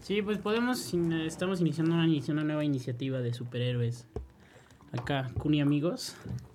Sí, 0.00 0.22
pues 0.22 0.38
podemos, 0.38 0.94
estamos 1.26 1.60
iniciando 1.60 1.94
una, 1.94 2.44
nueva 2.44 2.64
iniciativa 2.64 3.18
de 3.18 3.34
superhéroes. 3.34 4.06
Acá, 4.92 5.30
Cuni 5.38 5.60
amigos. 5.60 6.14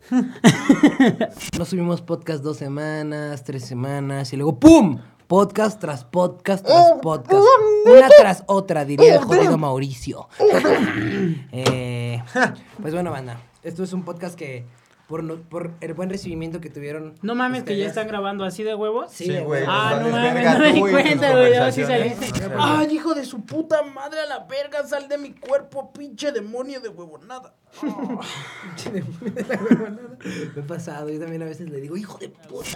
No 1.57 1.65
subimos 1.65 2.01
podcast 2.01 2.43
dos 2.43 2.57
semanas, 2.57 3.43
tres 3.43 3.63
semanas 3.65 4.33
y 4.33 4.37
luego 4.37 4.59
¡pum! 4.59 4.99
Podcast 5.27 5.79
tras 5.79 6.03
podcast 6.03 6.65
tras 6.65 6.93
podcast. 7.01 7.43
Una 7.85 8.09
tras 8.19 8.43
otra, 8.47 8.85
diría 8.85 9.15
el 9.15 9.21
jodido 9.21 9.57
Mauricio. 9.57 10.27
Eh, 11.51 12.21
pues 12.81 12.93
bueno, 12.93 13.11
banda. 13.11 13.39
Esto 13.61 13.83
es 13.83 13.93
un 13.93 14.03
podcast 14.03 14.35
que 14.35 14.65
por, 15.07 15.23
no- 15.23 15.35
por 15.35 15.71
el 15.81 15.93
buen 15.93 16.09
recibimiento 16.09 16.59
que 16.61 16.69
tuvieron. 16.69 17.13
No 17.21 17.35
mames, 17.35 17.63
que 17.63 17.77
ya 17.77 17.87
están 17.87 18.07
grabando 18.07 18.43
así 18.45 18.63
de 18.63 18.73
huevos. 18.73 19.11
Sí, 19.11 19.25
Sí, 19.25 19.31
de 19.31 19.41
güey. 19.41 19.61
huevo. 19.61 19.71
Ah, 19.73 19.99
pues, 20.01 20.05
no 20.13 20.17
mames, 20.19 20.53
no 20.53 20.59
me 20.59 20.73
di 20.73 20.79
cuenta, 20.81 21.31
güey. 21.31 21.53
Así 21.55 21.83
saliste. 21.83 22.31
Ay, 22.57 22.93
hijo 22.95 23.13
de 23.13 23.25
su 23.25 23.45
puta 23.45 23.81
madre 23.83 24.21
a 24.21 24.25
la 24.25 24.39
verga, 24.45 24.85
sal 24.87 25.07
de 25.07 25.17
mi 25.17 25.31
cuerpo, 25.33 25.91
pinche 25.93 26.31
demonio 26.31 26.79
de 26.81 26.89
huevonada. 26.89 27.53
Me 28.93 29.01
he 30.61 30.63
pasado, 30.67 31.09
yo 31.09 31.19
también 31.19 31.41
a 31.41 31.45
veces 31.45 31.69
le 31.69 31.81
digo, 31.81 31.97
hijo 31.97 32.17
de 32.19 32.29
puta. 32.29 32.69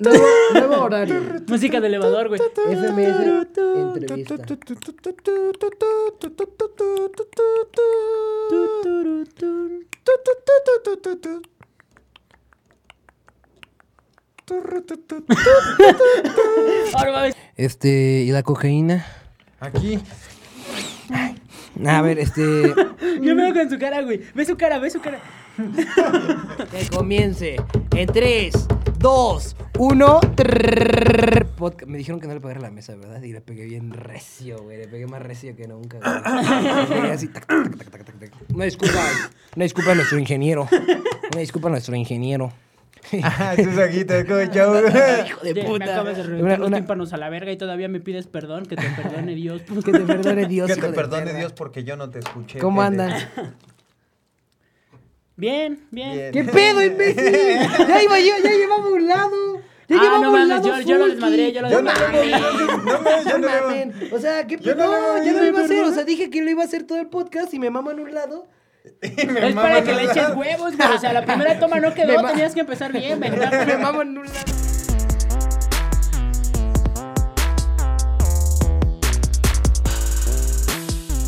nuevo, 0.00 0.24
nuevo 0.54 0.82
horario. 0.82 1.20
Música 1.46 1.80
de 1.80 1.86
elevador, 1.86 2.28
güey. 2.28 2.40
FMS 2.40 3.56
entrevista. 3.96 4.34
Este, 17.56 18.22
¿y 18.22 18.30
la 18.32 18.42
cocaína? 18.42 19.06
Aquí. 19.60 20.00
A 21.86 22.02
ver, 22.02 22.18
este. 22.18 22.74
Yo 23.20 23.34
me 23.34 23.52
veo 23.52 23.54
con 23.54 23.70
su 23.70 23.78
cara, 23.78 24.02
güey. 24.02 24.22
Ve 24.34 24.44
su 24.44 24.56
cara, 24.56 24.78
ve 24.78 24.90
su 24.90 25.00
cara. 25.00 25.20
Que 26.70 26.88
comience. 26.96 27.56
En 27.94 28.06
3, 28.06 28.66
2, 28.98 29.56
1. 29.78 30.20
Me 31.86 31.98
dijeron 31.98 32.20
que 32.20 32.26
no 32.26 32.34
le 32.34 32.40
pegara 32.40 32.60
a 32.60 32.62
la 32.62 32.70
mesa, 32.70 32.94
¿verdad? 32.96 33.22
Y 33.22 33.32
le 33.32 33.40
pegué 33.40 33.64
bien 33.66 33.92
recio, 33.92 34.62
güey. 34.62 34.78
Le 34.78 34.88
pegué 34.88 35.06
más 35.06 35.20
recio 35.22 35.54
que 35.56 35.66
nunca, 35.68 35.98
güey. 35.98 36.88
Le 36.88 37.00
pegué 37.00 37.12
así. 37.12 37.28
tac, 37.28 37.46
tac, 37.46 37.76
tac, 37.78 37.90
tac, 37.90 38.04
tac, 38.04 38.18
tac. 38.18 38.32
Una 38.54 38.64
disculpa. 38.64 38.98
Una 39.56 39.62
disculpa 39.64 39.92
a 39.92 39.94
nuestro 39.94 40.18
ingeniero. 40.18 40.68
Una 41.32 41.40
disculpa 41.40 41.68
a 41.68 41.70
nuestro 41.72 41.94
ingeniero. 41.96 42.52
Ah, 43.22 43.54
tus 43.56 43.76
ojitos, 43.78 44.24
como. 44.24 44.42
Hijo 45.26 45.40
de 45.42 45.54
Me 45.54 45.64
puta. 45.64 45.84
acabas 45.84 46.16
de 46.18 46.22
reventar 46.22 46.44
Una- 46.44 46.56
los 46.58 46.68
una- 46.68 46.76
tímpanos 46.76 47.12
a 47.12 47.16
la 47.16 47.30
verga 47.30 47.50
y 47.50 47.56
todavía 47.56 47.88
me 47.88 47.98
pides 48.00 48.26
perdón, 48.26 48.66
que 48.66 48.76
te 48.76 48.88
perdone 48.90 49.34
Dios. 49.34 49.62
Que 49.84 49.92
te 49.92 50.00
perdone 50.00 50.46
Dios. 50.46 50.68
Que 50.70 50.76
te 50.80 50.88
perdone 50.92 51.24
perra. 51.26 51.38
Dios 51.38 51.52
porque 51.54 51.82
yo 51.82 51.96
no 51.96 52.10
te 52.10 52.18
escuché. 52.20 52.58
¿Cómo 52.58 52.82
andan? 52.82 53.12
Bien, 55.36 55.80
bien. 55.90 56.12
Bien. 56.12 56.32
¿Qué 56.32 56.44
pedo, 56.44 56.82
imbécil? 56.84 57.24
Ya 57.88 58.02
iba 58.02 58.18
yo, 58.20 58.34
ya 58.44 58.50
llevaba 58.50 58.88
un 58.88 59.08
lado. 59.08 59.59
Ya 59.90 59.96
Ah, 60.00 60.18
no 60.20 60.28
un 60.28 60.32
mames, 60.32 60.48
lado. 60.48 60.68
yo, 60.68 60.80
yo 60.82 60.98
lo 60.98 61.06
desmadré, 61.08 61.52
yo 61.52 61.62
lo 61.62 61.68
no, 61.68 61.76
desmadré. 61.82 62.30
no, 62.30 62.38
no, 62.38 62.60
no, 62.60 62.76
no, 62.76 63.00
no, 63.00 63.22
yo 63.24 63.24
No 63.24 63.38
no, 63.38 63.38
no. 63.38 63.60
mamen. 63.66 63.94
O 64.12 64.18
sea, 64.20 64.46
¿qué 64.46 64.56
pedo? 64.56 64.76
no, 64.76 64.84
No, 64.84 65.18
no, 65.18 65.24
yo 65.24 65.32
no 65.32 65.36
no, 65.38 65.42
lo 65.42 65.46
iba 65.48 65.58
a 65.58 65.60
no, 65.62 65.64
hacer. 65.64 65.82
no. 65.82 65.88
O 65.88 65.92
sea, 65.94 66.04
dije 66.04 66.30
que 66.30 66.42
lo 66.42 66.50
iba 66.50 66.62
a 66.62 66.66
hacer 66.66 66.84
todo 66.84 66.98
el 66.98 67.08
podcast 67.08 67.52
y 67.54 67.58
me 67.58 67.70
mamo 67.70 67.90
en 67.90 67.98
un 68.00 68.14
lado. 68.14 68.46
Me 69.02 69.48
Es 69.48 69.54
para 69.54 69.82
que 69.82 69.92
le 69.92 70.04
eches 70.04 70.28
huevos, 70.36 70.76
güey. 70.76 70.88
O 70.94 70.98
sea, 70.98 71.12
la 71.12 71.24
primera 71.24 71.58
toma 71.58 71.80
no 71.80 71.88
Me 71.90 71.94
quedó, 71.94 72.22
tenías 72.24 72.54
que 72.54 72.60
empezar 72.60 72.92
bien, 72.92 73.18
me 73.20 73.30
¿verdad? 73.30 73.78
mamo 73.80 74.02
en 74.02 74.16
un 74.18 74.26
lado. 74.26 74.52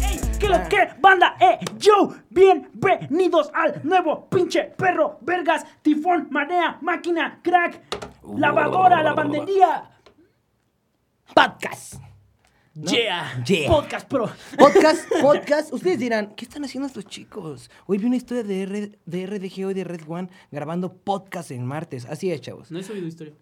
¡Ey! 0.03 0.21
¿Qué 0.39 0.49
lo 0.49 0.69
que, 0.69 0.89
banda? 1.01 1.37
¡Eh! 1.41 1.59
¡Yo! 1.79 2.15
Bienvenidos 2.31 3.51
al 3.55 3.81
nuevo 3.85 4.29
pinche 4.29 4.65
perro, 4.77 5.19
vergas, 5.21 5.65
tifón, 5.83 6.29
marea, 6.31 6.79
máquina, 6.81 7.39
crack, 7.43 7.81
lavadora, 8.27 9.03
lavandería. 9.03 9.91
Podcast. 11.35 11.95
Yeah. 12.75 13.43
Yeah. 13.47 13.69
Podcast 13.71 14.09
Pro. 14.09 14.31
Podcast, 14.59 15.07
podcast. 15.21 15.73
Ustedes 15.73 15.99
dirán, 15.99 16.35
¿qué 16.35 16.45
están 16.45 16.65
haciendo 16.65 16.87
estos 16.87 17.05
chicos? 17.07 17.71
Hoy 17.87 17.99
vi 17.99 18.07
una 18.07 18.17
historia 18.17 18.43
de, 18.43 18.63
R- 18.63 18.99
de 19.05 19.27
RDGO 19.27 19.71
y 19.71 19.75
de 19.75 19.85
Red 19.85 20.03
One 20.09 20.29
grabando 20.51 20.93
podcast 20.95 21.51
en 21.51 21.67
martes. 21.67 22.07
Así 22.07 22.31
es, 22.31 22.41
chavos. 22.41 22.71
No 22.71 22.79
he 22.79 22.83
subido 22.83 23.07
historia. 23.07 23.35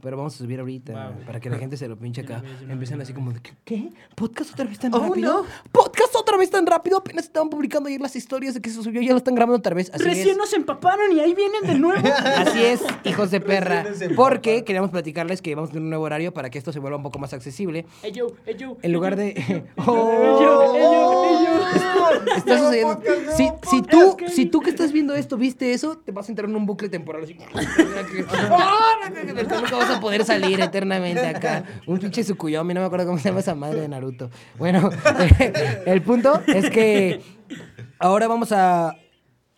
Pero 0.00 0.16
vamos 0.16 0.34
a 0.34 0.38
subir 0.38 0.60
ahorita 0.60 1.14
para 1.26 1.40
que 1.40 1.50
la 1.50 1.58
gente 1.58 1.76
se 1.76 1.88
lo 1.88 1.96
pinche 1.98 2.22
no 2.22 2.34
acá. 2.36 2.44
no 2.66 2.72
Empiezan 2.72 3.00
así 3.00 3.12
como 3.12 3.32
de, 3.32 3.40
¿qué? 3.40 3.52
¿qué? 3.64 3.88
¿Podcast 4.14 4.52
otra 4.52 4.64
vez 4.64 4.78
tan 4.78 4.94
Oh, 4.94 5.00
rápido? 5.08 5.42
no. 5.42 5.48
¿Podcast 5.72 6.14
otra 6.16 6.36
vez 6.36 6.50
tan 6.50 6.66
rápido? 6.66 6.98
Apenas 6.98 7.24
estaban 7.24 7.50
publicando 7.50 7.88
ayer 7.88 8.00
las 8.00 8.14
historias 8.16 8.54
de 8.54 8.60
que 8.60 8.70
se 8.70 8.82
subió, 8.82 9.00
ya 9.02 9.12
lo 9.12 9.18
están 9.18 9.34
grabando 9.34 9.58
otra 9.58 9.74
vez. 9.74 9.90
Así 9.92 10.04
Recién 10.04 10.30
es. 10.30 10.36
nos 10.36 10.52
empaparon 10.52 11.12
y 11.16 11.20
ahí 11.20 11.34
vienen 11.34 11.62
de 11.66 11.74
nuevo. 11.78 12.06
Así 12.36 12.62
es, 12.64 12.80
hijos 13.04 13.30
de 13.30 13.40
perra. 13.40 13.84
Porque 14.16 14.64
queríamos 14.64 14.90
platicarles 14.90 15.42
que 15.42 15.54
vamos 15.54 15.70
a 15.70 15.72
tener 15.72 15.82
un 15.84 15.90
nuevo 15.90 16.04
horario 16.04 16.32
para 16.32 16.50
que 16.50 16.58
esto 16.58 16.72
se 16.72 16.78
vuelva 16.78 16.96
un 16.96 17.02
poco 17.02 17.18
más 17.18 17.32
accesible. 17.32 17.86
Ey, 18.02 18.12
yo. 18.12 18.28
En 18.82 18.92
lugar 18.92 19.16
de. 19.16 19.28
Ey, 19.30 19.64
¡Oh! 19.86 20.38
yo, 20.40 20.74
yo. 20.76 21.58
Está 22.36 22.58
sucediendo. 22.58 22.94
podcast, 22.98 23.36
Si, 23.36 23.48
si 23.70 23.82
tú, 23.82 24.16
si 24.28 24.46
tú 24.46 24.60
que 24.60 24.70
estás 24.70 24.92
viendo 24.92 25.14
esto 25.14 25.36
viste 25.36 25.72
eso, 25.72 25.98
te 25.98 26.12
vas 26.12 26.28
a 26.28 26.32
entrar 26.32 26.48
en 26.48 26.56
un 26.56 26.66
bucle 26.66 26.88
temporal 26.88 27.22
así. 27.24 27.36
A 29.96 30.00
poder 30.00 30.24
salir 30.24 30.60
eternamente 30.60 31.26
acá. 31.26 31.64
Un 31.86 31.98
pinche 31.98 32.22
Tsukuyomi, 32.22 32.74
no 32.74 32.80
me 32.80 32.86
acuerdo 32.86 33.06
cómo 33.06 33.18
se 33.18 33.28
llama 33.28 33.40
esa 33.40 33.54
madre 33.54 33.80
de 33.80 33.88
Naruto. 33.88 34.30
Bueno, 34.58 34.90
el 35.86 36.02
punto 36.02 36.42
es 36.46 36.70
que 36.70 37.20
ahora 37.98 38.28
vamos 38.28 38.52
a 38.52 38.96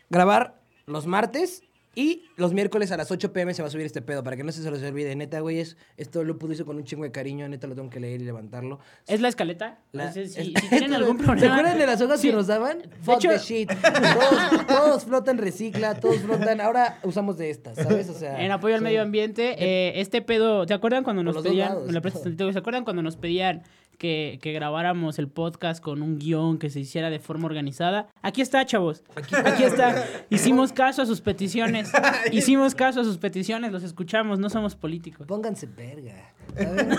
grabar 0.08 0.60
los 0.86 1.06
martes 1.06 1.62
y 1.94 2.24
los 2.36 2.52
miércoles 2.52 2.92
a 2.92 2.96
las 2.96 3.10
8 3.10 3.32
pm 3.32 3.52
se 3.52 3.62
va 3.62 3.68
a 3.68 3.70
subir 3.70 3.84
este 3.84 4.00
pedo 4.00 4.22
para 4.22 4.36
que 4.36 4.44
no 4.44 4.52
se 4.52 4.62
se 4.62 4.70
los 4.70 4.80
olvide. 4.82 5.14
Neta, 5.16 5.40
güey, 5.40 5.58
es, 5.58 5.76
esto 5.96 6.22
lo 6.22 6.38
pudo 6.38 6.52
hizo 6.52 6.64
con 6.64 6.76
un 6.76 6.84
chingo 6.84 7.02
de 7.02 7.10
cariño. 7.10 7.48
Neta, 7.48 7.66
lo 7.66 7.74
tengo 7.74 7.90
que 7.90 7.98
leer 7.98 8.20
y 8.20 8.24
levantarlo. 8.24 8.78
¿Es 9.08 9.20
la 9.20 9.28
escaleta? 9.28 9.78
La- 9.92 10.04
Entonces, 10.08 10.34
si, 10.34 10.40
es- 10.40 10.46
si 10.62 10.68
tienen 10.68 10.94
algún 10.94 11.16
problema. 11.18 11.40
¿Se 11.40 11.48
acuerdan 11.48 11.78
de 11.78 11.86
las 11.86 12.00
hojas 12.00 12.20
Sí. 12.20 12.28
que 12.28 12.34
nos 12.34 12.46
daban? 12.46 12.78
Fuck 13.02 13.16
hecho- 13.24 13.30
the 13.30 13.38
shit. 13.38 13.70
Todos, 13.70 14.66
todos 14.66 15.04
flotan 15.04 15.38
recicla, 15.38 15.98
todos 15.98 16.18
flotan. 16.20 16.60
Ahora 16.60 16.98
usamos 17.02 17.36
de 17.38 17.50
estas, 17.50 17.76
¿sabes? 17.76 18.08
O 18.08 18.14
sea. 18.14 18.42
En 18.44 18.52
apoyo 18.52 18.74
al 18.76 18.82
medio 18.82 19.02
ambiente, 19.02 19.56
eh, 19.58 20.00
este 20.00 20.22
pedo, 20.22 20.66
¿te 20.66 20.74
acuerdan 20.74 21.02
cuando 21.04 21.22
nos 21.24 21.42
pedían, 21.42 21.76
¿se 21.90 22.58
acuerdan 22.58 22.84
cuando 22.84 23.02
nos 23.02 23.16
pedían 23.16 23.62
que, 24.00 24.38
que 24.40 24.52
grabáramos 24.54 25.18
el 25.18 25.28
podcast 25.28 25.82
con 25.82 26.00
un 26.00 26.18
guion 26.18 26.58
que 26.58 26.70
se 26.70 26.80
hiciera 26.80 27.10
de 27.10 27.18
forma 27.20 27.44
organizada? 27.44 28.08
Aquí 28.22 28.40
está, 28.40 28.64
chavos. 28.64 29.04
Aquí, 29.14 29.62
está. 29.62 30.06
Hicimos 30.30 30.72
caso 30.72 31.02
a 31.02 31.06
sus 31.06 31.20
peticiones. 31.20 31.92
Hicimos 32.32 32.74
caso 32.74 33.02
a 33.02 33.04
sus 33.04 33.18
peticiones, 33.18 33.70
los 33.72 33.82
escuchamos, 33.82 34.38
no 34.38 34.48
somos 34.48 34.74
políticos. 34.74 35.26
Pónganse 35.26 35.66
verga. 35.66 36.32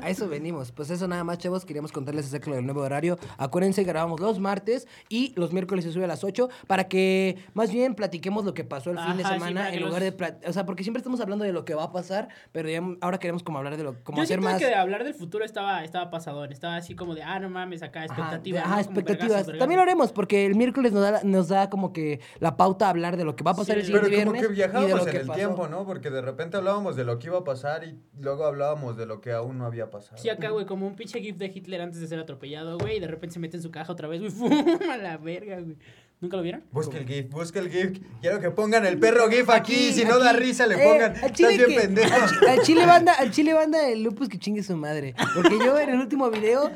A, 0.00 0.06
a 0.06 0.10
eso 0.10 0.28
venimos. 0.28 0.72
Pues 0.72 0.90
eso 0.90 1.06
nada 1.06 1.22
más, 1.24 1.38
chavos. 1.38 1.64
Queríamos 1.64 1.92
contarles 1.92 2.26
acerca 2.26 2.50
del 2.50 2.64
nuevo 2.64 2.80
horario. 2.80 3.18
Acuérdense, 3.36 3.84
grabamos 3.84 4.20
los 4.20 4.38
martes 4.40 4.88
y 5.08 5.32
los 5.36 5.52
miércoles 5.52 5.84
se 5.84 5.92
sube 5.92 6.04
a 6.04 6.06
las 6.08 6.24
8 6.24 6.48
para 6.66 6.88
que 6.88 7.36
más 7.54 7.70
bien 7.70 7.94
platiquemos 7.94 8.44
lo 8.44 8.54
que 8.54 8.64
pasó 8.64 8.90
el 8.90 8.98
fin 8.98 9.16
de 9.16 9.24
sí, 9.24 9.30
semana 9.30 9.70
que 9.70 9.76
en 9.76 9.80
los- 9.82 9.90
lugar 9.90 10.02
de... 10.02 10.16
plat- 10.16 10.48
O 10.48 10.52
sea, 10.52 10.64
porque 10.66 10.82
siempre 10.82 10.98
estamos 10.98 11.20
hablando 11.20 11.44
de 11.44 11.52
lo 11.52 11.64
que 11.64 11.74
va 11.74 11.84
a 11.84 11.92
pasar, 11.92 12.28
pero 12.52 12.68
ya 12.68 12.82
ahora 13.00 13.18
queremos 13.18 13.42
como 13.42 13.58
hablar 13.58 13.76
de 13.76 13.84
lo... 13.84 14.02
Como 14.02 14.18
Yo 14.18 14.22
hacer 14.24 14.40
más... 14.40 14.58
que 14.58 14.74
hablar 14.74 15.04
del 15.04 15.14
futuro 15.14 15.44
estaba, 15.44 15.84
estaba 15.88 16.10
pasadón, 16.10 16.52
estaba 16.52 16.76
así 16.76 16.94
como 16.94 17.14
de, 17.14 17.22
ah, 17.22 17.38
no 17.40 17.50
mames, 17.50 17.82
acá, 17.82 18.04
expectativas. 18.04 18.62
Ajá, 18.64 18.76
¿no? 18.76 18.84
Como 18.84 18.98
expectativas. 19.00 19.28
vergazos. 19.46 19.58
También 19.58 19.76
lo 19.78 19.82
haremos 19.82 20.12
porque 20.12 20.46
el 20.46 20.54
miércoles 20.54 20.92
nos 20.92 21.02
da, 21.02 21.20
nos 21.24 21.48
da 21.48 21.68
como 21.70 21.92
que 21.92 22.20
la 22.40 22.56
pauta 22.56 22.86
a 22.86 22.90
hablar 22.90 23.16
de 23.16 23.24
lo 23.24 23.34
que 23.36 23.44
va 23.44 23.50
a 23.50 23.54
pasar 23.54 23.74
Sí, 23.76 23.80
el 23.80 23.86
siguiente 23.86 24.08
Pero 24.10 24.24
como 24.24 24.32
viernes 24.32 24.40
que 24.40 24.46
y 24.46 24.48
de 24.48 24.54
viajábamos 24.54 25.06
en 25.06 25.12
que 25.12 25.16
el 25.18 25.26
pasó. 25.26 25.38
tiempo, 25.38 25.68
¿no? 25.68 25.84
Porque 25.86 26.10
de 26.10 26.20
repente 26.22 26.56
hablábamos 26.56 26.96
de 26.96 27.04
lo 27.04 27.18
que 27.18 27.26
iba 27.28 27.38
a 27.38 27.44
pasar 27.44 27.84
y 27.84 27.98
luego 28.20 28.44
hablábamos 28.44 28.96
de 28.96 29.06
lo 29.06 29.20
que 29.20 29.32
aún 29.32 29.58
no 29.58 29.66
había 29.66 29.90
pasado. 29.90 30.18
Sí, 30.22 30.28
acá, 30.28 30.50
güey, 30.50 30.66
como 30.66 30.86
un 30.86 30.94
pinche 30.96 31.20
gif 31.20 31.36
de 31.36 31.46
Hitler 31.46 31.80
antes 31.80 32.00
de 32.00 32.06
ser 32.06 32.18
atropellado, 32.18 32.78
güey, 32.78 32.96
y 32.98 33.00
de 33.00 33.06
repente 33.08 33.34
se 33.34 33.40
mete 33.40 33.56
en 33.56 33.62
su 33.62 33.70
caja 33.70 33.92
otra 33.92 34.08
vez, 34.08 34.20
güey, 34.20 34.52
a 34.90 34.96
la 34.96 35.16
verga, 35.16 35.60
güey. 35.60 35.76
¿Nunca 36.20 36.36
lo 36.36 36.42
vieron? 36.42 36.64
Busca 36.72 36.98
el 36.98 37.06
GIF, 37.06 37.30
busca 37.30 37.60
el 37.60 37.70
GIF. 37.70 38.00
Quiero 38.20 38.40
que 38.40 38.50
pongan 38.50 38.84
el 38.84 38.98
perro 38.98 39.28
GIF 39.28 39.48
aquí. 39.50 39.72
Aquí, 39.74 39.92
si 39.92 40.04
no 40.04 40.18
da 40.18 40.32
risa, 40.32 40.66
le 40.66 40.74
Eh, 40.74 40.84
pongan. 40.84 41.14
al 41.22 41.32
chile 41.32 41.52
Estás 41.52 41.66
bien 41.68 41.68
que- 41.80 41.86
pendejo. 41.86 42.14
Al, 42.16 42.28
chi- 42.28 42.46
al 42.48 42.62
chile 42.62 42.86
banda, 42.86 43.12
al 43.12 43.30
chile 43.30 43.54
banda, 43.54 43.88
el 43.88 44.02
lupus 44.02 44.28
que 44.28 44.36
chingue 44.36 44.64
su 44.64 44.76
madre. 44.76 45.14
Porque 45.36 45.56
yo 45.64 45.78
en 45.78 45.90
el 45.90 46.00
último 46.00 46.28
video, 46.30 46.72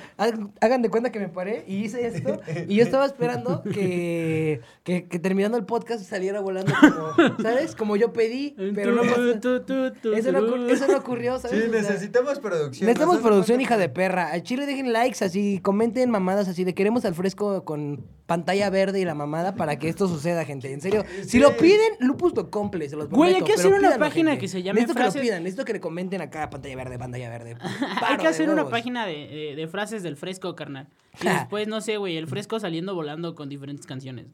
hagan 0.60 0.82
de 0.82 0.90
cuenta 0.90 1.10
que 1.10 1.18
me 1.18 1.28
paré 1.28 1.64
y 1.66 1.78
hice 1.84 2.06
esto. 2.06 2.40
Y 2.68 2.76
yo 2.76 2.84
estaba 2.84 3.04
esperando 3.04 3.62
que, 3.64 4.60
que, 4.84 5.06
que 5.08 5.18
terminando 5.18 5.58
el 5.58 5.64
podcast 5.64 6.04
saliera 6.04 6.38
volando 6.40 6.72
como, 6.80 7.42
¿sabes? 7.42 7.74
Como 7.74 7.96
yo 7.96 8.12
pedí, 8.12 8.54
pero 8.76 8.92
no 8.92 9.02
Eso 9.02 10.30
no, 10.32 10.68
eso 10.68 10.86
no 10.86 10.98
ocurrió, 10.98 11.40
¿sabes? 11.40 11.64
Sí, 11.64 11.68
necesitamos 11.68 12.38
producción. 12.38 12.86
Necesitamos 12.86 13.18
producción, 13.20 13.60
hija 13.60 13.76
de 13.76 13.88
perra. 13.88 14.30
Al 14.30 14.44
chile 14.44 14.66
dejen 14.66 14.92
likes, 14.92 15.24
así, 15.24 15.58
comenten 15.60 16.10
mamadas 16.10 16.46
así 16.46 16.62
de 16.62 16.74
queremos 16.74 17.04
al 17.04 17.16
fresco 17.16 17.64
con 17.64 18.04
pantalla 18.26 18.70
verde 18.70 19.00
y 19.00 19.04
la 19.04 19.14
mamada. 19.14 19.31
Mamada 19.32 19.54
para 19.54 19.78
que 19.78 19.88
esto 19.88 20.06
suceda, 20.14 20.44
gente. 20.44 20.72
En 20.72 20.80
serio, 20.80 21.04
si 21.26 21.38
lo 21.40 21.56
piden, 21.56 21.92
Lupus 22.00 22.34
lo 22.36 22.50
cumple, 22.50 22.88
se 22.88 22.96
los 22.96 23.06
prometo. 23.06 23.16
Güey, 23.16 23.34
hay 23.34 23.42
que 23.42 23.54
hacer 23.54 23.68
una 23.68 23.78
pídanlo, 23.78 23.98
página 23.98 24.30
gente. 24.32 24.40
que 24.42 24.48
se 24.48 24.62
llame 24.62 24.80
Necesito 24.80 24.94
que 24.98 25.04
frases- 25.04 25.14
lo 25.16 25.22
pidan, 25.22 25.42
necesito 25.42 25.64
que 25.64 25.72
le 25.72 25.80
comenten 25.80 26.20
acá, 26.20 26.50
pantalla 26.50 26.76
verde, 26.76 26.98
pantalla 26.98 27.30
verde. 27.30 27.56
Hay 28.06 28.16
que 28.18 28.26
hacer 28.28 28.48
una 28.50 28.68
página 28.68 29.06
de, 29.06 29.26
de- 29.28 29.54
de 29.56 29.68
frases 29.68 30.02
del 30.02 30.16
fresco, 30.16 30.54
carnal. 30.54 30.86
Y 31.22 31.26
después, 31.28 31.68
no 31.68 31.80
sé, 31.82 31.98
güey, 31.98 32.16
el 32.16 32.26
fresco 32.26 32.58
saliendo 32.58 32.94
volando 32.94 33.34
con 33.34 33.48
diferentes 33.48 33.86
canciones. 33.86 34.26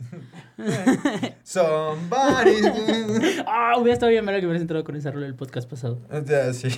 Somebody. 1.43 2.61
Ah, 3.47 3.75
hubiera 3.79 3.95
estado 3.95 4.11
bien 4.11 4.25
ver 4.27 4.41
que 4.41 4.47
hubieras 4.47 4.62
entrado 4.62 4.85
con 4.85 4.95
esa 4.97 5.11
rola 5.11 5.27
del 5.27 5.35
podcast 5.35 5.69
pasado. 5.69 5.99
Ya, 6.27 6.53
sí. 6.53 6.69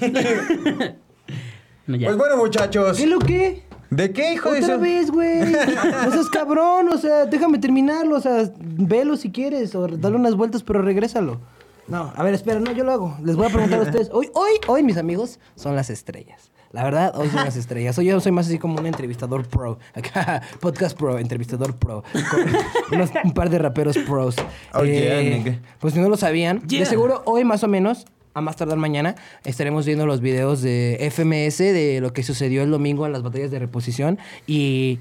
No, 1.87 1.97
ya. 1.97 2.07
Pues 2.09 2.17
bueno, 2.17 2.37
muchachos. 2.37 2.97
¿Qué 2.97 3.07
lo 3.07 3.19
que? 3.19 3.63
¿De 3.91 4.13
qué, 4.13 4.35
hijo 4.35 4.51
de 4.53 4.61
Otra 4.61 4.75
eso? 4.75 4.81
vez, 4.83 5.11
güey. 5.11 5.43
O 6.07 6.11
sea, 6.11 6.21
es 6.21 6.31
cabrón, 6.31 6.89
o 6.93 6.97
sea, 6.99 7.27
déjame 7.27 7.59
terminarlo, 7.59 8.17
o 8.17 8.21
sea, 8.21 8.51
velo 8.61 9.17
si 9.17 9.31
quieres, 9.31 9.75
o 9.75 9.87
dale 9.89 10.17
unas 10.17 10.35
vueltas, 10.37 10.63
pero 10.63 10.81
regrésalo. 10.83 11.41
No, 11.89 12.13
a 12.15 12.23
ver, 12.23 12.35
espera, 12.35 12.61
no, 12.61 12.71
yo 12.71 12.85
lo 12.85 12.93
hago. 12.93 13.17
Les 13.25 13.35
voy 13.35 13.47
a 13.47 13.51
preguntar 13.51 13.81
a 13.81 13.83
ustedes. 13.83 14.11
Hoy, 14.13 14.31
hoy, 14.35 14.53
hoy, 14.69 14.83
mis 14.85 14.97
amigos, 14.97 15.41
son 15.57 15.75
las 15.75 15.91
estrellas. 15.91 16.53
La 16.71 16.85
verdad, 16.85 17.13
hoy 17.17 17.29
son 17.31 17.45
las 17.45 17.57
estrellas. 17.57 17.99
Hoy 17.99 18.05
yo 18.07 18.21
soy 18.21 18.31
más 18.31 18.47
así 18.47 18.61
como 18.61 18.79
un 18.79 18.87
entrevistador 18.87 19.45
pro. 19.49 19.81
Acá, 19.93 20.41
podcast 20.61 20.97
pro, 20.97 21.19
entrevistador 21.19 21.75
pro. 21.77 22.05
Con 22.31 22.99
unos- 23.01 23.11
un 23.25 23.33
par 23.35 23.51
de 23.51 23.59
raperos 23.59 23.99
pros. 23.99 24.39
Eh, 24.39 24.43
Oh, 24.75 24.85
yeah, 24.85 25.21
nigga. 25.21 25.59
pues 25.81 25.95
si 25.95 25.99
no 26.01 26.09
lo 26.09 26.17
sabían, 26.17 26.61
Yeah. 26.69 26.81
de 26.81 26.87
seguro 26.87 27.23
hoy 27.27 27.43
más 27.45 27.65
o 27.65 27.69
menos, 27.69 28.07
a 28.35 28.41
más 28.41 28.57
tardar 28.57 28.79
mañana, 28.79 29.17
estaremos 29.45 29.87
viendo 29.87 30.07
los 30.07 30.21
videos 30.21 30.63
de 30.63 30.99
FMS 31.11 31.59
de 31.59 32.01
lo 32.01 32.13
que 32.13 32.23
sucedió 32.23 32.63
el 32.63 32.71
domingo 32.71 33.07
en 33.07 33.13
las 33.13 33.23
batallas 33.23 33.51
de 33.51 33.59
reposición. 33.59 34.19
Y 34.47 35.01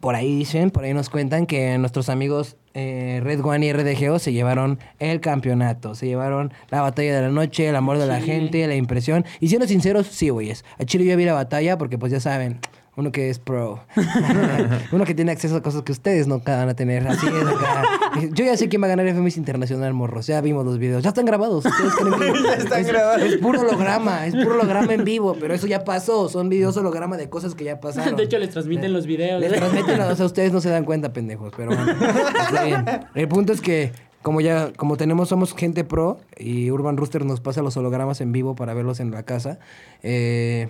por 0.00 0.14
ahí 0.14 0.36
dicen, 0.36 0.70
por 0.70 0.84
ahí 0.84 0.94
nos 0.94 1.08
cuentan 1.08 1.46
que 1.46 1.78
nuestros 1.78 2.08
amigos 2.08 2.56
eh, 2.74 3.20
Red 3.22 3.42
One 3.42 3.66
y 3.66 3.72
RDGO 3.72 4.18
se 4.18 4.32
llevaron 4.32 4.78
el 4.98 5.20
campeonato. 5.20 5.94
Se 5.94 6.06
llevaron 6.06 6.52
la 6.68 6.82
batalla 6.82 7.16
de 7.16 7.22
la 7.22 7.30
noche, 7.30 7.68
el 7.68 7.76
amor 7.76 7.98
de 7.98 8.06
la 8.06 8.20
gente, 8.20 8.66
la 8.66 8.74
impresión. 8.74 9.24
Y 9.40 9.48
siendo 9.48 9.66
sinceros, 9.66 10.06
sí, 10.06 10.28
güeyes. 10.28 10.64
A 10.78 10.84
Chile 10.84 11.06
yo 11.06 11.16
vi 11.16 11.24
la 11.24 11.32
batalla 11.32 11.78
porque 11.78 11.98
pues 11.98 12.12
ya 12.12 12.20
saben... 12.20 12.60
Uno 12.96 13.12
que 13.12 13.28
es 13.28 13.38
pro. 13.38 13.80
Uno 14.92 15.04
que 15.04 15.14
tiene 15.14 15.30
acceso 15.32 15.56
a 15.56 15.62
cosas 15.62 15.82
que 15.82 15.92
ustedes 15.92 16.26
no 16.26 16.40
van 16.40 16.68
a 16.70 16.74
tener. 16.74 17.06
Así 17.06 17.26
es 17.26 17.46
acá. 17.46 17.82
Yo 18.32 18.44
ya 18.44 18.56
sé 18.56 18.68
quién 18.70 18.80
va 18.82 18.86
a 18.86 18.88
ganar 18.88 19.06
FMS 19.06 19.36
Internacional, 19.36 19.92
morros. 19.92 20.26
Ya 20.26 20.40
vimos 20.40 20.64
los 20.64 20.78
videos. 20.78 21.02
Ya 21.02 21.10
están 21.10 21.26
grabados. 21.26 21.66
Ustedes 21.66 21.94
creen 21.94 22.14
que- 22.14 22.42
Ya 22.42 22.54
están 22.54 22.80
es, 22.80 22.86
grabados. 22.86 23.22
Es 23.22 23.36
puro 23.36 23.60
holograma. 23.60 24.26
Es 24.26 24.34
puro 24.34 24.54
holograma 24.54 24.94
en 24.94 25.04
vivo. 25.04 25.36
Pero 25.38 25.52
eso 25.52 25.66
ya 25.66 25.84
pasó. 25.84 26.30
Son 26.30 26.48
videos 26.48 26.74
holograma 26.78 27.16
de 27.18 27.28
cosas 27.28 27.54
que 27.54 27.64
ya 27.64 27.80
pasaron. 27.80 28.16
De 28.16 28.22
hecho, 28.22 28.38
les 28.38 28.48
transmiten 28.50 28.92
los 28.94 29.06
videos. 29.06 29.40
Les 29.42 29.52
transmiten, 29.52 30.00
o 30.00 30.16
sea, 30.16 30.24
ustedes 30.26 30.52
no 30.52 30.60
se 30.62 30.70
dan 30.70 30.84
cuenta, 30.86 31.12
pendejos. 31.12 31.52
Pero 31.54 31.76
bueno, 31.76 31.92
está 31.92 32.64
bien. 32.64 32.84
El 33.14 33.28
punto 33.28 33.52
es 33.52 33.60
que, 33.60 33.92
como 34.22 34.40
ya, 34.40 34.72
como 34.74 34.96
tenemos, 34.96 35.28
somos 35.28 35.54
gente 35.54 35.84
pro 35.84 36.18
y 36.38 36.70
Urban 36.70 36.96
Rooster 36.96 37.26
nos 37.26 37.40
pasa 37.42 37.60
los 37.60 37.76
hologramas 37.76 38.22
en 38.22 38.32
vivo 38.32 38.54
para 38.56 38.72
verlos 38.72 39.00
en 39.00 39.10
la 39.10 39.22
casa. 39.24 39.58
eh, 40.02 40.68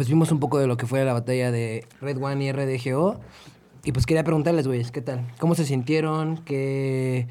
pues 0.00 0.08
vimos 0.08 0.32
un 0.32 0.40
poco 0.40 0.58
de 0.58 0.66
lo 0.66 0.78
que 0.78 0.86
fue 0.86 1.04
la 1.04 1.12
batalla 1.12 1.52
de 1.52 1.86
Red 2.00 2.16
One 2.22 2.42
y 2.42 2.50
RDGO. 2.52 3.20
Y 3.84 3.92
pues 3.92 4.06
quería 4.06 4.24
preguntarles, 4.24 4.66
güeyes, 4.66 4.90
¿qué 4.90 5.02
tal? 5.02 5.26
¿Cómo 5.38 5.54
se 5.54 5.66
sintieron? 5.66 6.38
¿Qué...? 6.42 7.28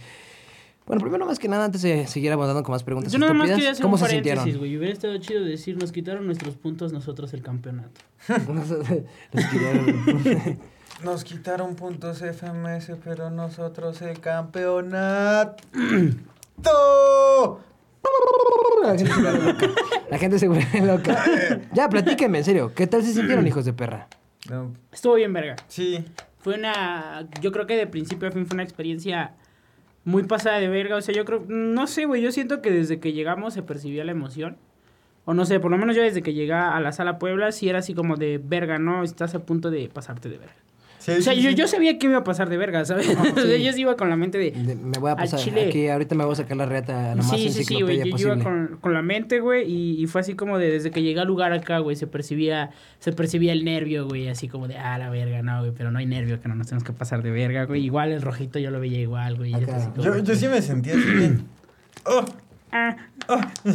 Bueno, 0.86 1.02
primero 1.02 1.26
más 1.26 1.40
que 1.40 1.48
nada, 1.48 1.66
antes 1.66 1.82
de 1.82 2.06
seguir 2.06 2.32
abordando 2.32 2.62
con 2.62 2.74
más 2.74 2.84
preguntas 2.84 3.12
Yo 3.12 3.18
nada 3.18 3.34
más 3.34 3.50
estúpidas, 3.50 3.58
quería 3.58 3.72
hacer 3.72 3.82
¿cómo 3.82 3.96
un 3.96 4.00
se 4.02 4.10
sintieron? 4.10 4.58
güey. 4.60 4.78
Hubiera 4.78 4.94
estado 4.94 5.18
chido 5.18 5.44
decir, 5.44 5.78
nos 5.80 5.92
quitaron 5.92 6.28
nuestros 6.28 6.58
puntos 6.58 6.94
nosotros 6.94 7.34
el 7.34 7.42
campeonato. 7.42 8.02
Los 9.34 9.46
quitaron. 9.48 10.60
Nos 11.04 11.24
quitaron 11.24 11.74
puntos 11.74 12.20
FMS, 12.20 12.92
pero 13.04 13.32
nosotros 13.32 14.00
el 14.04 14.20
campeonato. 14.20 15.64
La 18.84 18.98
gente 18.98 19.10
se 19.10 19.18
vuelve 19.20 19.44
loca. 19.46 19.68
La 20.10 20.18
gente 20.18 20.40
se 20.40 20.48
vuelve 20.48 20.82
loca. 20.86 21.24
Ya, 21.74 21.90
platíquenme, 21.90 22.40
en 22.40 22.44
serio. 22.44 22.74
¿Qué 22.74 22.88
tal 22.88 23.04
se 23.04 23.14
sintieron, 23.14 23.46
hijos 23.46 23.66
de 23.66 23.74
perra? 23.74 24.08
No, 24.50 24.74
Estuvo 24.92 25.16
bien, 25.16 25.34
verga. 25.34 25.56
sí. 25.68 26.04
Fue 26.40 26.56
una. 26.56 27.28
Yo 27.42 27.52
creo 27.52 27.68
que 27.68 27.76
de 27.76 27.86
principio 27.86 28.30
a 28.30 28.32
fin 28.32 28.48
fue 28.48 28.56
una 28.56 28.64
experiencia 28.64 29.34
muy 30.06 30.24
pasada 30.24 30.60
de 30.60 30.70
verga. 30.70 30.96
O 30.96 31.02
sea, 31.02 31.14
yo 31.14 31.26
creo. 31.26 31.44
No 31.50 31.86
sé, 31.86 32.06
güey. 32.06 32.22
Yo 32.22 32.32
siento 32.32 32.62
que 32.62 32.72
desde 32.72 33.02
que 33.02 33.12
llegamos 33.12 33.54
se 33.54 33.62
percibía 33.62 34.06
la 34.06 34.12
emoción. 34.12 34.58
O 35.26 35.34
no 35.34 35.46
sé, 35.46 35.60
por 35.60 35.70
lo 35.70 35.78
menos 35.78 35.98
yo 35.98 36.02
desde 36.02 36.24
que 36.24 36.34
llegué 36.34 36.54
a 36.54 36.80
la 36.80 36.94
sala 36.94 37.20
Puebla, 37.20 37.52
sí 37.52 37.68
era 37.68 37.80
así 37.80 37.94
como 37.94 38.16
de 38.16 38.40
verga, 38.42 38.80
¿no? 38.80 39.04
Estás 39.04 39.36
a 39.36 39.40
punto 39.40 39.70
de 39.70 39.90
pasarte 39.90 40.30
de 40.30 40.38
verga. 40.38 40.56
Sí, 41.14 41.20
O 41.20 41.22
sea, 41.24 41.34
sí, 41.34 41.42
yo, 41.42 41.50
sí. 41.50 41.56
yo 41.56 41.68
sabía 41.68 41.98
que 42.00 42.08
me 42.08 42.12
iba 42.14 42.22
a 42.22 42.24
pasar 42.24 42.50
de 42.50 42.58
verga, 42.58 42.84
¿sabes? 42.86 43.08
O 43.38 43.40
sea, 43.40 43.58
yo 43.58 43.74
sí 43.74 43.82
iba 43.82 43.96
con 43.96 44.10
la 44.10 44.16
mente 44.16 44.38
de. 44.38 44.52
De- 44.52 44.76
me 44.76 44.98
voy 45.00 45.12
a 45.12 45.16
pasar. 45.16 45.40
chile. 45.40 45.68
Aquí, 45.68 45.88
ahorita 45.88 46.16
me 46.16 46.24
voy 46.26 46.34
a 46.34 46.36
sacar 46.38 46.58
la 46.58 46.66
reta 46.66 47.16
la 47.16 47.16
más 47.16 47.30
Sí, 47.30 47.50
sí, 47.50 47.64
sí, 47.64 47.82
güey. 47.82 47.98
Yo, 48.10 48.18
yo 48.18 48.28
iba 48.34 48.44
con, 48.44 48.78
con 48.82 48.94
la 48.94 49.02
mente, 49.02 49.40
güey, 49.40 49.70
y, 49.72 50.02
y 50.02 50.08
fue 50.08 50.22
así 50.22 50.36
como 50.36 50.58
de 50.58 50.70
desde 50.70 50.92
que 50.92 51.02
llegué 51.02 51.20
al 51.20 51.28
lugar 51.28 51.54
acá, 51.54 51.80
güey, 51.80 51.96
se 51.96 52.08
percibía, 52.08 52.72
se 53.00 53.12
percibía 53.12 53.54
el 53.54 53.64
nervio, 53.66 54.08
güey, 54.08 54.28
así 54.30 54.48
como 54.48 54.68
de, 54.68 54.78
ah, 54.78 54.98
la 54.98 55.10
verga, 55.10 55.42
no, 55.42 55.60
güey, 55.60 55.72
pero 55.76 55.92
no 55.92 56.00
hay 56.00 56.06
nervio, 56.06 56.40
que 56.42 56.48
no 56.48 56.56
nos 56.56 56.68
tenemos 56.68 56.84
que 56.84 56.94
pasar 56.94 57.22
de 57.24 57.32
verga, 57.32 57.66
güey. 57.66 57.84
Igual 57.84 58.12
el 58.12 58.22
rojito 58.22 58.60
yo 58.60 58.72
lo 58.72 58.80
veía 58.80 59.00
igual, 59.00 59.38
güey. 59.38 59.54
Yo, 59.98 60.18
yo 60.20 60.36
sí 60.36 60.48
me 60.48 60.62
sentía 60.62 60.94
así 60.94 61.10
bien. 61.12 61.46
Oh, 62.06 62.24
Ah, 62.72 62.96
oh. 63.28 63.42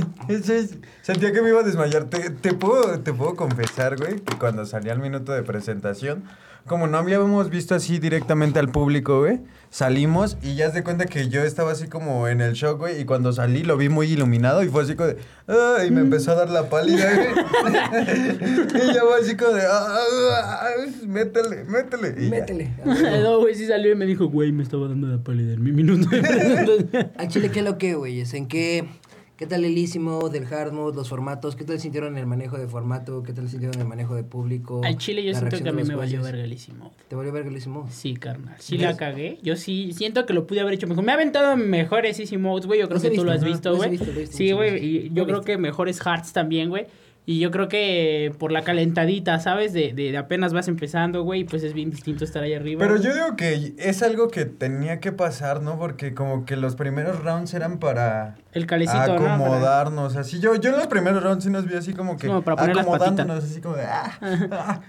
Sentía 1.02 1.32
que 1.32 1.42
me 1.42 1.48
iba 1.48 1.60
a 1.60 1.62
desmayar. 1.64 2.04
Te, 2.04 2.30
te 2.30 2.54
puedo, 2.54 3.00
te 3.00 3.12
puedo 3.12 3.34
confesar, 3.34 3.96
güey, 3.96 4.20
que 4.20 4.36
cuando 4.38 4.64
salí 4.66 4.88
al 4.88 5.00
minuto 5.00 5.32
de 5.32 5.42
presentación, 5.42 6.24
como 6.66 6.86
no 6.86 6.98
habíamos 6.98 7.50
visto 7.50 7.74
así 7.74 7.98
directamente 7.98 8.58
al 8.58 8.70
público, 8.70 9.20
güey, 9.20 9.40
salimos 9.70 10.36
y 10.42 10.54
ya 10.54 10.70
se 10.70 10.82
cuenta 10.82 11.04
que 11.06 11.28
yo 11.28 11.42
estaba 11.42 11.72
así 11.72 11.88
como 11.88 12.26
en 12.28 12.40
el 12.40 12.54
shock, 12.54 12.78
güey, 12.78 13.00
y 13.00 13.04
cuando 13.04 13.32
salí 13.32 13.62
lo 13.64 13.76
vi 13.76 13.88
muy 13.88 14.06
iluminado 14.06 14.62
y 14.62 14.68
fue 14.68 14.82
así 14.84 14.94
como 14.94 15.08
de, 15.08 15.16
"Ah", 15.48 15.78
y 15.86 15.90
me 15.90 16.00
empezó 16.00 16.32
a 16.32 16.36
dar 16.36 16.50
la 16.50 16.70
pálida, 16.70 17.12
güey. 17.14 17.28
y 18.90 18.94
ya 18.94 19.00
fue 19.02 19.20
así 19.20 19.36
como 19.36 19.52
de, 19.52 19.62
"Ah, 19.62 19.86
ah, 19.88 20.60
ah, 20.62 20.90
métele, 21.06 21.64
métele. 21.64 22.14
Y 22.18 22.24
ya. 22.24 22.30
Métele. 22.30 22.70
no, 23.22 23.40
güey, 23.40 23.54
sí 23.54 23.66
salió 23.66 23.92
y 23.92 23.96
me 23.96 24.06
dijo, 24.06 24.28
güey, 24.28 24.52
me 24.52 24.62
estaba 24.62 24.88
dando 24.88 25.08
la 25.08 25.18
pálida 25.18 25.52
en 25.54 25.62
mi 25.62 25.72
minuto 25.72 26.08
de. 26.08 27.10
Al 27.18 27.28
chile, 27.28 27.50
¿qué 27.50 27.58
es 27.60 27.64
lo 27.64 27.78
que, 27.78 27.94
güey? 27.94 28.24
¿En 28.34 28.48
qué? 28.48 28.88
¿Qué 29.36 29.48
tal 29.48 29.64
el 29.64 29.76
Isimo, 29.76 30.28
del 30.28 30.44
hard 30.44 30.72
mode, 30.72 30.94
los 30.94 31.08
formatos? 31.08 31.56
¿Qué 31.56 31.64
tal 31.64 31.80
sintieron 31.80 32.16
el 32.16 32.24
manejo 32.24 32.56
de 32.56 32.68
formato? 32.68 33.24
¿Qué 33.24 33.32
tal 33.32 33.48
sintieron 33.48 33.80
el 33.80 33.86
manejo 33.86 34.14
de 34.14 34.22
público? 34.22 34.80
Al 34.84 34.96
chile 34.96 35.24
yo 35.24 35.34
siento 35.34 35.60
que 35.60 35.68
a 35.68 35.72
mí 35.72 35.82
me 35.82 35.96
valió 35.96 36.20
jueces? 36.20 36.32
vergalísimo. 36.32 36.92
¿Te 37.08 37.16
valió 37.16 37.32
verga 37.32 37.50
el 37.50 37.56
Isimo? 37.56 37.88
Sí, 37.90 38.14
carnal. 38.14 38.54
Sí 38.60 38.78
la 38.78 38.96
cagué. 38.96 39.40
Yo 39.42 39.56
sí 39.56 39.92
siento 39.92 40.24
que 40.24 40.34
lo 40.34 40.46
pude 40.46 40.60
haber 40.60 40.74
hecho 40.74 40.86
mejor. 40.86 41.02
Me 41.02 41.10
ha 41.10 41.16
aventado 41.16 41.56
mejores 41.56 42.20
easy 42.20 42.36
modes, 42.36 42.66
güey. 42.66 42.78
Yo 42.78 42.88
creo 42.88 43.00
que 43.00 43.10
tú 43.10 43.24
lo 43.24 43.32
has 43.32 43.42
visto, 43.42 43.74
güey. 43.74 43.98
Sí, 44.30 44.52
güey. 44.52 44.84
Y 44.84 45.10
yo 45.12 45.26
creo 45.26 45.40
que 45.40 45.58
mejores 45.58 46.00
hearts 46.00 46.32
también, 46.32 46.68
güey. 46.68 46.86
Y 47.26 47.38
yo 47.40 47.50
creo 47.50 47.68
que 47.68 48.34
por 48.38 48.52
la 48.52 48.62
calentadita, 48.62 49.40
¿sabes? 49.40 49.72
De, 49.72 49.94
de, 49.94 50.12
de 50.12 50.16
apenas 50.18 50.52
vas 50.52 50.68
empezando, 50.68 51.22
güey. 51.22 51.44
Pues 51.44 51.62
es 51.62 51.72
bien 51.72 51.90
distinto 51.90 52.22
estar 52.22 52.42
ahí 52.42 52.52
arriba. 52.52 52.80
Pero 52.80 53.00
yo 53.00 53.14
digo 53.14 53.34
que 53.34 53.72
es 53.78 54.02
algo 54.02 54.28
que 54.28 54.44
tenía 54.44 55.00
que 55.00 55.10
pasar, 55.10 55.62
¿no? 55.62 55.78
Porque 55.78 56.12
como 56.12 56.44
que 56.44 56.56
los 56.56 56.76
primeros 56.76 57.24
rounds 57.24 57.54
eran 57.54 57.78
para 57.78 58.36
El 58.52 58.66
calecito, 58.66 59.18
¿no? 59.18 59.32
Acomodarnos, 59.34 60.16
así. 60.16 60.38
Yo, 60.38 60.54
yo 60.56 60.70
en 60.70 60.76
los 60.76 60.86
primeros 60.86 61.22
rounds 61.22 61.44
sí 61.44 61.50
nos 61.50 61.66
vi 61.66 61.74
así 61.76 61.94
como 61.94 62.18
que 62.18 62.26
Como 62.26 62.42
para 62.42 62.56
poner 62.56 62.76
las 62.76 62.84
acomodándonos, 62.84 63.42
así 63.44 63.60
como 63.62 63.76
de... 63.76 63.84
ah, 63.84 64.18
ah, 64.50 64.82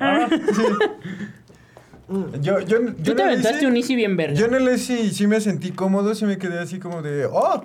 ah, 0.00 0.28
sí. 0.30 0.62
Yo, 2.40 2.60
yo, 2.60 2.78
yo 2.80 2.92
Tú 3.02 3.14
te 3.14 3.22
aventaste 3.22 3.58
Easy- 3.60 3.66
un 3.66 3.76
easy 3.76 3.96
bien 3.96 4.16
verga. 4.16 4.34
Yo 4.34 4.46
en 4.46 4.54
el 4.54 4.68
Easy 4.68 5.10
sí 5.10 5.26
me 5.26 5.40
sentí 5.40 5.70
cómodo, 5.70 6.14
sí 6.14 6.26
me 6.26 6.36
quedé 6.36 6.58
así 6.58 6.78
como 6.78 7.00
de... 7.00 7.26
¡Oh! 7.26 7.64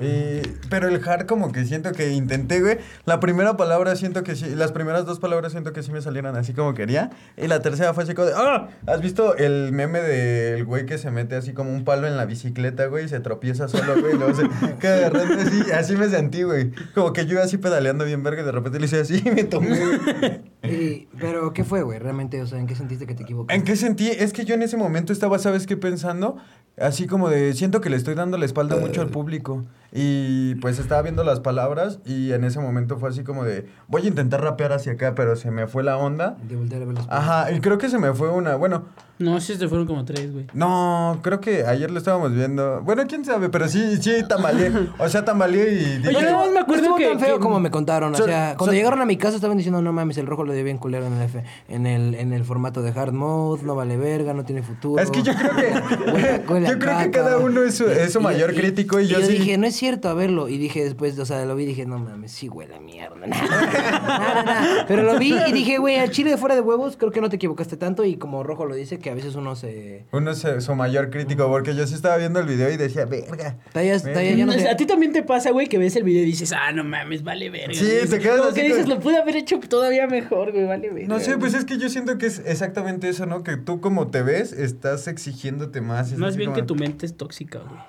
Eh, 0.00 0.42
pero 0.70 0.88
el 0.88 1.06
hard 1.06 1.26
como 1.26 1.52
que 1.52 1.64
siento 1.66 1.92
que 1.92 2.10
intenté, 2.10 2.60
güey. 2.60 2.78
La 3.04 3.20
primera 3.20 3.56
palabra 3.56 3.94
siento 3.96 4.22
que 4.24 4.34
sí, 4.34 4.46
las 4.54 4.72
primeras 4.72 5.04
dos 5.06 5.18
palabras 5.20 5.52
siento 5.52 5.72
que 5.72 5.82
sí 5.82 5.92
me 5.92 6.00
salieron 6.00 6.36
así 6.36 6.54
como 6.54 6.74
quería. 6.74 7.10
Y 7.36 7.46
la 7.48 7.60
tercera 7.60 7.92
fue 7.94 8.04
así 8.04 8.14
como 8.14 8.28
de, 8.28 8.34
¡ah! 8.36 8.68
¿Has 8.86 9.00
visto 9.02 9.36
el 9.36 9.72
meme 9.72 10.00
del 10.00 10.64
güey 10.64 10.86
que 10.86 10.96
se 10.98 11.10
mete 11.10 11.36
así 11.36 11.52
como 11.52 11.70
un 11.72 11.84
palo 11.84 12.06
en 12.06 12.16
la 12.16 12.24
bicicleta, 12.24 12.86
güey? 12.86 13.04
Y 13.04 13.08
se 13.08 13.20
tropieza 13.20 13.68
solo, 13.68 14.00
güey. 14.00 14.14
y 14.14 14.18
Luego 14.18 14.34
se 14.34 14.48
queda 14.80 14.96
agarrando 15.06 15.34
así, 15.42 15.70
así 15.72 15.96
me 15.96 16.08
sentí, 16.08 16.42
güey. 16.44 16.70
Como 16.94 17.12
que 17.12 17.26
yo 17.26 17.32
iba 17.34 17.42
así 17.42 17.58
pedaleando 17.58 18.04
bien 18.04 18.22
verga 18.22 18.42
y 18.42 18.44
de 18.46 18.52
repente 18.52 18.78
le 18.80 18.86
hice 18.86 19.00
así 19.00 19.22
y 19.24 19.30
me 19.30 19.44
tomé. 19.44 20.40
Y- 20.62 21.08
pero, 21.18 21.52
¿qué 21.54 21.64
fue, 21.64 21.82
güey? 21.82 21.98
Realmente, 21.98 22.40
o 22.42 22.46
sea, 22.46 22.58
¿en 22.58 22.66
qué 22.66 22.74
sentiste 22.74 23.06
que 23.06 23.14
te 23.14 23.22
equivocaste? 23.22 23.54
¿En 23.58 23.64
qué 23.64 23.76
sentí? 23.76 24.08
Es 24.08 24.32
que 24.32 24.44
yo 24.44 24.54
en 24.54 24.62
ese 24.62 24.76
momento 24.76 25.12
estaba, 25.12 25.38
¿sabes 25.38 25.66
qué? 25.66 25.76
Pensando, 25.76 26.36
así 26.78 27.06
como 27.06 27.28
de, 27.30 27.54
siento 27.54 27.80
que 27.80 27.88
le 27.90 27.96
estoy 27.96 28.14
dando 28.14 28.36
la 28.38 28.44
espalda 28.44 28.76
mucho 28.76 29.00
al 29.00 29.08
público. 29.08 29.64
Y 29.92 30.54
pues 30.56 30.78
estaba 30.78 31.02
viendo 31.02 31.24
las 31.24 31.40
palabras 31.40 31.98
y 32.06 32.32
en 32.32 32.44
ese 32.44 32.60
momento 32.60 32.98
fue 32.98 33.08
así 33.08 33.24
como 33.24 33.44
de, 33.44 33.66
voy 33.88 34.02
a 34.02 34.06
intentar 34.08 34.40
rapear 34.42 34.72
hacia 34.72 34.92
acá, 34.92 35.14
pero 35.16 35.34
se 35.36 35.50
me 35.50 35.66
fue 35.66 35.82
la 35.82 35.96
onda. 35.96 36.36
De 36.48 36.54
voltear 36.56 36.82
a 36.82 36.84
ver 36.84 36.94
los 36.96 37.06
Ajá, 37.08 37.50
y 37.52 37.60
creo 37.60 37.78
que 37.78 37.88
se 37.88 37.98
me 37.98 38.12
fue 38.14 38.28
una, 38.30 38.54
bueno, 38.54 38.84
No, 39.18 39.40
sí, 39.40 39.56
se 39.56 39.66
fueron 39.68 39.86
como 39.88 40.04
tres, 40.04 40.32
güey. 40.32 40.46
no, 40.54 41.18
creo 41.22 41.40
que 41.40 41.64
ayer 41.66 41.90
lo 41.90 41.98
estábamos 41.98 42.32
viendo. 42.32 42.82
Bueno, 42.82 43.02
quién 43.08 43.24
sabe, 43.24 43.48
pero 43.48 43.66
sí, 43.68 43.96
sí, 44.00 44.22
tambaleé. 44.28 44.70
O 44.98 45.08
sea, 45.08 45.24
tambaleé 45.24 45.72
y 45.72 45.98
dije, 45.98 46.08
Oye, 46.16 46.22
no, 46.30 46.46
me 46.46 46.52
No 46.54 46.60
acuerdo 46.60 46.94
que- 46.94 47.08
tan 47.08 47.20
feo 47.20 47.34
que- 47.36 47.40
como 47.42 47.58
me 47.60 47.70
contaron. 47.72 48.14
O 48.14 48.16
sea, 48.18 48.54
cuando 48.56 48.72
llegaron 48.72 49.00
a 49.02 49.06
mi 49.06 49.16
casa 49.16 49.34
estaban 49.36 49.56
diciendo, 49.56 49.82
no 49.82 49.92
mames, 49.92 50.16
el 50.18 50.26
rojo 50.26 50.44
le 50.44 50.54
dio 50.54 50.62
bien 50.64 50.78
culero 50.78 51.06
en 51.06 51.14
el, 51.14 51.22
F- 51.22 51.42
en 51.68 51.86
el, 51.86 52.14
en 52.14 52.32
el 52.32 52.44
formato 52.44 52.80
de 52.80 52.90
hard 52.90 53.12
mode, 53.12 53.62
no 53.64 53.74
vale 53.74 53.96
verga, 53.96 54.34
no 54.34 54.44
tiene 54.44 54.62
futuro. 54.62 55.02
Es 55.02 55.10
que 55.10 55.22
yo 55.22 55.32
creo 55.34 55.54
que. 55.56 55.72
Huele- 56.12 56.42
huele 56.48 56.66
a 56.68 56.70
yo 56.72 56.78
creo 56.78 56.98
que 56.98 57.10
cada 57.10 57.38
uno 57.38 57.62
es 57.64 57.74
su, 57.74 57.88
es 57.88 58.12
su 58.12 58.20
Y- 58.20 58.22
mayor 58.22 58.52
y- 58.52 58.56
crítico 58.56 59.00
y, 59.00 59.08
yo, 59.08 59.20
sí. 59.20 59.32
dije, 59.32 59.58
no 59.58 59.66
es 59.66 59.79
cierto, 59.80 60.08
a 60.08 60.14
verlo. 60.14 60.48
Y 60.48 60.58
dije 60.58 60.84
después, 60.84 61.18
o 61.18 61.24
sea, 61.24 61.44
lo 61.44 61.56
vi 61.56 61.64
y 61.64 61.66
dije, 61.66 61.86
no 61.86 61.98
mames, 61.98 62.30
sí 62.32 62.48
huele 62.48 62.76
a 62.76 62.80
mierda. 62.80 63.16
Nada, 63.26 64.42
nada. 64.44 64.84
Pero 64.86 65.02
lo 65.02 65.18
vi 65.18 65.34
y 65.48 65.52
dije, 65.52 65.78
güey, 65.78 65.96
al 65.96 66.10
chile 66.10 66.30
de 66.30 66.36
fuera 66.36 66.54
de 66.54 66.60
huevos, 66.60 66.96
creo 66.96 67.10
que 67.10 67.20
no 67.20 67.28
te 67.28 67.36
equivocaste 67.36 67.76
tanto. 67.76 68.04
Y 68.04 68.16
como 68.16 68.42
Rojo 68.44 68.64
lo 68.66 68.74
dice, 68.74 68.98
que 68.98 69.10
a 69.10 69.14
veces 69.14 69.34
uno 69.34 69.56
se. 69.56 70.04
Uno 70.12 70.30
es 70.30 70.46
su 70.64 70.74
mayor 70.74 71.10
crítico, 71.10 71.48
porque 71.48 71.74
yo 71.74 71.86
sí 71.86 71.94
estaba 71.94 72.16
viendo 72.16 72.38
el 72.40 72.46
video 72.46 72.70
y 72.70 72.76
decía, 72.76 73.06
verga. 73.06 73.56
Tallas, 73.72 74.04
verga". 74.04 74.20
tallas, 74.20 74.36
ya 74.36 74.46
no 74.46 74.52
sé. 74.52 74.68
A 74.68 74.76
ti 74.76 74.86
también 74.86 75.12
te 75.12 75.22
pasa, 75.22 75.50
güey, 75.50 75.66
que 75.66 75.78
ves 75.78 75.96
el 75.96 76.04
video 76.04 76.22
y 76.22 76.26
dices, 76.26 76.52
ah, 76.52 76.70
no 76.72 76.84
mames, 76.84 77.24
vale 77.24 77.50
verga. 77.50 77.74
Sí, 77.74 77.84
güey. 77.84 78.08
te 78.08 78.18
quedas 78.18 78.38
Como 78.38 78.50
así 78.50 78.60
que 78.60 78.66
dices, 78.68 78.84
con- 78.86 78.90
lo 78.94 79.00
pude 79.00 79.16
haber 79.18 79.36
hecho 79.36 79.58
todavía 79.60 80.06
mejor, 80.06 80.52
güey, 80.52 80.66
vale 80.66 80.90
verga. 80.90 81.08
No 81.08 81.18
sé, 81.18 81.30
güey. 81.30 81.38
pues 81.40 81.54
es 81.54 81.64
que 81.64 81.78
yo 81.78 81.88
siento 81.88 82.18
que 82.18 82.26
es 82.26 82.40
exactamente 82.44 83.08
eso, 83.08 83.26
¿no? 83.26 83.42
Que 83.42 83.56
tú 83.56 83.80
como 83.80 84.08
te 84.08 84.22
ves, 84.22 84.52
estás 84.52 85.08
exigiéndote 85.08 85.80
más. 85.80 86.12
Más 86.18 86.36
bien 86.36 86.50
como- 86.50 86.60
que 86.60 86.66
tu 86.66 86.74
mente 86.76 87.06
es 87.06 87.16
tóxica, 87.16 87.60
güey. 87.60 87.80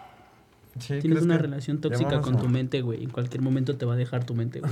Sí, 0.80 0.88
Tienes 0.88 1.02
¿crees 1.02 1.24
una 1.24 1.38
relación 1.38 1.82
tóxica 1.82 2.22
con 2.22 2.36
a- 2.38 2.40
tu 2.40 2.48
mente, 2.48 2.82
güey. 2.82 3.04
En 3.04 3.10
cualquier 3.10 3.42
momento 3.42 3.76
te 3.76 3.86
va 3.86 3.94
a 3.94 3.98
dejar 3.98 4.24
tu 4.24 4.34
mente, 4.34 4.62
güey. 4.62 4.72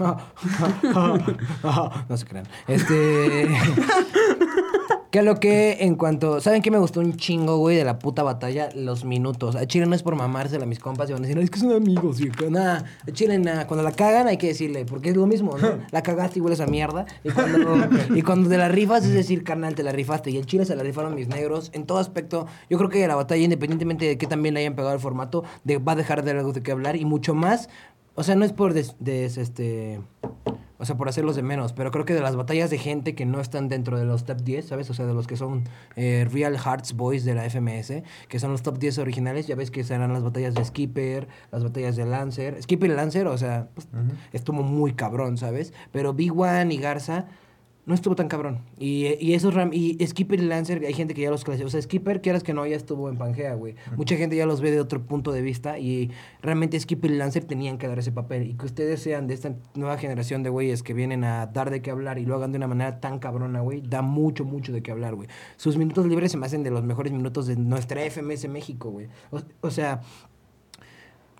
no 2.08 2.16
se 2.16 2.26
crean. 2.26 2.46
Este. 2.66 3.48
Que 5.10 5.22
lo 5.22 5.40
que 5.40 5.78
en 5.80 5.96
cuanto. 5.96 6.40
¿Saben 6.40 6.62
qué 6.62 6.70
me 6.70 6.78
gustó 6.78 7.00
un 7.00 7.16
chingo, 7.16 7.56
güey, 7.58 7.76
de 7.76 7.82
la 7.84 7.98
puta 7.98 8.22
batalla? 8.22 8.68
Los 8.76 9.04
minutos. 9.04 9.56
A 9.56 9.66
Chile 9.66 9.86
no 9.86 9.96
es 9.96 10.04
por 10.04 10.14
mamársela 10.14 10.62
a 10.62 10.66
mis 10.68 10.78
compas 10.78 11.10
y 11.10 11.12
van 11.12 11.22
a 11.22 11.22
decir, 11.22 11.36
"No, 11.36 11.42
es 11.42 11.50
que 11.50 11.58
son 11.58 11.72
amigos, 11.72 12.20
viejo. 12.20 12.48
Nada, 12.48 12.84
a 13.08 13.10
Chile 13.10 13.36
nada. 13.40 13.66
Cuando 13.66 13.82
la 13.82 13.90
cagan 13.90 14.28
hay 14.28 14.36
que 14.36 14.46
decirle, 14.46 14.84
porque 14.84 15.10
es 15.10 15.16
lo 15.16 15.26
mismo, 15.26 15.58
¿no? 15.58 15.68
La 15.90 16.02
cagaste 16.04 16.38
y 16.38 16.42
hueles 16.42 16.60
a 16.60 16.66
mierda. 16.66 17.06
Y 17.24 17.30
cuando, 17.30 17.58
y 18.16 18.22
cuando 18.22 18.48
te 18.48 18.56
la 18.56 18.68
rifas 18.68 19.04
es 19.04 19.12
decir, 19.12 19.42
carnal, 19.42 19.74
te 19.74 19.82
la 19.82 19.90
rifaste. 19.90 20.30
Y 20.30 20.36
en 20.38 20.44
Chile 20.44 20.64
se 20.64 20.76
la 20.76 20.84
rifaron 20.84 21.16
mis 21.16 21.26
negros. 21.26 21.70
En 21.74 21.86
todo 21.86 21.98
aspecto, 21.98 22.46
yo 22.68 22.78
creo 22.78 22.88
que 22.88 23.04
la 23.08 23.16
batalla, 23.16 23.42
independientemente 23.42 24.04
de 24.04 24.16
que 24.16 24.28
también 24.28 24.54
le 24.54 24.60
hayan 24.60 24.76
pegado 24.76 24.94
el 24.94 25.00
formato, 25.00 25.42
de, 25.64 25.78
va 25.78 25.92
a 25.92 25.96
dejar 25.96 26.22
de 26.24 26.30
algo 26.30 26.52
de 26.52 26.62
qué 26.62 26.70
hablar 26.70 26.94
y 26.94 27.04
mucho 27.04 27.34
más. 27.34 27.68
O 28.14 28.22
sea, 28.22 28.36
no 28.36 28.44
es 28.44 28.52
por 28.52 28.74
des- 28.74 28.94
des- 29.00 29.38
este. 29.38 30.00
O 30.80 30.86
sea, 30.86 30.96
por 30.96 31.08
hacerlos 31.08 31.36
de 31.36 31.42
menos, 31.42 31.74
pero 31.74 31.90
creo 31.90 32.06
que 32.06 32.14
de 32.14 32.22
las 32.22 32.36
batallas 32.36 32.70
de 32.70 32.78
gente 32.78 33.14
que 33.14 33.26
no 33.26 33.40
están 33.40 33.68
dentro 33.68 33.98
de 33.98 34.06
los 34.06 34.24
top 34.24 34.40
10, 34.40 34.66
¿sabes? 34.66 34.88
O 34.88 34.94
sea, 34.94 35.06
de 35.06 35.12
los 35.12 35.26
que 35.26 35.36
son 35.36 35.64
eh, 35.94 36.26
Real 36.32 36.58
Hearts 36.58 36.94
Boys 36.94 37.24
de 37.24 37.34
la 37.34 37.48
FMS, 37.48 38.02
que 38.28 38.38
son 38.40 38.50
los 38.50 38.62
top 38.62 38.78
10 38.78 38.98
originales, 38.98 39.46
ya 39.46 39.56
ves 39.56 39.70
que 39.70 39.84
serán 39.84 40.12
las 40.12 40.22
batallas 40.22 40.54
de 40.54 40.64
Skipper, 40.64 41.28
las 41.52 41.62
batallas 41.62 41.96
de 41.96 42.06
Lancer. 42.06 42.62
Skipper 42.62 42.90
y 42.90 42.94
Lancer, 42.94 43.26
o 43.26 43.36
sea, 43.36 43.68
pues, 43.74 43.88
estuvo 44.32 44.62
muy 44.62 44.94
cabrón, 44.94 45.36
¿sabes? 45.36 45.74
Pero 45.92 46.14
Big 46.14 46.32
One 46.32 46.72
y 46.72 46.78
Garza 46.78 47.26
no 47.90 47.94
estuvo 47.96 48.14
tan 48.14 48.28
cabrón. 48.28 48.60
Y, 48.78 49.16
y 49.20 49.34
esos 49.34 49.52
ram 49.52 49.70
y 49.72 49.98
Skipper 50.06 50.38
y 50.38 50.46
Lancer, 50.46 50.82
hay 50.86 50.94
gente 50.94 51.12
que 51.12 51.22
ya 51.22 51.30
los 51.30 51.44
clasificó. 51.44 51.66
O 51.66 51.70
sea, 51.70 51.82
Skipper, 51.82 52.22
quieras 52.22 52.44
que 52.44 52.54
no, 52.54 52.64
ya 52.64 52.76
estuvo 52.76 53.10
en 53.10 53.18
Pangea, 53.18 53.54
güey. 53.54 53.74
Mucha 53.96 54.16
gente 54.16 54.36
ya 54.36 54.46
los 54.46 54.60
ve 54.60 54.70
de 54.70 54.80
otro 54.80 55.02
punto 55.02 55.32
de 55.32 55.42
vista 55.42 55.78
y 55.78 56.12
realmente 56.40 56.78
Skipper 56.78 57.10
y 57.10 57.16
Lancer 57.16 57.44
tenían 57.44 57.78
que 57.78 57.88
dar 57.88 57.98
ese 57.98 58.12
papel. 58.12 58.48
Y 58.48 58.54
que 58.54 58.64
ustedes 58.64 59.02
sean 59.02 59.26
de 59.26 59.34
esta 59.34 59.56
nueva 59.74 59.98
generación 59.98 60.44
de 60.44 60.50
güeyes 60.50 60.84
que 60.84 60.94
vienen 60.94 61.24
a 61.24 61.46
dar 61.46 61.70
de 61.70 61.82
qué 61.82 61.90
hablar 61.90 62.18
y 62.18 62.26
lo 62.26 62.36
hagan 62.36 62.52
de 62.52 62.58
una 62.58 62.68
manera 62.68 63.00
tan 63.00 63.18
cabrona, 63.18 63.60
güey, 63.60 63.82
da 63.82 64.02
mucho, 64.02 64.44
mucho 64.44 64.72
de 64.72 64.82
qué 64.82 64.92
hablar, 64.92 65.16
güey. 65.16 65.28
Sus 65.56 65.76
minutos 65.76 66.06
libres 66.06 66.30
se 66.30 66.38
me 66.38 66.46
hacen 66.46 66.62
de 66.62 66.70
los 66.70 66.84
mejores 66.84 67.12
minutos 67.12 67.48
de 67.48 67.56
nuestra 67.56 68.02
FMS 68.08 68.48
México, 68.48 68.90
güey. 68.90 69.08
O, 69.32 69.40
o 69.62 69.70
sea, 69.72 70.02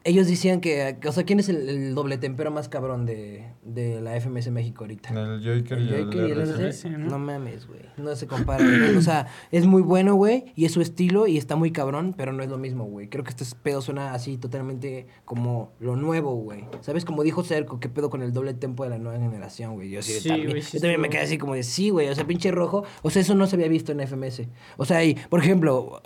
ellos 0.04 0.26
decían 0.26 0.60
que, 0.60 0.98
o 1.06 1.12
sea, 1.12 1.24
¿quién 1.24 1.40
es 1.40 1.48
el, 1.48 1.68
el 1.68 1.94
doble 1.94 2.16
tempero 2.16 2.50
más 2.50 2.68
cabrón 2.68 3.04
de, 3.04 3.52
de 3.62 4.00
la 4.00 4.18
FMS 4.18 4.50
México 4.50 4.84
ahorita? 4.84 5.10
El 5.10 5.38
Joker 5.44 5.78
y 5.78 5.88
El 5.88 6.04
Joker 6.04 6.20
el 6.24 6.92
¿no? 6.92 7.10
¿no? 7.10 7.18
mames, 7.18 7.66
güey. 7.66 7.80
No 7.98 8.16
se 8.16 8.26
compara. 8.26 8.64
güey. 8.64 8.96
o 8.96 9.02
sea, 9.02 9.26
es 9.50 9.66
muy 9.66 9.82
bueno, 9.82 10.14
güey. 10.14 10.46
Y 10.56 10.64
es 10.64 10.72
su 10.72 10.80
estilo 10.80 11.26
y 11.26 11.36
está 11.36 11.56
muy 11.56 11.70
cabrón, 11.70 12.14
pero 12.16 12.32
no 12.32 12.42
es 12.42 12.48
lo 12.48 12.56
mismo, 12.56 12.84
güey. 12.84 13.08
Creo 13.08 13.24
que 13.24 13.30
este 13.30 13.44
pedo 13.62 13.82
suena 13.82 14.14
así 14.14 14.38
totalmente 14.38 15.06
como 15.24 15.72
lo 15.80 15.96
nuevo, 15.96 16.34
güey. 16.34 16.64
¿Sabes? 16.80 17.04
Como 17.04 17.22
dijo 17.22 17.42
Cerco, 17.42 17.78
qué 17.78 17.88
pedo 17.88 18.08
con 18.08 18.22
el 18.22 18.32
doble 18.32 18.54
tempo 18.54 18.84
de 18.84 18.90
la 18.90 18.98
nueva 18.98 19.18
generación, 19.18 19.74
güey. 19.74 19.90
Yo 19.90 20.02
sí, 20.02 20.20
Sí, 20.20 20.28
también, 20.28 20.62
sí 20.62 20.78
yo 20.78 20.80
también 20.80 21.00
me 21.00 21.10
quedé 21.10 21.22
así 21.22 21.36
como 21.38 21.54
de 21.54 21.62
sí, 21.62 21.90
güey. 21.90 22.08
O 22.08 22.14
sea, 22.14 22.26
pinche 22.26 22.50
rojo. 22.50 22.84
O 23.02 23.10
sea, 23.10 23.20
eso 23.20 23.34
no 23.34 23.46
se 23.46 23.56
había 23.56 23.68
visto 23.68 23.92
en 23.92 24.00
FMS. 24.00 24.42
O 24.76 24.84
sea, 24.84 25.04
y, 25.04 25.14
por 25.28 25.40
ejemplo. 25.40 26.02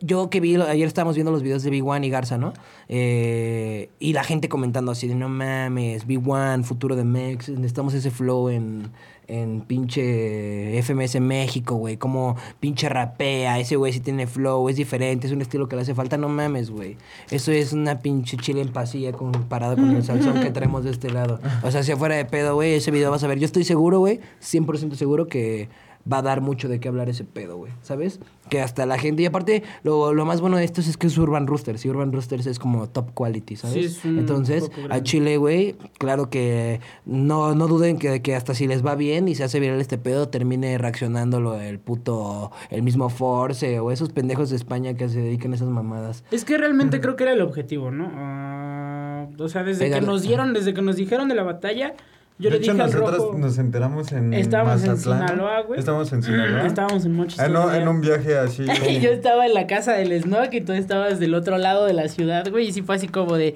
Yo 0.00 0.30
que 0.30 0.40
vi, 0.40 0.56
ayer 0.56 0.86
estábamos 0.86 1.14
viendo 1.14 1.30
los 1.30 1.42
videos 1.42 1.62
de 1.62 1.70
Big 1.70 1.86
One 1.86 2.06
y 2.06 2.10
Garza, 2.10 2.38
¿no? 2.38 2.52
Eh, 2.88 3.90
y 4.00 4.12
la 4.12 4.24
gente 4.24 4.48
comentando 4.48 4.90
así 4.90 5.06
de, 5.06 5.14
no 5.14 5.28
mames, 5.28 6.06
Big 6.06 6.26
One, 6.26 6.64
futuro 6.64 6.96
de 6.96 7.04
Mex, 7.04 7.48
necesitamos 7.48 7.94
ese 7.94 8.10
flow 8.10 8.48
en, 8.48 8.90
en 9.28 9.60
pinche 9.60 10.82
FMS 10.82 11.20
México, 11.20 11.76
güey. 11.76 11.96
Como 11.96 12.36
pinche 12.58 12.88
rapea, 12.88 13.60
ese 13.60 13.76
güey 13.76 13.92
sí 13.92 14.00
tiene 14.00 14.26
flow, 14.26 14.68
es 14.68 14.76
diferente, 14.76 15.26
es 15.26 15.32
un 15.32 15.42
estilo 15.42 15.68
que 15.68 15.76
le 15.76 15.82
hace 15.82 15.94
falta, 15.94 16.16
no 16.16 16.28
mames, 16.28 16.70
güey. 16.70 16.96
Eso 17.30 17.52
es 17.52 17.72
una 17.72 18.00
pinche 18.00 18.36
chile 18.38 18.62
en 18.62 18.72
pasilla 18.72 19.12
comparado 19.12 19.76
con 19.76 19.94
el 19.94 20.02
salsón 20.02 20.40
que 20.40 20.50
traemos 20.50 20.84
de 20.84 20.90
este 20.90 21.10
lado. 21.10 21.38
O 21.62 21.70
sea, 21.70 21.82
si 21.82 21.94
fuera 21.94 22.16
de 22.16 22.24
pedo, 22.24 22.54
güey, 22.54 22.74
ese 22.74 22.90
video 22.90 23.10
vas 23.10 23.22
a 23.22 23.28
ver. 23.28 23.38
Yo 23.38 23.44
estoy 23.44 23.64
seguro, 23.64 24.00
güey, 24.00 24.20
100% 24.40 24.94
seguro 24.94 25.28
que 25.28 25.68
va 26.10 26.18
a 26.18 26.22
dar 26.22 26.40
mucho 26.40 26.68
de 26.68 26.80
qué 26.80 26.88
hablar 26.88 27.08
ese 27.08 27.24
pedo, 27.24 27.56
güey. 27.56 27.72
¿Sabes? 27.82 28.20
Que 28.48 28.60
hasta 28.60 28.86
la 28.86 28.98
gente. 28.98 29.22
Y 29.22 29.26
aparte, 29.26 29.62
lo, 29.82 30.14
lo 30.14 30.24
más 30.24 30.40
bueno 30.40 30.56
de 30.56 30.64
esto 30.64 30.80
es 30.80 30.96
que 30.96 31.06
es 31.06 31.18
Urban 31.18 31.46
Roosters. 31.46 31.84
Y 31.84 31.90
Urban 31.90 32.12
Roosters 32.12 32.46
es 32.46 32.58
como 32.58 32.88
top 32.88 33.12
quality, 33.14 33.56
¿sabes? 33.56 33.74
Sí, 33.74 33.84
es 33.84 34.04
un 34.04 34.18
Entonces, 34.18 34.70
a. 34.90 35.02
Chile, 35.02 35.36
güey, 35.36 35.76
claro 35.98 36.28
que 36.28 36.80
no, 37.06 37.54
no 37.54 37.66
duden 37.66 37.98
que, 37.98 38.20
que 38.20 38.34
hasta 38.34 38.54
si 38.54 38.66
les 38.66 38.84
va 38.84 38.94
bien 38.94 39.28
y 39.28 39.34
se 39.34 39.44
hace 39.44 39.60
viral 39.60 39.80
este 39.80 39.96
pedo, 39.96 40.28
termine 40.28 40.76
reaccionando 40.76 41.40
lo 41.40 41.52
del 41.52 41.78
puto, 41.78 42.50
el 42.70 42.82
mismo 42.82 43.08
Force 43.08 43.78
o 43.80 43.90
esos 43.90 44.10
pendejos 44.10 44.50
de 44.50 44.56
España 44.56 44.94
que 44.94 45.08
se 45.08 45.20
dedican 45.20 45.52
a 45.52 45.56
esas 45.56 45.68
mamadas. 45.68 46.24
Es 46.30 46.44
que 46.44 46.58
realmente 46.58 47.00
creo 47.00 47.16
que 47.16 47.24
era 47.24 47.32
el 47.32 47.40
objetivo, 47.40 47.90
¿no? 47.90 48.10
Ah, 48.14 49.28
o 49.38 49.48
sea, 49.48 49.62
desde 49.64 49.90
que 49.90 50.00
nos 50.00 50.22
dieron, 50.22 50.52
desde 50.52 50.74
que 50.74 50.82
nos 50.82 50.96
dijeron 50.96 51.28
de 51.28 51.34
la 51.34 51.42
batalla, 51.42 51.94
yo 52.38 52.50
de 52.50 52.56
le 52.58 52.62
hecho, 52.62 52.72
dije 52.72 52.82
al 52.84 52.90
nosotros 52.92 53.18
rojo... 53.18 53.38
nos 53.38 53.58
enteramos 53.58 54.12
en 54.12 54.32
Estábamos 54.34 54.84
en. 54.84 54.96
Sinaloa, 54.96 55.62
güey. 55.62 55.78
Estábamos 55.80 56.12
en 56.12 56.22
Sinaloa. 56.24 56.66
Estábamos 56.66 57.04
en 57.04 57.12
Mochis. 57.14 57.40
Ah, 57.40 57.48
no, 57.48 57.72
en 57.74 57.88
un 57.88 58.00
viaje 58.00 58.36
así. 58.38 58.64
Y 58.88 59.00
yo 59.00 59.10
estaba 59.10 59.46
en 59.46 59.54
la 59.54 59.66
casa 59.66 59.92
del 59.94 60.20
Snock 60.22 60.52
y 60.54 60.60
tú 60.60 60.72
estabas 60.72 61.18
del 61.20 61.34
otro 61.34 61.58
lado 61.58 61.84
de 61.86 61.92
la 61.94 62.08
ciudad, 62.08 62.48
güey. 62.50 62.68
Y 62.68 62.72
sí 62.72 62.82
fue 62.82 62.96
así 62.96 63.08
como 63.08 63.36
de, 63.36 63.54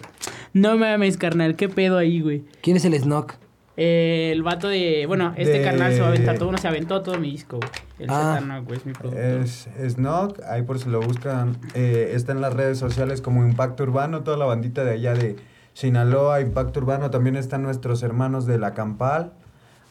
no 0.53 0.77
mames, 0.77 1.17
carnal, 1.17 1.57
qué 1.57 1.69
pedo 1.69 1.99
ahí, 1.99 2.21
güey. 2.21 2.45
¿Quién 2.63 2.77
es 2.77 2.85
el 2.85 2.99
Snock? 2.99 3.35
Eh, 3.79 4.29
el 4.33 4.43
vato 4.43 4.69
de, 4.69 5.07
bueno, 5.07 5.33
este 5.39 5.59
De- 5.61 5.65
carnal 5.65 5.95
se 5.95 6.01
va 6.01 6.07
a 6.07 6.11
aventar 6.11 6.37
todo, 6.37 6.51
uno 6.51 6.59
se 6.59 6.69
aventó 6.69 7.01
todo 7.01 7.19
mi 7.19 7.31
disco, 7.31 7.57
güey. 7.57 7.71
El 8.01 8.07
Ah. 8.11 8.61
Güey, 8.67 8.79
es 8.79 8.85
mi 8.85 8.93
productor. 8.93 9.25
Es 9.25 9.69
Snog, 9.89 10.35
ahí 10.47 10.61
por 10.63 10.79
si 10.79 10.91
lo 10.91 11.01
buscan, 11.01 11.57
eh, 11.75 12.13
está 12.15 12.33
en 12.33 12.43
las 12.43 12.53
redes 12.53 12.77
sociales 12.79 13.23
como 13.23 13.43
Impacto 13.47 13.85
Urbano, 13.85 14.25
toda 14.25 14.37
la 14.37 14.45
bandita 14.45 14.85
de 14.85 14.91
allá 14.91 15.15
de 15.15 15.37
Sinaloa, 15.75 16.41
Impacto 16.41 16.81
Urbano, 16.81 17.11
también 17.11 17.37
están 17.37 17.63
nuestros 17.63 18.03
hermanos 18.03 18.47
de 18.47 18.59
La 18.59 18.75
Campal, 18.75 19.33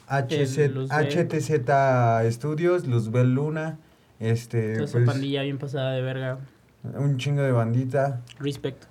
HZ. 0.07 0.89
HTZ 0.89 2.33
Studios, 2.33 2.87
Luzbel 2.87 3.33
Luna, 3.33 3.79
este, 4.19 4.73
Toda 4.73 4.85
esa 4.85 4.93
pues, 4.93 5.05
pandilla 5.05 5.41
bien 5.43 5.57
pasada 5.57 5.93
de 5.93 6.01
verga. 6.01 6.37
un 6.83 7.17
chingo 7.17 7.41
de 7.41 7.51
bandita. 7.51 8.21
Respect. 8.39 8.83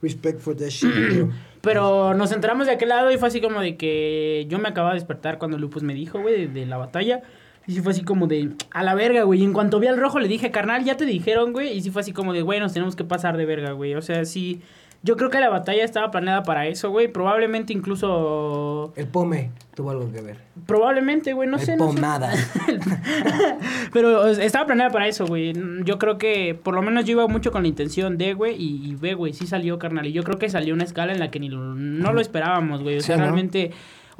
Respect 0.00 0.40
for 0.40 0.56
that 0.56 0.68
shit. 0.68 0.90
Pero 1.60 2.14
nos 2.14 2.32
enteramos 2.32 2.66
de 2.66 2.72
aquel 2.72 2.88
lado 2.88 3.10
y 3.10 3.18
fue 3.18 3.28
así 3.28 3.42
como 3.42 3.60
de 3.60 3.76
que 3.76 4.46
yo 4.48 4.58
me 4.58 4.68
acababa 4.68 4.94
de 4.94 5.00
despertar 5.00 5.36
cuando 5.38 5.58
Lupus 5.58 5.82
me 5.82 5.92
dijo, 5.92 6.20
güey, 6.20 6.46
de, 6.46 6.60
de 6.60 6.66
la 6.66 6.78
batalla. 6.78 7.22
Y 7.66 7.74
sí 7.74 7.82
fue 7.82 7.92
así 7.92 8.02
como 8.02 8.26
de, 8.26 8.52
a 8.70 8.82
la 8.82 8.94
verga, 8.94 9.24
güey. 9.24 9.40
Y 9.40 9.44
en 9.44 9.52
cuanto 9.52 9.78
vi 9.78 9.86
al 9.86 9.98
rojo 9.98 10.18
le 10.18 10.28
dije, 10.28 10.50
carnal, 10.50 10.84
ya 10.84 10.96
te 10.96 11.04
dijeron, 11.04 11.52
güey. 11.52 11.76
Y 11.76 11.82
sí 11.82 11.90
fue 11.90 12.00
así 12.00 12.12
como 12.12 12.32
de, 12.32 12.40
güey, 12.40 12.58
nos 12.58 12.72
tenemos 12.72 12.96
que 12.96 13.04
pasar 13.04 13.36
de 13.36 13.44
verga, 13.44 13.72
güey. 13.72 13.94
O 13.94 14.02
sea, 14.02 14.24
sí. 14.24 14.62
Yo 15.02 15.16
creo 15.16 15.30
que 15.30 15.40
la 15.40 15.48
batalla 15.48 15.82
estaba 15.82 16.10
planeada 16.10 16.42
para 16.42 16.66
eso, 16.66 16.90
güey. 16.90 17.08
Probablemente 17.08 17.72
incluso. 17.72 18.92
El 18.96 19.06
Pome 19.08 19.50
tuvo 19.74 19.90
algo 19.92 20.12
que 20.12 20.20
ver. 20.20 20.36
Probablemente, 20.66 21.32
güey, 21.32 21.48
no 21.48 21.56
el 21.56 21.62
sé. 21.64 21.76
No 21.76 21.88
sé. 21.90 21.94
Pomada. 21.96 22.30
Pero 23.92 24.26
estaba 24.28 24.66
planeada 24.66 24.90
para 24.90 25.06
eso, 25.08 25.26
güey. 25.26 25.52
Yo 25.84 25.98
creo 25.98 26.18
que 26.18 26.54
por 26.60 26.74
lo 26.74 26.82
menos 26.82 27.04
yo 27.04 27.12
iba 27.12 27.26
mucho 27.28 27.50
con 27.50 27.62
la 27.62 27.68
intención 27.68 28.18
de, 28.18 28.34
güey, 28.34 28.54
y, 28.56 28.90
y 28.90 28.94
ve, 28.94 29.14
güey, 29.14 29.32
sí 29.32 29.46
salió, 29.46 29.78
carnal. 29.78 30.06
Y 30.06 30.12
yo 30.12 30.22
creo 30.22 30.38
que 30.38 30.48
salió 30.48 30.74
una 30.74 30.84
escala 30.84 31.12
en 31.12 31.18
la 31.18 31.30
que 31.30 31.40
ni 31.40 31.48
lo- 31.48 31.74
no 31.74 32.12
lo 32.12 32.20
esperábamos, 32.20 32.82
güey. 32.82 32.98
O 32.98 33.00
Sí, 33.00 33.06
sea, 33.06 33.16
¿no? 33.16 33.24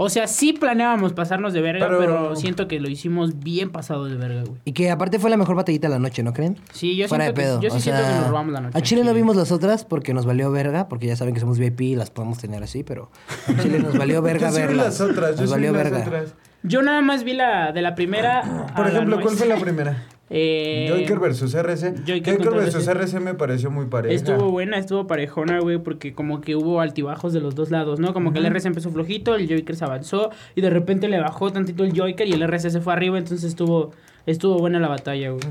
O 0.03 0.09
sea, 0.09 0.27
sí 0.27 0.55
planeábamos 0.55 1.13
pasarnos 1.13 1.53
de 1.53 1.61
verga, 1.61 1.87
Pero- 1.87 1.99
pero, 1.99 2.37
siento 2.37 2.67
que 2.69 2.81
lo 2.81 2.89
hicimos 2.89 3.39
bien 3.41 3.71
pasado 3.71 4.07
de 4.07 4.17
verga, 4.17 4.43
güey. 4.47 4.59
Y 4.65 4.73
que 4.73 4.91
aparte 4.91 5.19
fue 5.19 5.29
la 5.29 5.37
mejor 5.37 5.57
batallita 5.57 5.89
de 5.89 5.95
la 5.95 5.99
noche, 5.99 6.23
¿no 6.23 6.33
creen? 6.33 6.57
Sí, 6.73 6.97
yo 6.97 7.07
Fuera 7.07 7.25
de 7.25 7.29
siento 7.35 7.41
pedo. 7.43 7.61
que, 7.61 7.65
yo 7.67 7.71
sí 7.71 7.77
o 7.77 7.81
siento 7.81 8.01
sea, 8.03 8.11
que 8.13 8.17
nos 8.21 8.29
robamos 8.29 8.53
la 8.55 8.61
noche. 8.61 8.79
A 8.79 8.83
Chile 8.83 9.05
no 9.05 9.13
vimos 9.13 9.37
las 9.37 9.53
otras 9.53 9.85
porque 9.85 10.15
nos 10.15 10.25
valió 10.25 10.51
verga, 10.51 10.89
porque 10.89 11.07
ya 11.07 11.17
saben 11.17 11.35
que 11.35 11.41
somos 11.41 11.59
VIP 11.59 11.81
y 11.83 11.97
las 11.97 12.11
podemos 12.11 12.39
tener 12.39 12.63
así, 12.63 12.83
pero 12.83 13.11
a 13.47 13.61
Chile 13.63 13.79
nos 13.81 13.97
valió 13.99 14.23
verga 14.23 14.51
sí 14.51 14.59
verlas. 14.61 14.87
las 14.87 15.01
otras, 15.03 15.35
yo 15.37 15.43
nos 15.43 15.51
sí 15.51 15.55
valió 15.55 15.73
las 15.73 15.83
verga. 15.85 15.99
otras. 16.07 16.35
Yo 16.63 16.83
nada 16.83 17.01
más 17.01 17.25
vi 17.25 17.33
la 17.33 17.73
de 17.73 17.83
la 17.83 17.95
primera. 17.95 18.69
Por 18.77 18.89
ejemplo, 18.89 19.21
¿cuál 19.21 19.37
fue 19.37 19.47
la 19.47 19.57
primera? 19.57 20.07
Eh, 20.33 20.89
Joker 20.89 21.19
versus 21.19 21.55
RC. 21.55 22.03
Joker 22.07 22.37
Joker, 22.37 22.51
versus 22.53 22.87
RC. 22.87 23.17
RC 23.17 23.21
me 23.21 23.35
pareció 23.35 23.69
muy 23.69 23.87
pareja. 23.87 24.15
Estuvo 24.15 24.49
buena, 24.49 24.79
estuvo 24.79 25.09
parejona, 25.09 25.59
güey, 25.59 25.79
porque 25.79 26.15
como 26.15 26.41
que 26.41 26.55
hubo 26.55 26.81
altibajos 26.81 27.33
de 27.33 27.41
los 27.41 27.57
dos 27.57 27.73
lados, 27.73 27.99
¿no? 27.99 28.13
Como 28.13 28.33
que 28.33 28.39
el 28.39 28.47
RC 28.47 28.69
empezó 28.69 28.93
flojito, 28.93 29.35
el 29.35 29.53
Joker 29.53 29.75
se 29.75 29.85
avanzó 29.85 30.31
y 30.55 30.61
de 30.61 30.71
repente 30.71 31.09
le 31.09 31.19
bajó 31.19 31.51
tantito 31.51 31.83
el 31.83 31.99
Joker 31.99 32.29
y 32.29 32.33
el 32.33 32.43
RC 32.43 32.71
se 32.71 32.81
fue 32.81 32.93
arriba, 32.93 33.19
entonces 33.19 33.43
estuvo 33.43 33.91
estuvo 34.27 34.59
buena 34.59 34.79
la 34.81 34.89
batalla, 34.89 35.31
güey. 35.31 35.43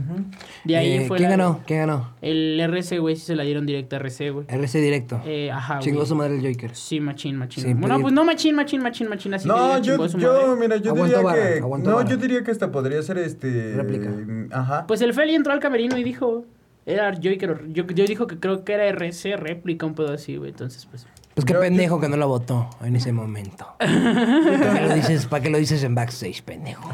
De 0.63 0.77
ahí 0.77 0.91
Eh, 0.93 1.05
fue 1.07 1.17
¿Quién 1.17 1.29
la- 1.31 1.37
ganó? 1.37 1.59
¿Quién 1.65 1.79
ganó? 1.79 2.13
El 2.21 2.59
RC, 2.59 2.99
güey, 2.99 3.15
sí 3.15 3.25
se 3.25 3.35
la 3.35 3.43
dieron 3.43 3.65
directa 3.65 3.95
a 3.95 3.99
RC, 3.99 4.29
güey. 4.31 4.45
RC 4.49 4.79
directo. 4.79 5.21
Eh, 5.25 5.51
ajá, 5.51 5.79
Chingó 5.79 6.05
su 6.05 6.15
madre 6.15 6.37
el 6.37 6.45
Joker. 6.53 6.75
Sí, 6.75 6.99
machín, 6.99 7.35
machín. 7.35 7.63
Sí, 7.63 7.73
bueno, 7.73 7.99
pues 8.01 8.13
no 8.13 8.23
machín, 8.25 8.55
machín, 8.55 8.81
machín, 8.81 9.07
machín, 9.09 9.33
así 9.33 9.43
que 9.47 9.53
No, 9.55 9.77
yo, 9.81 10.05
yo, 10.07 10.55
mira, 10.59 10.77
yo 10.77 10.91
Aguantó 10.91 11.03
diría 11.17 11.21
vara, 11.21 11.53
que. 11.53 11.59
aguantó 11.59 11.89
No, 11.91 12.07
yo 12.09 12.17
diría 12.17 12.43
que 12.43 12.51
hasta 12.51 12.71
podría 12.71 13.01
ser 13.01 13.17
este. 13.17 13.73
Réplica. 13.75 14.09
Ajá. 14.51 14.85
Pues 14.87 15.01
el 15.01 15.13
Feli 15.13 15.35
entró 15.35 15.53
al 15.53 15.59
camerino 15.59 15.97
y 15.97 16.03
dijo, 16.03 16.45
era 16.85 17.13
Joker, 17.13 17.65
yo, 17.71 17.85
yo 17.85 18.05
dijo 18.05 18.25
que 18.27 18.39
creo 18.39 18.63
que 18.63 18.73
era 18.73 18.85
RC, 18.87 19.35
réplica, 19.37 19.85
un 19.85 19.93
pedo 19.95 20.11
así, 20.13 20.37
güey, 20.37 20.51
entonces 20.51 20.85
pues... 20.85 21.05
Pues 21.35 21.45
qué 21.45 21.53
Yo- 21.53 21.59
pendejo 21.61 21.99
que 22.01 22.09
no 22.09 22.17
lo 22.17 22.27
votó 22.27 22.69
en 22.83 22.95
ese 22.97 23.11
momento. 23.13 23.65
¿Para 23.79 24.79
qué 24.79 24.87
lo 24.87 24.95
dices, 24.95 25.25
para 25.27 25.43
qué 25.43 25.49
lo 25.49 25.57
dices 25.57 25.83
en 25.83 25.95
backstage, 25.95 26.41
pendejo? 26.43 26.89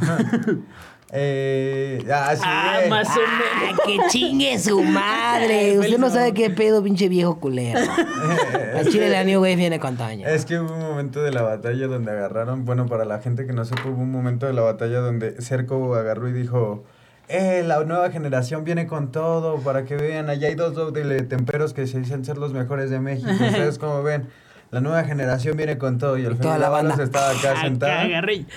Eh, 1.11 2.03
ah, 2.11 2.33
sí. 2.35 2.41
Ah, 2.43 2.79
más 2.89 3.07
o 3.09 3.19
menos. 3.19 3.79
¡Ah, 3.79 3.83
que 3.85 3.97
chingue 4.09 4.57
su 4.59 4.81
madre! 4.83 5.77
Usted 5.79 5.97
no 5.97 6.09
sabe 6.09 6.33
qué 6.33 6.49
pedo, 6.49 6.83
pinche 6.83 7.07
viejo 7.09 7.39
culero. 7.39 7.79
Al 8.77 8.87
chile 8.89 9.07
el 9.07 9.15
año, 9.15 9.39
güey, 9.39 9.55
viene 9.55 9.79
con 9.79 9.95
Toño. 9.97 10.27
Es 10.27 10.45
que 10.45 10.59
hubo 10.59 10.73
un 10.73 10.81
momento 10.81 11.21
de 11.21 11.31
la 11.31 11.41
batalla 11.43 11.87
donde 11.87 12.11
agarraron, 12.11 12.65
bueno, 12.65 12.87
para 12.87 13.05
la 13.05 13.19
gente 13.19 13.45
que 13.45 13.53
no 13.53 13.63
sepa, 13.65 13.83
hubo 13.87 14.01
un 14.01 14.11
momento 14.11 14.45
de 14.47 14.53
la 14.53 14.61
batalla 14.63 14.99
donde 14.99 15.41
Cerco 15.41 15.95
agarró 15.95 16.27
y 16.27 16.33
dijo, 16.33 16.83
eh, 17.29 17.63
la 17.65 17.83
nueva 17.85 18.09
generación 18.11 18.63
viene 18.65 18.87
con 18.87 19.11
todo, 19.11 19.59
para 19.59 19.85
que 19.85 19.95
vean, 19.95 20.29
allá 20.29 20.47
hay 20.49 20.55
dos 20.55 20.73
doble 20.73 21.21
temperos 21.21 21.73
que 21.73 21.87
se 21.87 21.99
dicen 21.99 22.25
ser 22.25 22.37
los 22.37 22.51
mejores 22.51 22.89
de 22.89 22.99
México, 22.99 23.29
ustedes 23.31 23.77
como 23.77 24.03
ven, 24.03 24.27
la 24.71 24.81
nueva 24.81 25.03
generación 25.05 25.55
viene 25.55 25.77
con 25.77 25.97
todo, 25.97 26.17
y 26.17 26.25
el 26.25 26.37
toda 26.37 26.55
Fede 26.55 26.61
la 26.61 26.69
banda. 26.69 27.01
estaba 27.01 27.29
acá 27.29 27.51
Acá 27.51 27.61
sentado. 27.61 27.99
agarré 28.01 28.33
y- 28.33 28.47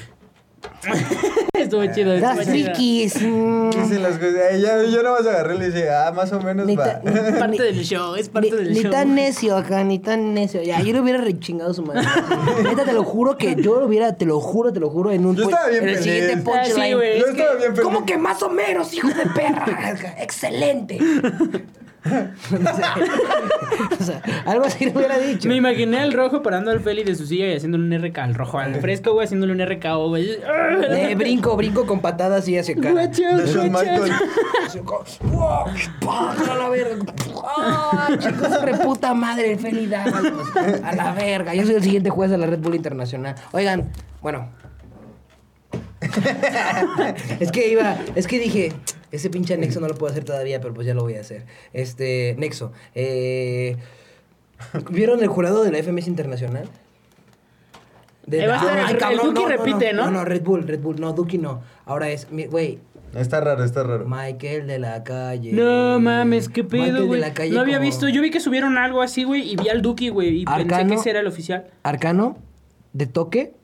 estuvo 1.54 1.84
chido, 1.86 2.12
estuvo 2.14 2.34
Las 2.34 2.38
chido. 2.46 2.66
frikis. 2.74 3.14
las 3.22 4.16
eh, 4.22 4.60
ya- 4.62 4.82
yo 4.84 5.02
nomás 5.02 5.26
agarré 5.26 5.56
y 5.56 5.58
le 5.58 5.66
dije, 5.70 5.90
ah, 5.90 6.12
más 6.14 6.32
o 6.32 6.40
menos 6.40 6.66
Ni 6.66 6.76
va. 6.76 7.00
ta- 7.00 7.02
Es 7.28 7.36
parte 7.36 7.62
del 7.62 7.84
show, 7.84 8.14
es 8.14 8.28
parte 8.28 8.50
Ni, 8.50 8.56
del 8.56 8.72
ni 8.74 8.80
show. 8.82 8.90
tan 8.90 9.14
necio 9.14 9.56
acá, 9.56 9.82
ni 9.84 9.98
tan 9.98 10.34
necio. 10.34 10.62
Ya, 10.62 10.80
yo 10.80 10.92
le 10.92 11.00
hubiera 11.00 11.20
rechingado 11.20 11.74
su 11.74 11.82
madre. 11.82 12.02
Neta, 12.62 12.84
te 12.84 12.92
lo 12.92 13.04
juro 13.04 13.36
que 13.36 13.54
yo 13.56 13.80
lo 13.80 13.86
hubiera, 13.86 14.14
te 14.14 14.24
lo 14.24 14.40
juro, 14.40 14.72
te 14.72 14.80
lo 14.80 14.90
juro, 14.90 15.10
en 15.10 15.26
un 15.26 15.36
Yo 15.36 15.44
estaba 15.44 15.68
bien 15.68 15.82
en 15.82 15.88
el 15.90 15.96
feliz. 15.98 16.12
siguiente 16.14 16.34
Ah, 16.34 16.64
sí, 16.64 16.70
punchline. 16.72 16.96
güey, 16.96 17.18
Yo 17.18 17.26
es 17.26 17.32
que- 17.34 17.40
estaba 17.40 17.56
bien 17.58 17.70
feliz. 17.70 17.80
¿Cómo 17.82 18.06
que 18.06 18.16
más 18.18 18.42
o 18.42 18.50
menos, 18.50 18.92
hijo 18.94 19.08
de 19.08 19.26
perra? 19.34 20.16
Excelente. 20.20 20.98
o 24.00 24.04
sea, 24.04 24.22
algo 24.46 24.64
así 24.64 24.86
le 24.86 24.92
hubiera 24.92 25.18
dicho. 25.18 25.48
Me 25.48 25.56
imaginé 25.56 25.98
al 25.98 26.12
rojo 26.12 26.42
parando 26.42 26.70
al 26.70 26.80
Feli 26.80 27.04
de 27.04 27.14
su 27.14 27.26
silla 27.26 27.48
y 27.48 27.56
haciéndole 27.56 27.84
un 27.84 28.04
RK 28.04 28.18
al 28.18 28.34
rojo, 28.34 28.58
al 28.58 28.74
fresco, 28.76 29.12
güey, 29.12 29.26
haciéndole 29.26 29.52
un 29.52 29.66
RKO, 29.66 30.08
güey. 30.08 30.38
Eh, 30.90 31.14
brinco, 31.16 31.56
brinco 31.56 31.86
con 31.86 32.00
patadas 32.00 32.48
y 32.48 32.58
hacia 32.58 32.74
cara. 32.76 33.06
De 33.06 33.14
Shawn 33.14 33.70
guachos. 33.70 33.70
Michael. 33.70 34.12
¡A 36.08 36.54
la 36.54 36.68
verga! 36.68 37.12
¡Ah, 37.44 38.08
chicos, 38.18 38.62
reputa 38.62 39.14
madre! 39.14 39.52
el 39.52 39.58
Feli 39.58 39.86
Dávalos! 39.86 40.56
¡A 40.84 40.94
la 40.94 41.12
verga! 41.12 41.54
Yo 41.54 41.64
soy 41.64 41.76
el 41.76 41.82
siguiente 41.82 42.10
juez 42.10 42.30
de 42.30 42.38
la 42.38 42.46
Red 42.46 42.60
Bull 42.60 42.74
Internacional. 42.74 43.34
Oigan, 43.52 43.90
bueno. 44.22 44.48
es 47.40 47.50
que 47.52 47.68
iba... 47.68 47.96
Es 48.14 48.26
que 48.26 48.38
dije... 48.38 48.72
Ese 49.10 49.30
pinche 49.30 49.56
Nexo 49.56 49.80
no 49.80 49.88
lo 49.88 49.94
puedo 49.94 50.10
hacer 50.12 50.24
todavía, 50.24 50.60
pero 50.60 50.74
pues 50.74 50.86
ya 50.86 50.94
lo 50.94 51.02
voy 51.02 51.14
a 51.14 51.20
hacer. 51.20 51.46
Este... 51.72 52.34
Nexo. 52.38 52.72
Eh, 52.94 53.76
¿Vieron 54.90 55.20
el 55.22 55.28
jurado 55.28 55.62
de 55.64 55.70
la 55.72 55.78
FMS 55.82 56.08
Internacional? 56.08 56.68
Eh, 58.30 58.46
va 58.46 58.60
a 58.60 58.90
estar 58.90 59.12
el- 59.12 59.18
Duki 59.18 59.44
repite, 59.46 59.92
¿no? 59.94 60.06
No, 60.06 60.10
no, 60.10 60.24
Red 60.24 60.42
Bull, 60.42 60.66
Red 60.68 60.80
Bull. 60.80 61.00
No, 61.00 61.12
Duki 61.14 61.38
no. 61.38 61.62
Ahora 61.86 62.10
es... 62.10 62.30
mi- 62.30 62.46
Güey, 62.46 62.78
Está 63.14 63.40
raro, 63.40 63.64
está 63.64 63.82
raro. 63.84 64.04
Michael 64.06 64.66
de 64.66 64.78
la 64.78 65.02
calle. 65.02 65.52
No 65.54 65.98
mames, 65.98 66.50
qué 66.50 66.62
Michael 66.62 66.82
pedo, 66.90 67.00
de 67.00 67.06
güey. 67.06 67.20
la 67.22 67.32
calle 67.32 67.52
No 67.54 67.60
había 67.60 67.78
visto, 67.78 68.06
yo 68.10 68.20
vi 68.20 68.30
que 68.30 68.38
subieron 68.38 68.76
algo 68.76 69.00
así, 69.00 69.24
güey, 69.24 69.50
y 69.50 69.56
vi 69.56 69.70
al 69.70 69.80
Duki, 69.80 70.10
güey, 70.10 70.42
y 70.42 70.44
pensé 70.44 70.86
que 70.86 70.94
ese 70.94 71.08
era 71.10 71.20
el 71.20 71.26
oficial. 71.26 71.64
Arcano, 71.84 72.36
de 72.92 73.06
toque, 73.06 73.54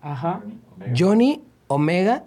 Ajá. 0.00 0.42
Johnny, 0.98 1.42
Omega 1.68 2.24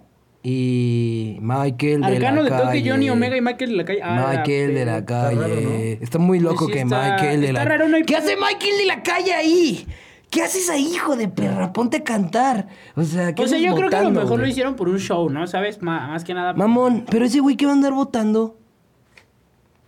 y 0.48 1.38
Michael 1.40 2.02
de 2.02 2.06
Arcano 2.06 2.44
de 2.44 2.50
la 2.50 2.56
toque, 2.58 2.68
calle. 2.68 2.90
Johnny 2.90 3.10
Omega 3.10 3.36
y 3.36 3.40
Michael 3.40 3.70
de 3.70 3.76
la 3.76 3.84
calle. 3.84 4.00
Ah, 4.00 4.32
Michael 4.32 4.74
de 4.76 4.84
la 4.84 5.04
calle. 5.04 5.40
raro, 5.40 5.60
¿no? 5.60 5.70
Está 6.00 6.18
muy 6.20 6.38
loco 6.38 6.66
Pues 6.66 6.66
sí 6.68 6.72
que 6.74 6.80
está- 6.82 7.10
Michael 7.10 7.40
de 7.40 7.46
está 7.48 7.58
la 7.64 7.68
raro, 7.68 7.88
no 7.88 7.96
hay 7.96 8.04
¿Qué 8.04 8.14
hace 8.14 8.36
Michael 8.36 8.78
de 8.78 8.86
la 8.86 9.02
calle 9.02 9.34
ahí? 9.34 9.86
¿Qué 10.30 10.42
haces 10.42 10.70
ahí, 10.70 10.86
hijo 10.94 11.16
de 11.16 11.26
perra? 11.28 11.72
Ponte 11.72 11.96
a 11.96 12.04
cantar. 12.04 12.68
O 12.94 13.02
sea, 13.02 13.34
¿qué 13.34 13.42
O 13.42 13.48
sea, 13.48 13.56
haces 13.58 13.68
yo 13.68 13.74
creo 13.74 13.90
que 13.90 13.96
a 13.96 14.02
lo 14.04 14.10
mejor 14.12 14.38
lo 14.38 14.46
hicieron 14.46 14.76
por 14.76 14.88
un 14.88 14.98
show, 15.00 15.28
¿no? 15.30 15.48
¿Sabes? 15.48 15.82
Más 15.82 16.22
que 16.22 16.32
nada. 16.32 16.52
Mamón, 16.52 17.06
pero 17.10 17.24
ese 17.24 17.40
güey 17.40 17.56
que 17.56 17.66
va 17.66 17.72
a 17.72 17.74
andar 17.74 17.92
votando. 17.92 18.56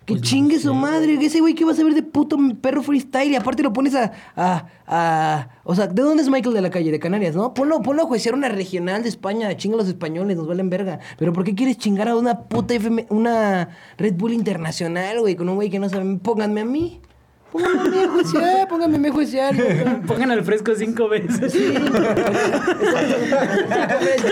Que 0.08 0.14
Pues 0.14 0.22
no 0.22 0.26
chingue 0.26 0.58
su 0.58 0.72
madre, 0.72 1.18
ese 1.20 1.38
güey 1.40 1.54
que 1.54 1.66
va 1.66 1.72
a 1.72 1.74
saber 1.74 1.92
de 1.92 2.02
puto 2.02 2.38
perro 2.62 2.82
freestyle 2.82 3.30
y 3.30 3.36
aparte 3.36 3.62
lo 3.62 3.74
pones 3.74 3.94
a, 3.94 4.10
a, 4.36 4.64
a- 4.86 5.48
O 5.64 5.74
sea, 5.74 5.86
¿de 5.86 6.00
dónde 6.00 6.22
es 6.22 6.30
Michael 6.30 6.54
de 6.54 6.62
la 6.62 6.70
calle? 6.70 6.90
De 6.90 6.98
Canarias, 6.98 7.36
¿no? 7.36 7.52
Ponlo, 7.52 7.82
ponlo 7.82 8.04
a 8.04 8.06
juecear 8.06 8.34
una 8.34 8.48
regional 8.48 9.02
de 9.02 9.10
España, 9.10 9.54
chinga 9.58 9.74
a 9.74 9.78
los 9.80 9.88
españoles, 9.88 10.38
nos 10.38 10.46
valen 10.48 10.70
verga. 10.70 10.98
Pero 11.18 11.34
¿por 11.34 11.44
qué 11.44 11.54
quieres 11.54 11.76
chingar 11.76 12.08
a 12.08 12.16
una 12.16 12.44
puta 12.44 12.72
FM, 12.72 13.04
una 13.10 13.68
Red 13.98 14.14
Bull 14.14 14.32
internacional, 14.32 15.20
güey, 15.20 15.36
con 15.36 15.46
un 15.50 15.56
güey 15.56 15.68
que 15.68 15.78
no 15.78 15.90
sabe? 15.90 16.16
Pónganme 16.22 16.62
a 16.62 16.64
mí. 16.64 17.02
Pónganme 17.52 18.04
a 18.04 18.08
juecear, 18.08 18.68
pónganme 18.68 19.08
a 19.08 19.12
juecear. 19.12 19.54
Pongan 20.06 20.30
al 20.30 20.44
fresco 20.44 20.74
cinco 20.76 21.08
veces. 21.08 21.54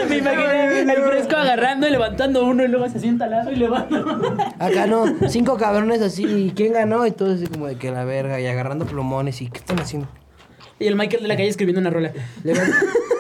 Me 0.09 0.19
imaginé 0.19 0.93
el 0.93 1.03
fresco 1.03 1.37
agarrando 1.37 1.89
y 1.89 1.91
levantando 1.91 2.45
uno 2.45 2.65
y 2.65 2.69
luego 2.69 2.89
se 2.89 3.01
sienta 3.01 3.25
al 3.25 3.31
lado 3.31 3.51
y 3.53 3.57
levanta. 3.57 4.05
Acá 4.59 4.87
no, 4.87 5.07
cinco 5.29 5.57
cabrones 5.57 6.03
así, 6.03 6.25
¿y 6.25 6.51
quién 6.55 6.75
ganó? 6.75 7.07
Y 7.07 7.13
todo 7.13 7.33
así 7.35 7.47
como 7.47 7.67
de 7.67 7.77
que 7.77 7.91
la 7.91 8.05
verga, 8.05 8.39
y 8.41 8.47
agarrando 8.47 8.85
plumones, 8.85 9.41
y 9.41 9.49
¿qué 9.49 9.59
están 9.59 9.81
haciendo? 9.81 10.09
Y 10.79 10.87
el 10.87 10.95
Michael 10.97 11.23
de 11.23 11.29
la 11.29 11.37
calle 11.37 11.49
escribiendo 11.49 11.81
una 11.81 11.91
rola. 11.91 12.13
Levan- 12.45 12.71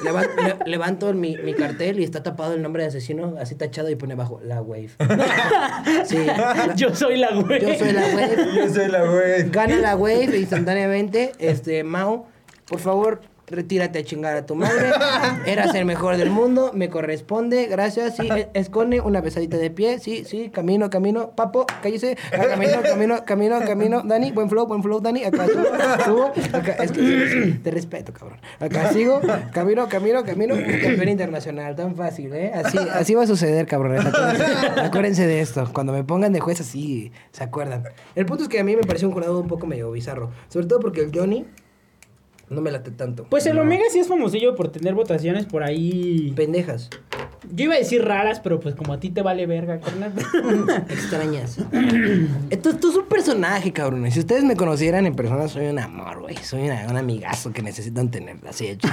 levan- 0.04 0.28
le- 0.64 0.70
levanto 0.70 1.12
mi, 1.14 1.36
mi 1.38 1.54
cartel 1.54 1.98
y 2.00 2.04
está 2.04 2.22
tapado 2.22 2.52
el 2.54 2.62
nombre 2.62 2.82
de 2.82 2.88
asesino, 2.90 3.36
así 3.40 3.54
tachado 3.54 3.88
y 3.90 3.96
pone 3.96 4.12
abajo, 4.12 4.40
la 4.44 4.60
wave. 4.60 4.90
Sí, 6.04 6.18
la- 6.24 6.74
Yo 6.76 6.94
soy 6.94 7.16
la 7.16 7.30
güey. 7.34 7.60
yo 7.60 7.74
soy 7.74 7.92
la 7.92 8.02
wave. 8.02 8.36
Yo 8.56 8.68
soy 8.74 8.88
la 8.88 9.04
güey. 9.04 9.50
Gana 9.50 9.76
la 9.76 9.96
wave 9.96 10.36
instantáneamente. 10.38 11.32
Este, 11.38 11.82
Mau, 11.84 12.26
por 12.66 12.80
favor, 12.80 13.20
retírate 13.46 13.98
a 14.00 14.04
chingar 14.04 14.36
a 14.36 14.46
tu 14.46 14.54
madre. 14.54 14.90
Eras 15.46 15.74
el 15.74 15.84
mejor 15.84 16.16
del 16.16 16.30
mundo, 16.30 16.70
me 16.74 16.88
corresponde. 16.90 17.66
Gracias. 17.66 18.16
Sí, 18.16 18.28
e- 18.30 18.48
esconde 18.54 19.00
una 19.00 19.22
pesadita 19.22 19.56
de 19.56 19.70
pie. 19.70 19.98
Sí, 19.98 20.24
sí, 20.24 20.50
camino, 20.50 20.90
camino. 20.90 21.30
Papo, 21.30 21.66
cállese. 21.82 22.16
Ah, 22.32 22.46
Camino, 22.48 22.82
camino, 22.82 23.24
camino, 23.24 23.60
camino. 23.60 24.02
Dani, 24.04 24.32
buen 24.32 24.48
flow, 24.48 24.66
buen 24.66 24.82
flow, 24.82 25.00
Dani. 25.00 25.24
Acá 25.24 25.46
subo, 25.46 25.64
subo. 26.04 26.32
Acá, 26.56 26.72
es 26.82 26.92
que 26.92 27.58
te 27.62 27.70
respeto, 27.70 28.12
cabrón. 28.12 28.38
Acá 28.60 28.92
sigo, 28.92 29.20
camino, 29.52 29.88
camino, 29.88 30.24
camino. 30.24 30.54
Campeón 30.56 31.08
internacional, 31.08 31.76
tan 31.76 31.94
fácil, 31.94 32.32
¿eh? 32.34 32.52
Así, 32.54 32.78
así 32.78 33.14
va 33.14 33.22
a 33.24 33.26
suceder, 33.26 33.66
cabrón. 33.66 33.98
Acuérdense, 33.98 34.80
acuérdense 34.80 35.26
de 35.26 35.40
esto. 35.40 35.70
Cuando 35.72 35.92
me 35.92 36.02
pongan 36.04 36.32
de 36.32 36.40
juez 36.40 36.60
así, 36.60 37.12
se 37.32 37.44
acuerdan. 37.44 37.84
El 38.14 38.26
punto 38.26 38.44
es 38.44 38.48
que 38.48 38.58
a 38.60 38.64
mí 38.64 38.74
me 38.76 38.82
pareció 38.82 39.08
un 39.08 39.14
jurado 39.14 39.38
un 39.38 39.48
poco 39.48 39.66
medio 39.66 39.90
bizarro. 39.92 40.30
Sobre 40.48 40.66
todo 40.66 40.80
porque 40.80 41.00
el 41.02 41.10
Johnny 41.14 41.46
no 42.48 42.60
me 42.60 42.70
late 42.70 42.90
tanto. 42.90 43.24
Pues 43.28 43.44
el 43.46 43.58
Omega 43.58 43.84
sí 43.90 43.98
es 43.98 44.08
famosillo 44.08 44.54
por 44.54 44.68
tener 44.68 44.94
votaciones 44.94 45.46
por 45.46 45.62
ahí. 45.62 46.32
Pendejas. 46.36 46.90
Yo 47.52 47.64
iba 47.66 47.74
a 47.74 47.78
decir 47.78 48.04
raras, 48.04 48.40
pero 48.40 48.58
pues 48.60 48.74
como 48.74 48.92
a 48.92 48.98
ti 49.00 49.10
te 49.10 49.22
vale 49.22 49.46
verga, 49.46 49.78
carnal. 49.80 50.12
Extrañas. 50.88 51.58
Esto, 52.50 52.70
esto 52.70 52.90
es 52.90 52.96
un 52.96 53.06
personaje, 53.06 53.72
cabrones. 53.72 54.14
Si 54.14 54.20
ustedes 54.20 54.42
me 54.44 54.56
conocieran 54.56 55.06
en 55.06 55.14
persona, 55.14 55.46
soy 55.48 55.66
un 55.66 55.78
amor, 55.78 56.20
güey. 56.22 56.36
Soy 56.36 56.62
una- 56.64 56.86
un 56.88 56.96
amigazo 56.96 57.52
que 57.52 57.62
necesitan 57.62 58.10
tener. 58.10 58.36
Así 58.48 58.66
de 58.66 58.78
chido. 58.78 58.92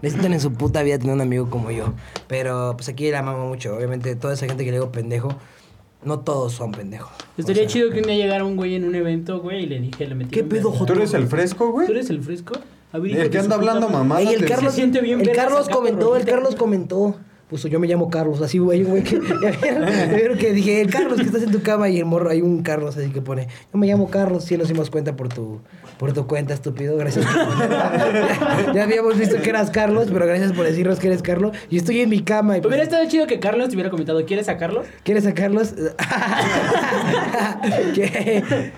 Necesitan 0.00 0.32
en 0.32 0.40
su 0.40 0.52
puta 0.52 0.82
vida 0.82 0.98
tener 0.98 1.14
un 1.14 1.20
amigo 1.20 1.50
como 1.50 1.70
yo. 1.70 1.92
Pero 2.26 2.74
pues 2.76 2.88
aquí 2.88 3.10
la 3.10 3.18
amamos 3.20 3.48
mucho. 3.48 3.74
Obviamente, 3.76 4.14
toda 4.16 4.34
esa 4.34 4.46
gente 4.46 4.64
que 4.64 4.70
le 4.70 4.76
digo 4.78 4.92
pendejo, 4.92 5.36
no 6.04 6.20
todos 6.20 6.52
son 6.52 6.72
pendejos. 6.72 7.12
Estaría 7.36 7.62
O 7.62 7.66
sea, 7.66 7.72
chido 7.72 7.90
que 7.90 8.00
un 8.00 8.06
día 8.06 8.16
llegara 8.16 8.44
un 8.44 8.56
güey 8.56 8.74
en 8.74 8.84
un 8.84 8.94
evento, 8.94 9.40
güey, 9.40 9.64
y 9.64 9.66
le 9.66 9.80
dije, 9.80 10.06
le 10.06 10.14
metí. 10.14 10.30
¿Qué 10.30 10.44
pedo, 10.44 10.70
vergazo. 10.70 10.86
¿Tú 10.86 10.92
eres 10.94 11.14
el 11.14 11.26
fresco, 11.26 11.70
güey? 11.70 11.86
¿Tú 11.86 11.92
eres 11.92 12.10
el 12.10 12.22
fresco? 12.22 12.54
A 12.92 12.98
ver, 12.98 13.10
hijo 13.12 13.20
El 13.22 13.30
que 13.30 13.38
anda 13.38 13.56
hablando 13.56 13.88
mamá. 13.88 14.20
El 14.20 14.44
Carlos, 14.44 14.72
Se 14.72 14.80
siente 14.80 15.00
bien 15.00 15.20
el 15.20 15.32
Carlos 15.32 15.68
comentó, 15.68 16.16
el. 16.16 16.24
Carlos 16.24 16.54
comentó. 16.56 17.16
Puso 17.52 17.68
yo 17.68 17.78
me 17.78 17.86
llamo 17.86 18.08
Carlos, 18.08 18.40
así, 18.40 18.56
güey, 18.56 18.82
güey, 18.82 19.02
que, 19.02 19.18
vieron 20.16 20.38
que 20.38 20.54
dije, 20.54 20.80
el 20.80 20.88
Carlos 20.90 21.18
que 21.20 21.26
estás 21.26 21.42
en 21.42 21.52
tu 21.52 21.60
cama 21.60 21.90
y 21.90 21.98
el 21.98 22.06
morro, 22.06 22.30
hay 22.30 22.40
un 22.40 22.62
Carlos 22.62 22.96
así 22.96 23.10
que 23.10 23.20
pone, 23.20 23.46
yo 23.70 23.78
me 23.78 23.86
llamo 23.86 24.08
Carlos, 24.08 24.44
sí 24.44 24.56
nos 24.56 24.68
dimos 24.68 24.88
cuenta 24.88 25.14
por 25.16 25.28
tu, 25.28 25.60
por 25.98 26.14
tu 26.14 26.26
cuenta, 26.26 26.54
estúpido, 26.54 26.96
gracias. 26.96 27.26
ya, 27.26 28.72
ya 28.74 28.84
habíamos 28.84 29.18
visto 29.18 29.36
que 29.42 29.50
eras 29.50 29.70
Carlos, 29.70 30.08
pero 30.10 30.24
gracias 30.24 30.52
por 30.52 30.64
decirnos 30.64 30.98
que 30.98 31.08
eres 31.08 31.20
Carlos, 31.20 31.54
y 31.68 31.76
estoy 31.76 32.00
en 32.00 32.08
mi 32.08 32.20
cama 32.22 32.56
y 32.56 32.62
Pues 32.62 32.70
hubiera 32.70 32.84
estado 32.84 33.06
chido 33.06 33.26
que 33.26 33.38
Carlos 33.38 33.68
te 33.68 33.74
hubiera 33.74 33.90
comentado, 33.90 34.24
¿quieres 34.24 34.48
a 34.48 34.56
Carlos? 34.56 34.86
¿Quieres 35.04 35.26
a 35.26 35.34
Carlos? 35.34 35.74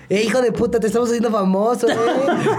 Eh, 0.09 0.23
hijo 0.23 0.41
de 0.41 0.51
puta, 0.51 0.79
te 0.79 0.87
estamos 0.87 1.09
haciendo 1.09 1.31
famoso, 1.31 1.87
eh. 1.89 1.95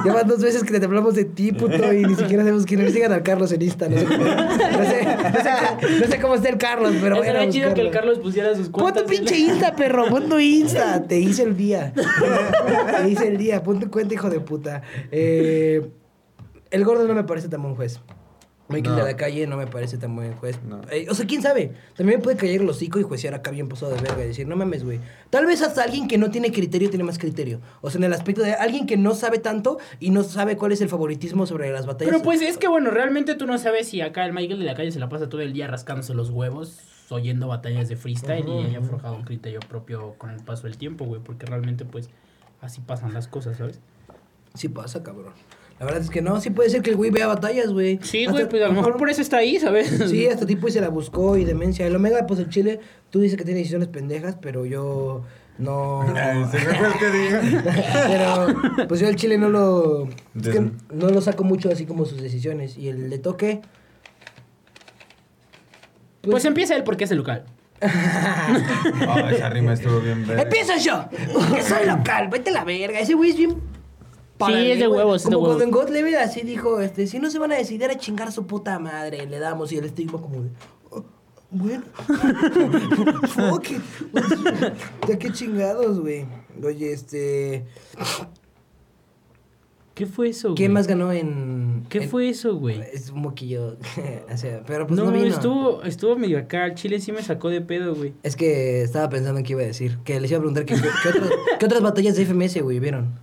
Llevan 0.04 0.26
dos 0.26 0.40
veces 0.42 0.64
que 0.64 0.78
te 0.78 0.84
hablamos 0.86 1.14
de 1.14 1.24
ti, 1.24 1.52
puto, 1.52 1.92
y 1.92 2.04
ni 2.04 2.14
siquiera 2.14 2.42
sabemos 2.42 2.64
quién 2.64 2.80
es. 2.80 2.92
Sigan 2.92 3.12
al 3.12 3.22
Carlos 3.22 3.52
en 3.52 3.62
Insta, 3.62 3.88
no 3.88 3.98
sé 3.98 4.06
no 4.06 4.84
sé, 4.84 5.04
no 5.04 5.42
sé, 5.42 5.50
cómo- 5.60 6.05
no 6.06 6.12
sé 6.14 6.20
cómo 6.20 6.34
está 6.34 6.48
el 6.48 6.58
Carlos, 6.58 6.94
pero 7.00 7.16
bueno. 7.16 7.32
Estaría 7.32 7.50
chido 7.50 7.74
que 7.74 7.80
el. 7.82 7.90
Carlos 7.90 8.18
pusiera 8.18 8.54
sus 8.54 8.68
Pon 8.68 8.82
cuentas. 8.82 9.04
tu 9.04 9.08
pinche 9.10 9.38
Insta, 9.38 9.74
perro, 9.74 10.06
pon 10.08 10.28
tu 10.28 10.38
Insta. 10.40 11.02
Te 11.06 11.18
hice 11.18 11.42
el 11.42 11.56
día. 11.56 11.92
Te 13.02 13.10
hice 13.10 13.28
el 13.28 13.36
día, 13.36 13.62
pon 13.62 13.80
tu 13.80 13.90
cuenta, 13.90 14.14
hijo 14.14 14.30
de 14.30 14.40
puta. 14.40 14.82
Eh, 15.10 15.90
el 16.70 16.84
gordo 16.84 17.06
no 17.06 17.14
me 17.14 17.24
parece 17.24 17.48
tan 17.48 17.62
buen 17.62 17.74
juez. 17.74 18.00
Michael 18.68 18.96
No. 18.96 19.04
de 19.04 19.12
la 19.12 19.16
calle 19.16 19.46
no 19.46 19.56
me 19.56 19.66
parece 19.66 19.96
tan 19.96 20.16
buen 20.16 20.34
juez. 20.34 20.58
No. 20.64 20.80
Eh, 20.90 21.06
o 21.08 21.14
sea, 21.14 21.24
quién 21.26 21.40
sabe. 21.40 21.72
También 21.96 22.20
puede 22.20 22.36
caer 22.36 22.60
el 22.62 22.68
hocico 22.68 22.98
y 22.98 23.02
juecear 23.04 23.34
acá 23.34 23.50
bien 23.52 23.68
posado 23.68 23.94
de 23.94 24.00
verga 24.00 24.24
y 24.24 24.28
decir, 24.28 24.46
no 24.48 24.56
mames, 24.56 24.82
güey. 24.84 24.98
Tal 25.30 25.46
vez 25.46 25.62
hasta 25.62 25.82
alguien 25.84 26.08
que 26.08 26.18
no 26.18 26.30
tiene 26.30 26.50
criterio 26.50 26.88
tiene 26.90 27.04
más 27.04 27.18
criterio. 27.18 27.60
O 27.80 27.90
sea, 27.90 27.98
en 27.98 28.04
el 28.04 28.12
aspecto 28.12 28.42
de 28.42 28.54
alguien 28.54 28.86
que 28.86 28.96
no 28.96 29.14
sabe 29.14 29.38
tanto 29.38 29.78
y 30.00 30.10
no 30.10 30.24
sabe 30.24 30.56
cuál 30.56 30.72
es 30.72 30.80
el 30.80 30.88
favoritismo 30.88 31.46
sobre 31.46 31.70
las 31.70 31.86
batallas. 31.86 32.12
Pero 32.12 32.24
pues 32.24 32.42
es 32.42 32.58
que 32.58 32.66
bueno, 32.68 32.90
realmente 32.90 33.34
tú 33.36 33.46
no 33.46 33.56
sabes 33.58 33.88
si 33.88 34.00
acá 34.00 34.24
el 34.26 34.32
Michael 34.32 34.58
de 34.58 34.64
la 34.64 34.74
calle 34.74 34.90
se 34.90 34.98
la 34.98 35.08
pasa 35.08 35.28
todo 35.28 35.40
el 35.42 35.52
día 35.52 35.66
rascándose 35.68 36.14
los 36.14 36.30
huevos, 36.30 36.80
oyendo 37.08 37.46
batallas 37.46 37.88
de 37.88 37.94
freestyle 37.96 38.48
y 38.48 38.64
haya 38.66 38.80
forjado 38.80 39.14
un 39.14 39.22
criterio 39.22 39.60
propio 39.60 40.14
con 40.18 40.30
el 40.30 40.40
paso 40.40 40.64
del 40.64 40.76
tiempo, 40.76 41.04
güey, 41.04 41.20
porque 41.22 41.46
realmente 41.46 41.84
pues 41.84 42.10
así 42.60 42.80
pasan 42.80 43.14
las 43.14 43.28
cosas, 43.28 43.58
¿sabes? 43.58 43.78
Sí 44.54 44.68
pasa, 44.68 45.02
cabrón. 45.04 45.32
La 45.78 45.84
verdad 45.84 46.00
es 46.02 46.08
que 46.10 46.22
no, 46.22 46.40
sí 46.40 46.48
puede 46.50 46.70
ser 46.70 46.80
que 46.80 46.88
el 46.90 46.96
güey 46.96 47.10
vea 47.10 47.26
batallas, 47.26 47.70
güey. 47.72 47.98
Sí, 48.02 48.20
Hasta- 48.24 48.32
güey, 48.32 48.48
pues 48.48 48.62
a 48.62 48.68
lo 48.68 48.72
mejor 48.72 48.96
por 48.96 49.10
eso 49.10 49.20
está 49.20 49.36
ahí, 49.38 49.58
¿sabes? 49.60 49.88
Sí, 50.08 50.26
hasta 50.32 50.46
tipo 50.46 50.68
y 50.68 50.70
se 50.72 50.80
la 50.80 50.88
buscó 50.88 51.36
y 51.36 51.44
demencia. 51.44 51.86
El 51.86 51.94
Omega, 51.94 52.26
pues 52.26 52.40
el 52.40 52.48
Chile, 52.48 52.80
tú 53.10 53.20
dices 53.20 53.36
que 53.36 53.44
tiene 53.44 53.58
decisiones 53.60 53.88
pendejas, 53.88 54.36
pero 54.40 54.64
yo 54.64 55.22
no. 55.58 56.00
Pero, 58.06 58.46
pues 58.88 59.00
yo 59.00 59.08
el 59.08 59.16
Chile 59.16 59.36
no 59.38 59.48
lo. 59.50 60.04
es 60.08 60.48
que 60.48 60.60
Des- 60.60 60.72
no 60.92 61.08
lo 61.10 61.20
saco 61.20 61.44
mucho 61.44 61.70
así 61.70 61.84
como 61.86 62.04
sus 62.06 62.22
decisiones. 62.22 62.78
Y 62.78 62.88
el 62.88 63.10
de 63.10 63.18
toque. 63.18 63.60
Pues 66.22 66.44
empieza 66.44 66.74
él 66.74 66.82
porque 66.84 67.04
es 67.04 67.10
el 67.10 67.18
local. 67.18 67.44
Ah, 67.82 69.30
esa 69.32 69.48
rima 69.50 69.74
estuvo 69.74 70.00
bien 70.00 70.26
verga. 70.26 70.42
¡Empiezo 70.42 70.72
yo! 70.78 71.04
Que 71.54 71.62
soy 71.62 71.86
local, 71.86 72.28
vete 72.30 72.50
a 72.50 72.54
la 72.54 72.64
verga. 72.64 72.98
Ese 72.98 73.14
güey 73.14 73.30
es 73.30 73.36
bien. 73.36 73.54
Sí, 74.44 74.52
es 74.72 74.78
de 74.78 74.88
huevos, 74.88 75.22
Como 75.24 75.40
cuando 75.40 75.64
en 75.64 75.70
God 75.70 75.88
Level 75.88 76.14
así 76.16 76.42
dijo: 76.42 76.80
este, 76.80 77.06
Si 77.06 77.18
no 77.18 77.30
se 77.30 77.38
van 77.38 77.52
a 77.52 77.56
decidir 77.56 77.88
a 77.90 77.96
chingar 77.96 78.28
a 78.28 78.32
su 78.32 78.46
puta 78.46 78.78
madre, 78.78 79.26
le 79.26 79.38
damos. 79.38 79.72
Y 79.72 79.78
el 79.78 79.84
estigma 79.86 80.20
como 80.20 80.42
de. 80.42 80.50
"Oh, 80.90 81.04
bueno. 81.50 81.82
Fuck. 83.28 83.64
Ya 85.08 85.18
qué 85.18 85.32
chingados, 85.32 86.00
güey. 86.00 86.26
Oye, 86.62 86.92
este. 86.92 87.64
¿Qué 89.94 90.04
fue 90.04 90.28
eso, 90.28 90.48
güey? 90.48 90.56
¿Quién 90.56 90.72
más 90.74 90.86
ganó 90.86 91.10
en.? 91.10 91.86
¿Qué 91.88 92.02
en- 92.02 92.10
fue 92.10 92.28
eso, 92.28 92.54
güey? 92.56 92.82
Es 92.92 93.08
un 93.08 93.20
moquillo. 93.22 93.78
o 94.32 94.36
sea, 94.36 94.62
pero 94.66 94.86
pues 94.86 94.98
no, 95.00 95.06
No, 95.06 95.12
vino. 95.12 95.24
estuvo, 95.26 95.82
estuvo 95.84 96.16
medio 96.16 96.38
acá. 96.38 96.66
El 96.66 96.74
Chile 96.74 97.00
sí 97.00 97.12
me 97.12 97.22
sacó 97.22 97.48
de 97.48 97.62
pedo, 97.62 97.94
güey. 97.94 98.12
Es 98.22 98.36
que 98.36 98.82
estaba 98.82 99.08
pensando 99.08 99.38
en 99.38 99.44
qué 99.46 99.52
iba 99.54 99.62
a 99.62 99.66
decir. 99.66 99.96
Que 100.04 100.20
les 100.20 100.30
iba 100.30 100.36
a 100.36 100.40
preguntar 100.40 100.66
que, 100.66 100.74
qué 100.74 100.82
qué 101.58 101.64
otras 101.64 101.80
batallas 101.80 102.16
de 102.16 102.26
FMS, 102.26 102.60
güey, 102.62 102.78
vieron. 102.78 103.18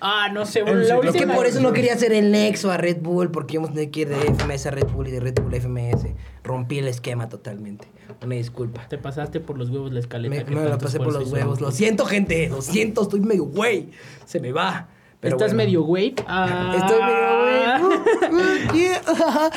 Ah, 0.00 0.28
no 0.32 0.46
sé, 0.46 0.60
El 0.60 0.64
bueno, 0.66 0.80
la 0.80 0.94
Es 0.96 1.00
que 1.00 1.08
última... 1.08 1.34
por 1.34 1.46
eso 1.46 1.60
no 1.60 1.72
quería 1.72 1.94
hacer 1.94 2.12
el 2.12 2.30
nexo 2.30 2.70
a 2.70 2.76
Red 2.76 2.98
Bull, 3.00 3.30
porque 3.30 3.54
íbamos 3.54 3.70
a 3.70 3.74
tener 3.74 3.90
que 3.90 4.00
ir 4.00 4.08
de 4.08 4.16
FMS 4.16 4.66
a 4.66 4.70
Red 4.70 4.86
Bull 4.88 5.08
y 5.08 5.10
de 5.10 5.20
Red 5.20 5.34
Bull 5.42 5.52
a 5.54 5.56
FMS. 5.60 6.06
Rompí 6.44 6.78
el 6.78 6.86
esquema 6.88 7.28
totalmente. 7.28 7.88
Una 8.24 8.34
disculpa. 8.36 8.86
Te 8.88 8.96
pasaste 8.98 9.40
por 9.40 9.58
los 9.58 9.70
huevos 9.70 9.92
la 9.92 10.00
escaleta. 10.00 10.34
Me, 10.36 10.44
que 10.44 10.54
me 10.54 10.64
la 10.64 10.78
pasé 10.78 10.98
por 10.98 11.12
los 11.12 11.30
huevos. 11.32 11.60
Lo 11.60 11.70
siento, 11.72 12.04
gente. 12.06 12.48
Lo 12.48 12.62
siento. 12.62 13.02
Estoy 13.02 13.20
medio 13.20 13.44
güey. 13.44 13.90
Se 14.24 14.40
me 14.40 14.52
va. 14.52 14.88
Pero 15.20 15.36
¿Estás 15.36 15.50
bueno. 15.52 15.64
medio 15.66 15.82
güey? 15.82 16.14
Ah. 16.26 16.74
Estoy 16.76 17.00
medio 17.02 17.40
güey. 17.40 17.48
Uh, 18.30 18.70
uh, 18.70 18.74
yeah. 18.74 19.00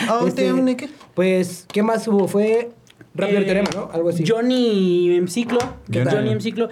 Ah, 0.10 0.24
Este. 0.28 0.52
Pues, 1.14 1.66
¿qué 1.72 1.84
más 1.84 2.08
hubo? 2.08 2.28
Fue 2.28 2.72
Rapper 3.14 3.44
Eh, 3.44 3.46
Teorema, 3.46 3.70
¿no? 3.76 3.90
Algo 3.94 4.10
así. 4.10 4.24
Johnny 4.28 5.16
en 5.16 5.28
ciclo. 5.28 5.60
¿Qué 5.92 6.00
Johnny, 6.04 6.12
tal? 6.16 6.28
en 6.30 6.42
ciclo. 6.42 6.70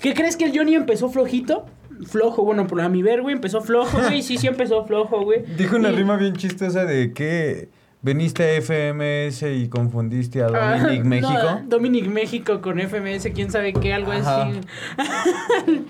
¿Qué 0.00 0.12
crees 0.14 0.36
que 0.36 0.44
el 0.46 0.56
Johnny 0.56 0.74
empezó 0.74 1.08
flojito? 1.08 1.66
Flojo, 2.06 2.44
bueno, 2.44 2.66
por 2.66 2.80
a 2.80 2.88
mi 2.88 3.02
ver, 3.02 3.22
güey, 3.22 3.34
empezó 3.34 3.60
flojo, 3.60 3.98
güey. 3.98 4.22
Sí, 4.22 4.38
sí 4.38 4.46
empezó 4.46 4.84
flojo, 4.84 5.22
güey. 5.24 5.42
Dijo 5.56 5.76
una 5.76 5.90
Y- 5.90 5.96
rima 5.96 6.16
bien 6.16 6.34
chistosa 6.34 6.84
de 6.84 7.12
que 7.12 7.68
veniste 8.04 8.42
a 8.56 8.60
FMS 8.60 9.42
y 9.42 9.68
confundiste 9.68 10.42
a 10.42 10.46
Ah, 10.46 10.78
Dominic 10.78 11.02
no, 11.04 11.08
México. 11.08 11.60
Dominic 11.66 12.06
México 12.08 12.60
con 12.60 12.80
FMS, 12.80 13.28
quién 13.32 13.50
sabe 13.50 13.72
qué, 13.72 13.92
algo 13.92 14.10
Ajá. 14.12 14.42
así. 14.48 14.60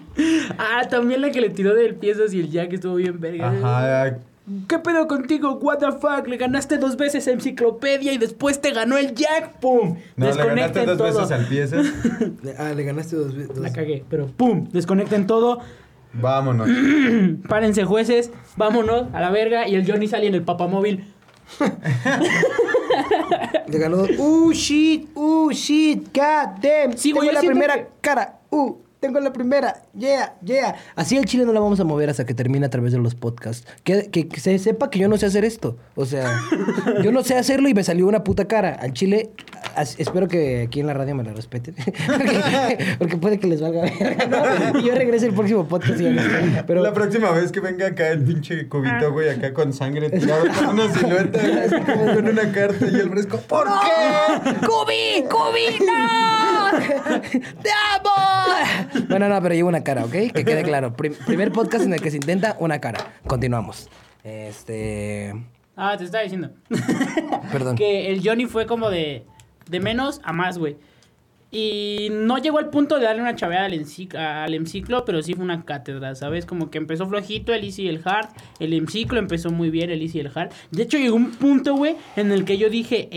ah, 0.58 0.86
también 0.90 1.20
la 1.22 1.30
que 1.30 1.40
le 1.40 1.50
tiró 1.50 1.74
del 1.74 1.94
pie 1.94 2.14
así 2.24 2.40
el 2.40 2.50
Jack 2.50 2.72
estuvo 2.74 2.96
bien 2.96 3.18
verga. 3.20 3.48
Ajá. 3.50 4.18
¿Qué 4.68 4.78
pedo 4.80 5.06
contigo? 5.06 5.52
What 5.62 5.78
the 5.78 5.92
fuck? 5.92 6.26
Le 6.26 6.36
ganaste 6.36 6.76
dos 6.76 6.96
veces 6.96 7.28
a 7.28 7.30
Enciclopedia 7.30 8.12
y 8.12 8.18
después 8.18 8.60
te 8.60 8.72
ganó 8.72 8.98
el 8.98 9.14
Jack. 9.14 9.60
¡Pum! 9.60 9.96
No, 10.16 10.26
le 10.26 10.34
ganaste 10.36 10.84
dos 10.84 10.98
todo. 10.98 11.06
veces 11.06 11.30
al 11.30 11.46
pie. 11.46 11.66
¿sí? 11.68 11.76
Le- 12.42 12.56
Ah, 12.58 12.72
le 12.74 12.82
ganaste 12.82 13.14
dos 13.16 13.36
veces. 13.36 13.56
La 13.56 13.72
cagué, 13.72 14.04
pero 14.10 14.26
¡pum! 14.26 14.68
Desconecten 14.72 15.26
todo. 15.28 15.60
Vámonos. 16.14 16.68
Párense 17.48 17.84
jueces, 17.84 18.30
vámonos 18.56 19.06
a 19.14 19.20
la 19.20 19.30
verga. 19.30 19.66
Y 19.68 19.74
el 19.74 19.90
Johnny 19.90 20.08
sale 20.08 20.26
en 20.26 20.34
el 20.34 20.42
papamóvil. 20.42 21.04
Le 23.68 23.78
ganó. 23.78 24.02
Uh, 24.18 24.52
shit, 24.52 25.08
uh, 25.14 25.50
shit, 25.50 26.08
god 26.14 26.60
damn. 26.60 26.96
Sí, 26.96 27.12
güey, 27.12 27.20
Tengo 27.20 27.24
yo 27.26 27.32
la 27.32 27.40
siento 27.40 27.58
primera 27.58 27.74
que- 27.76 27.88
cara. 28.00 28.38
Uh, 28.50 28.76
tengo 29.02 29.18
la 29.18 29.32
primera. 29.32 29.82
Yeah, 29.98 30.36
yeah. 30.44 30.76
Así 30.94 31.16
el 31.16 31.24
chile 31.24 31.44
no 31.44 31.52
la 31.52 31.58
vamos 31.58 31.80
a 31.80 31.84
mover 31.84 32.08
hasta 32.08 32.24
que 32.24 32.34
termine 32.34 32.64
a 32.66 32.70
través 32.70 32.92
de 32.92 32.98
los 32.98 33.16
podcasts. 33.16 33.66
Que, 33.82 34.08
que, 34.10 34.28
que 34.28 34.38
se 34.40 34.56
sepa 34.60 34.90
que 34.90 35.00
yo 35.00 35.08
no 35.08 35.16
sé 35.16 35.26
hacer 35.26 35.44
esto. 35.44 35.76
O 35.96 36.06
sea, 36.06 36.40
yo 37.02 37.10
no 37.10 37.24
sé 37.24 37.36
hacerlo 37.36 37.68
y 37.68 37.74
me 37.74 37.82
salió 37.82 38.06
una 38.06 38.22
puta 38.22 38.44
cara. 38.46 38.78
Al 38.80 38.92
chile, 38.92 39.30
as- 39.74 39.98
espero 39.98 40.28
que 40.28 40.62
aquí 40.68 40.78
en 40.78 40.86
la 40.86 40.94
radio 40.94 41.16
me 41.16 41.24
la 41.24 41.32
respeten. 41.32 41.74
porque, 42.06 42.96
porque 43.00 43.16
puede 43.16 43.38
que 43.40 43.48
les 43.48 43.60
valga 43.60 43.82
¿no? 44.30 44.78
Y 44.78 44.84
yo 44.84 44.94
regrese 44.94 45.26
el 45.26 45.34
próximo 45.34 45.66
podcast 45.66 46.00
y 46.00 46.04
ya. 46.14 46.64
Pero. 46.64 46.80
La 46.82 46.92
próxima 46.92 47.32
vez 47.32 47.50
que 47.50 47.58
venga 47.58 47.88
acá 47.88 48.08
el 48.08 48.22
pinche 48.22 48.68
cubito, 48.68 49.10
güey, 49.12 49.30
acá 49.30 49.52
con 49.52 49.72
sangre 49.72 50.10
tirado, 50.10 50.44
con 50.46 50.68
una 50.78 50.88
silueta, 50.94 51.40
güey, 51.40 52.14
con 52.14 52.28
una 52.28 52.52
carta 52.52 52.86
y 52.86 52.94
el 53.00 53.10
fresco. 53.10 53.38
¿Por 53.48 53.66
qué? 53.66 54.50
¡Cubi! 54.64 55.24
¡Cubi! 55.28 55.84
¡No! 55.84 56.51
¡Te 57.62 57.70
amo! 57.70 59.06
Bueno, 59.08 59.28
no, 59.28 59.42
pero 59.42 59.54
llevo 59.54 59.68
una 59.68 59.84
cara, 59.84 60.04
¿ok? 60.04 60.10
Que 60.10 60.44
quede 60.44 60.62
claro. 60.62 60.94
Prim- 60.96 61.14
primer 61.26 61.52
podcast 61.52 61.84
en 61.84 61.92
el 61.94 62.00
que 62.00 62.10
se 62.10 62.16
intenta 62.16 62.56
una 62.60 62.80
cara. 62.80 63.12
Continuamos. 63.26 63.88
Este. 64.24 65.34
Ah, 65.76 65.96
te 65.96 66.04
estaba 66.04 66.22
diciendo. 66.22 66.50
Perdón. 67.50 67.76
que 67.76 68.10
el 68.10 68.20
Johnny 68.26 68.46
fue 68.46 68.66
como 68.66 68.90
de, 68.90 69.24
de 69.68 69.80
menos 69.80 70.20
a 70.24 70.32
más, 70.32 70.58
güey. 70.58 70.76
Y 71.54 72.08
no 72.10 72.38
llegó 72.38 72.58
al 72.58 72.70
punto 72.70 72.98
de 72.98 73.04
darle 73.04 73.20
una 73.20 73.36
chaveada 73.36 73.66
al, 73.66 73.74
encic- 73.74 74.14
al 74.16 74.54
Emciclo, 74.54 75.04
pero 75.04 75.22
sí 75.22 75.34
fue 75.34 75.44
una 75.44 75.64
cátedra, 75.66 76.14
¿sabes? 76.14 76.46
Como 76.46 76.70
que 76.70 76.78
empezó 76.78 77.06
flojito 77.06 77.52
el 77.52 77.62
Easy 77.62 77.82
y 77.82 77.88
el 77.88 78.00
Hard. 78.02 78.28
El 78.58 78.72
Emciclo 78.72 79.18
empezó 79.18 79.50
muy 79.50 79.68
bien, 79.68 79.90
el 79.90 80.00
Easy 80.00 80.16
y 80.16 80.20
el 80.22 80.30
Hard. 80.34 80.50
De 80.70 80.84
hecho, 80.84 80.96
llegó 80.96 81.14
un 81.14 81.32
punto, 81.32 81.74
güey, 81.76 81.96
en 82.16 82.32
el 82.32 82.46
que 82.46 82.56
yo 82.56 82.70
dije, 82.70 83.08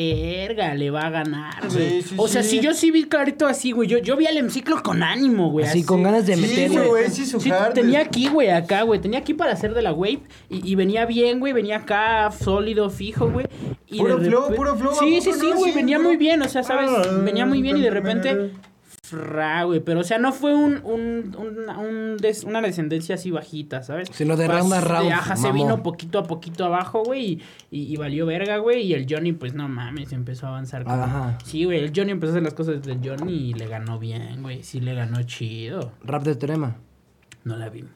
erga, 0.43 0.75
le 0.75 0.91
va 0.91 1.03
a 1.07 1.09
ganar, 1.11 1.65
güey. 1.71 2.01
Sí, 2.01 2.09
sí, 2.09 2.15
o 2.17 2.27
sea, 2.27 2.43
sí. 2.43 2.57
si 2.57 2.59
yo 2.59 2.73
sí 2.73 2.91
vi 2.91 3.05
clarito 3.05 3.47
así, 3.47 3.71
güey. 3.71 3.87
Yo, 3.87 3.99
yo 3.99 4.17
vi 4.17 4.25
al 4.27 4.35
Emciclo 4.35 4.83
con 4.83 5.01
ánimo, 5.01 5.49
güey. 5.49 5.65
Así, 5.65 5.85
con 5.85 6.03
ganas 6.03 6.27
de 6.27 6.35
Sí, 6.35 6.41
meterle. 6.41 6.87
güey, 6.87 7.09
sí, 7.09 7.25
su 7.25 7.39
Sí, 7.39 7.51
hard. 7.51 7.73
tenía 7.73 8.01
aquí, 8.01 8.27
güey, 8.27 8.49
acá, 8.49 8.81
güey. 8.81 8.99
Tenía 8.99 9.19
aquí 9.19 9.33
para 9.33 9.53
hacer 9.53 9.73
de 9.73 9.81
la 9.81 9.93
wave. 9.93 10.19
Y, 10.49 10.69
y 10.69 10.75
venía 10.75 11.05
bien, 11.05 11.39
güey. 11.39 11.53
Venía 11.53 11.77
acá 11.77 12.29
sólido, 12.31 12.89
fijo, 12.89 13.29
güey. 13.31 13.45
Y 13.95 13.99
Puro 13.99 14.17
de 14.17 14.29
flow, 14.29 14.53
puro 14.55 14.75
flow, 14.75 14.91
¿a 14.91 14.95
Sí, 14.95 15.19
sí, 15.21 15.33
sí, 15.33 15.51
güey. 15.55 15.73
Venía 15.73 15.99
muy 15.99 16.17
bien, 16.17 16.41
o 16.41 16.49
sea, 16.49 16.63
¿sabes? 16.63 16.89
Ah, 16.91 17.01
venía 17.23 17.45
muy 17.45 17.61
bien 17.61 17.77
y 17.77 17.81
de 17.81 17.89
repente. 17.89 18.51
Fra, 19.03 19.65
güey. 19.65 19.81
Pero, 19.81 19.99
o 19.99 20.03
sea, 20.03 20.17
no 20.17 20.33
fue 20.33 20.55
un, 20.55 20.79
un, 20.83 21.35
un- 21.37 21.69
un 21.69 22.17
des- 22.17 22.43
una 22.43 22.59
descendencia 22.59 23.13
así 23.13 23.29
bajita, 23.29 23.83
¿sabes? 23.83 24.09
Sino 24.11 24.35
de 24.35 24.47
round 24.47 24.73
a 24.73 24.81
round, 24.81 25.11
Ajá, 25.11 25.35
se 25.35 25.51
vino 25.51 25.83
poquito 25.83 26.17
a 26.17 26.23
poquito 26.23 26.65
abajo, 26.65 27.03
güey. 27.03 27.33
Y, 27.33 27.41
y- 27.69 27.93
y 27.93 27.97
valió 27.97 28.25
verga, 28.25 28.57
güey. 28.57 28.81
Y 28.81 28.93
el 28.95 29.05
Johnny, 29.07 29.31
pues 29.33 29.53
no 29.53 29.69
mames, 29.69 30.11
empezó 30.11 30.47
a 30.47 30.49
avanzar. 30.49 30.85
como- 30.85 30.95
Ajá. 30.95 31.37
Sí, 31.45 31.65
güey. 31.65 31.81
El 31.83 31.91
Johnny 31.95 32.13
empezó 32.13 32.31
a 32.31 32.33
hacer 32.37 32.43
las 32.43 32.55
cosas 32.55 32.81
del 32.81 32.99
Johnny 33.07 33.31
y 33.51 33.53
le 33.53 33.67
ganó 33.67 33.99
bien, 33.99 34.41
güey. 34.41 34.63
Sí, 34.63 34.79
le 34.79 34.95
ganó 34.95 35.21
chido. 35.21 35.91
Rap 36.03 36.23
de 36.23 36.35
teorema. 36.35 36.77
No 37.43 37.57
la 37.57 37.69
vimos. 37.69 37.91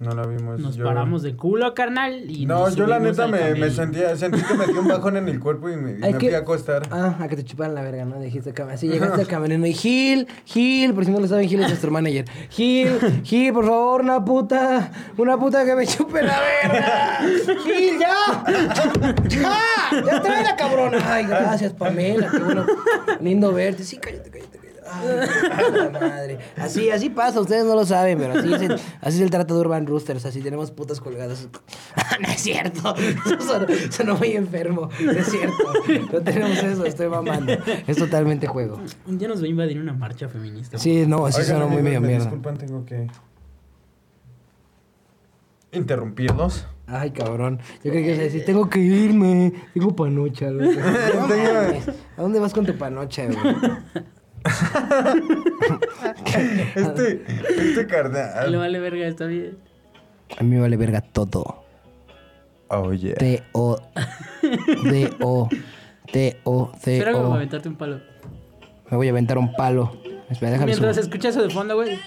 No 0.00 0.12
la 0.14 0.26
vimos. 0.26 0.58
Nos 0.58 0.76
yo- 0.76 0.84
paramos 0.86 1.22
de 1.22 1.36
culo, 1.36 1.74
carnal. 1.74 2.24
Y 2.30 2.46
No, 2.46 2.70
yo 2.70 2.86
la 2.86 2.98
neta 2.98 3.26
me, 3.26 3.54
me 3.54 3.68
sentía, 3.70 4.16
sentí 4.16 4.40
que 4.42 4.54
me 4.54 4.66
dio 4.66 4.80
un 4.80 4.88
bajón 4.88 5.18
en 5.18 5.28
el 5.28 5.38
cuerpo 5.38 5.68
y 5.68 5.76
me, 5.76 5.90
y 5.90 5.94
me 5.96 6.12
que- 6.14 6.26
fui 6.28 6.34
a 6.34 6.38
acostar. 6.38 6.84
Ah, 6.90 7.16
a 7.20 7.28
que 7.28 7.36
te 7.36 7.44
chuparan 7.44 7.74
la 7.74 7.82
verga, 7.82 8.06
¿no? 8.06 8.18
Dijiste 8.18 8.54
camerino. 8.54 8.78
Sí, 8.80 8.88
llegaste 8.88 9.20
al 9.20 9.26
camerino 9.26 9.66
y 9.66 9.74
Gil, 9.74 10.26
Gil, 10.46 10.94
por 10.94 11.04
si 11.04 11.10
no 11.10 11.20
lo 11.20 11.28
saben, 11.28 11.46
Gil 11.50 11.60
es 11.60 11.68
nuestro 11.68 11.90
manager. 11.90 12.24
Gil, 12.48 12.98
Gil, 13.24 13.52
por 13.52 13.66
favor, 13.66 14.00
una 14.00 14.24
puta, 14.24 14.90
una 15.18 15.36
puta 15.38 15.66
que 15.66 15.74
me 15.76 15.86
chupe 15.86 16.22
la 16.22 16.40
verga. 16.40 17.18
Gil, 17.62 17.98
ya. 18.00 18.44
Ya, 19.28 20.02
ya 20.06 20.22
trae 20.22 20.44
la 20.44 20.56
cabrona. 20.56 20.98
Ay, 21.12 21.26
gracias, 21.26 21.74
Pamela, 21.74 22.30
qué 22.30 22.38
bueno. 22.38 22.64
Lindo 23.20 23.52
verte. 23.52 23.84
Sí, 23.84 23.98
cállate, 23.98 24.30
cállate, 24.30 24.58
cállate. 24.58 24.69
Ay, 24.86 25.90
madre. 25.92 26.38
Así, 26.56 26.90
así 26.90 27.10
pasa, 27.10 27.40
ustedes 27.40 27.64
no 27.64 27.74
lo 27.74 27.84
saben, 27.84 28.18
pero 28.18 28.38
así 28.38 28.52
es 28.52 28.62
el, 28.62 28.72
así 28.72 29.16
es 29.16 29.20
el 29.20 29.30
trato 29.30 29.54
de 29.54 29.60
Urban 29.60 29.86
Roosters, 29.86 30.24
así 30.26 30.40
tenemos 30.40 30.70
putas 30.70 31.00
colgadas. 31.00 31.48
no 32.20 32.28
es 32.28 32.40
cierto. 32.40 32.94
Eso 33.26 33.40
sonó, 33.40 33.66
sonó 33.90 34.16
muy 34.16 34.32
enfermo. 34.32 34.88
No 35.00 35.12
es 35.12 35.26
cierto. 35.26 35.72
No 36.12 36.20
tenemos 36.20 36.62
eso, 36.62 36.84
estoy 36.84 37.08
mamando. 37.08 37.52
Es 37.86 37.96
totalmente 37.96 38.46
juego. 38.46 38.80
Un 39.06 39.18
día 39.18 39.28
nos 39.28 39.40
va 39.40 39.46
a 39.46 39.48
invadir 39.48 39.78
una 39.80 39.92
marcha 39.92 40.28
feminista. 40.28 40.78
Sí, 40.78 41.04
no, 41.06 41.26
así 41.26 41.40
Oigan, 41.40 41.56
sonó 41.56 41.68
muy 41.68 41.82
medio 41.82 42.00
me 42.00 42.08
mierda. 42.08 42.24
Disculpan, 42.24 42.58
tengo 42.58 42.84
que 42.84 43.08
interrumpirlos. 45.72 46.66
Ay, 46.86 47.10
cabrón. 47.12 47.60
Yo 47.84 47.90
creo 47.90 47.94
que 47.94 48.06
ibas 48.06 48.18
a 48.18 48.22
decir, 48.22 48.44
tengo 48.44 48.68
que 48.68 48.80
irme. 48.80 49.52
Tengo 49.74 49.94
panocha. 49.94 50.50
No. 50.50 50.64
¿A 52.16 52.22
dónde 52.22 52.40
vas 52.40 52.52
con 52.52 52.66
tu 52.66 52.76
panocha, 52.76 53.26
güey? 53.26 53.38
Este, 56.74 57.22
este 57.26 57.74
Le 57.74 57.86
carnal. 57.86 58.56
vale 58.56 58.80
verga, 58.80 59.06
está 59.06 59.26
bien. 59.26 59.58
A 60.38 60.42
mí 60.42 60.50
me 60.54 60.60
vale 60.60 60.76
verga 60.76 61.00
todo. 61.00 61.64
Oh, 62.68 62.92
yeah. 62.92 63.14
T-O. 63.16 63.76
D-O. 64.84 65.48
T-O. 66.12 66.72
Espera 66.74 67.12
como 67.12 67.24
C-O. 67.26 67.34
aventarte 67.34 67.68
un 67.68 67.76
palo. 67.76 68.00
Me 68.90 68.96
voy 68.96 69.08
a 69.08 69.10
aventar 69.10 69.38
un 69.38 69.52
palo. 69.54 69.96
Espera, 70.30 70.52
déjame 70.52 70.66
Mientras 70.66 70.96
escuchas 70.98 71.34
eso 71.36 71.46
de 71.46 71.52
fondo, 71.52 71.74
güey. 71.74 71.98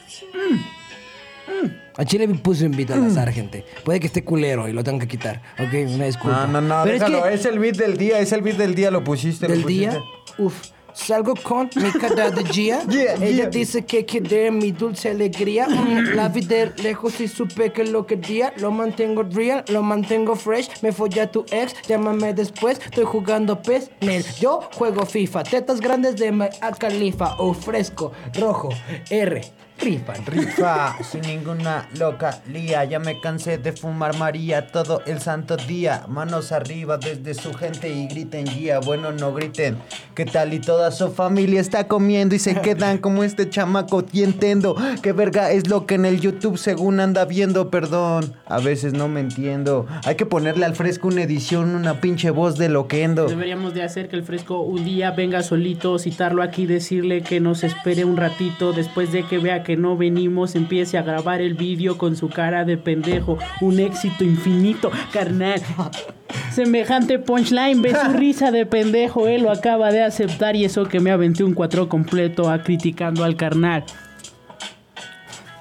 A 1.97 2.05
Chile 2.05 2.27
me 2.27 2.35
puso 2.35 2.65
invito 2.65 2.93
al 2.93 3.05
azar, 3.05 3.31
gente. 3.31 3.65
Puede 3.83 3.99
que 3.99 4.07
esté 4.07 4.23
culero 4.23 4.67
y 4.69 4.73
lo 4.73 4.83
tengo 4.83 4.99
que 4.99 5.07
quitar. 5.07 5.41
Ok, 5.59 5.73
una 5.93 6.05
disculpa. 6.05 6.47
No, 6.47 6.61
no, 6.61 6.61
no, 6.61 6.83
Pero 6.83 6.95
es 6.95 7.01
déjalo. 7.01 7.23
que 7.23 7.33
Es, 7.33 7.45
el 7.45 7.59
beat 7.59 7.75
del 7.75 7.97
día, 7.97 8.19
es 8.19 8.31
el 8.31 8.41
beat 8.41 8.57
del 8.57 8.73
día, 8.73 8.89
lo 8.89 9.03
pusiste. 9.03 9.47
lo 9.47 9.53
del 9.53 9.65
día, 9.65 9.91
pusiste. 9.91 10.41
uf, 10.41 10.69
salgo 10.93 11.33
con 11.35 11.69
mi 11.75 11.91
cara 11.91 12.29
de. 12.31 12.43
Yeah, 12.43 12.83
Ella 13.21 13.29
yeah. 13.35 13.49
dice 13.49 13.85
que 13.85 14.05
quiere 14.05 14.51
mi 14.51 14.71
dulce 14.71 15.09
alegría. 15.09 15.67
Mm, 15.67 16.15
La 16.15 16.29
vi 16.29 16.41
de 16.41 16.71
lejos 16.83 17.19
y 17.19 17.27
supe 17.27 17.71
que 17.71 17.83
lo 17.83 18.05
quería. 18.05 18.53
Lo 18.57 18.71
mantengo 18.71 19.23
real, 19.23 19.63
lo 19.69 19.81
mantengo 19.81 20.35
fresh. 20.35 20.69
Me 20.81 20.91
folla 20.91 21.31
tu 21.31 21.45
ex, 21.51 21.73
llámame 21.87 22.33
después. 22.33 22.79
Estoy 22.83 23.05
jugando 23.05 23.61
PES, 23.61 23.91
Nel. 24.01 24.23
Yo 24.39 24.61
juego 24.75 25.05
FIFA. 25.05 25.43
Tetas 25.43 25.79
grandes 25.79 26.15
de 26.15 26.33
a 26.61 26.71
Califa. 26.71 27.35
O 27.37 27.53
fresco, 27.53 28.11
rojo, 28.39 28.69
R. 29.09 29.41
Rifan. 29.79 30.25
Rifa, 30.25 30.95
sin 31.03 31.21
ninguna 31.21 31.89
loca 31.99 32.41
lía. 32.47 32.83
Ya 32.85 32.99
me 32.99 33.19
cansé 33.19 33.57
de 33.57 33.73
fumar 33.73 34.17
María 34.17 34.67
todo 34.67 35.01
el 35.05 35.19
santo 35.19 35.57
día. 35.57 36.05
Manos 36.07 36.51
arriba 36.51 36.97
desde 36.97 37.33
su 37.33 37.53
gente 37.53 37.89
y 37.89 38.07
griten 38.07 38.45
guía. 38.45 38.79
Bueno, 38.79 39.11
no 39.11 39.33
griten. 39.33 39.77
¿Qué 40.15 40.25
tal? 40.25 40.53
Y 40.53 40.59
toda 40.59 40.91
su 40.91 41.11
familia 41.11 41.59
está 41.59 41.87
comiendo 41.87 42.35
y 42.35 42.39
se 42.39 42.61
quedan 42.61 42.97
como 42.97 43.23
este 43.23 43.49
chamaco. 43.49 44.05
Y 44.11 44.23
entiendo 44.23 44.75
que 45.01 45.11
verga 45.11 45.51
es 45.51 45.67
lo 45.67 45.85
que 45.85 45.95
en 45.95 46.05
el 46.05 46.21
YouTube 46.21 46.57
según 46.57 46.99
anda 46.99 47.25
viendo. 47.25 47.69
Perdón, 47.69 48.33
a 48.45 48.59
veces 48.59 48.93
no 48.93 49.07
me 49.07 49.19
entiendo. 49.19 49.87
Hay 50.05 50.15
que 50.15 50.25
ponerle 50.25 50.65
al 50.65 50.75
fresco 50.75 51.07
una 51.07 51.23
edición, 51.23 51.75
una 51.75 51.99
pinche 51.99 52.29
voz 52.29 52.57
de 52.57 52.69
loquendo. 52.69 53.27
Deberíamos 53.27 53.73
de 53.73 53.83
hacer 53.83 54.07
que 54.07 54.15
el 54.15 54.23
fresco 54.23 54.61
un 54.61 54.85
día 54.85 55.11
venga 55.11 55.43
solito, 55.43 55.97
citarlo 55.99 56.43
aquí, 56.43 56.65
decirle 56.65 57.21
que 57.21 57.39
nos 57.39 57.63
espere 57.63 58.05
un 58.05 58.17
ratito. 58.17 58.71
Después 58.73 59.11
de 59.11 59.23
que 59.23 59.39
vea 59.39 59.62
que 59.63 59.77
no 59.77 59.97
venimos, 59.97 60.55
empiece 60.55 60.97
a 60.97 61.03
grabar 61.03 61.41
el 61.41 61.53
vídeo 61.53 61.97
con 61.97 62.15
su 62.15 62.29
cara 62.29 62.65
de 62.65 62.77
pendejo. 62.77 63.37
Un 63.61 63.79
éxito 63.79 64.23
infinito, 64.23 64.91
carnal. 65.11 65.61
Semejante 66.51 67.19
punchline, 67.19 67.81
ve 67.81 67.95
su 67.95 68.13
risa 68.13 68.51
de 68.51 68.65
pendejo, 68.65 69.27
él 69.27 69.43
lo 69.43 69.51
acaba 69.51 69.91
de 69.91 70.03
aceptar 70.03 70.55
y 70.55 70.65
eso 70.65 70.85
que 70.85 70.99
me 70.99 71.11
aventé 71.11 71.43
un 71.43 71.53
cuatro 71.53 71.89
completo 71.89 72.49
a 72.49 72.61
criticando 72.61 73.23
al 73.23 73.35
carnal. 73.35 73.83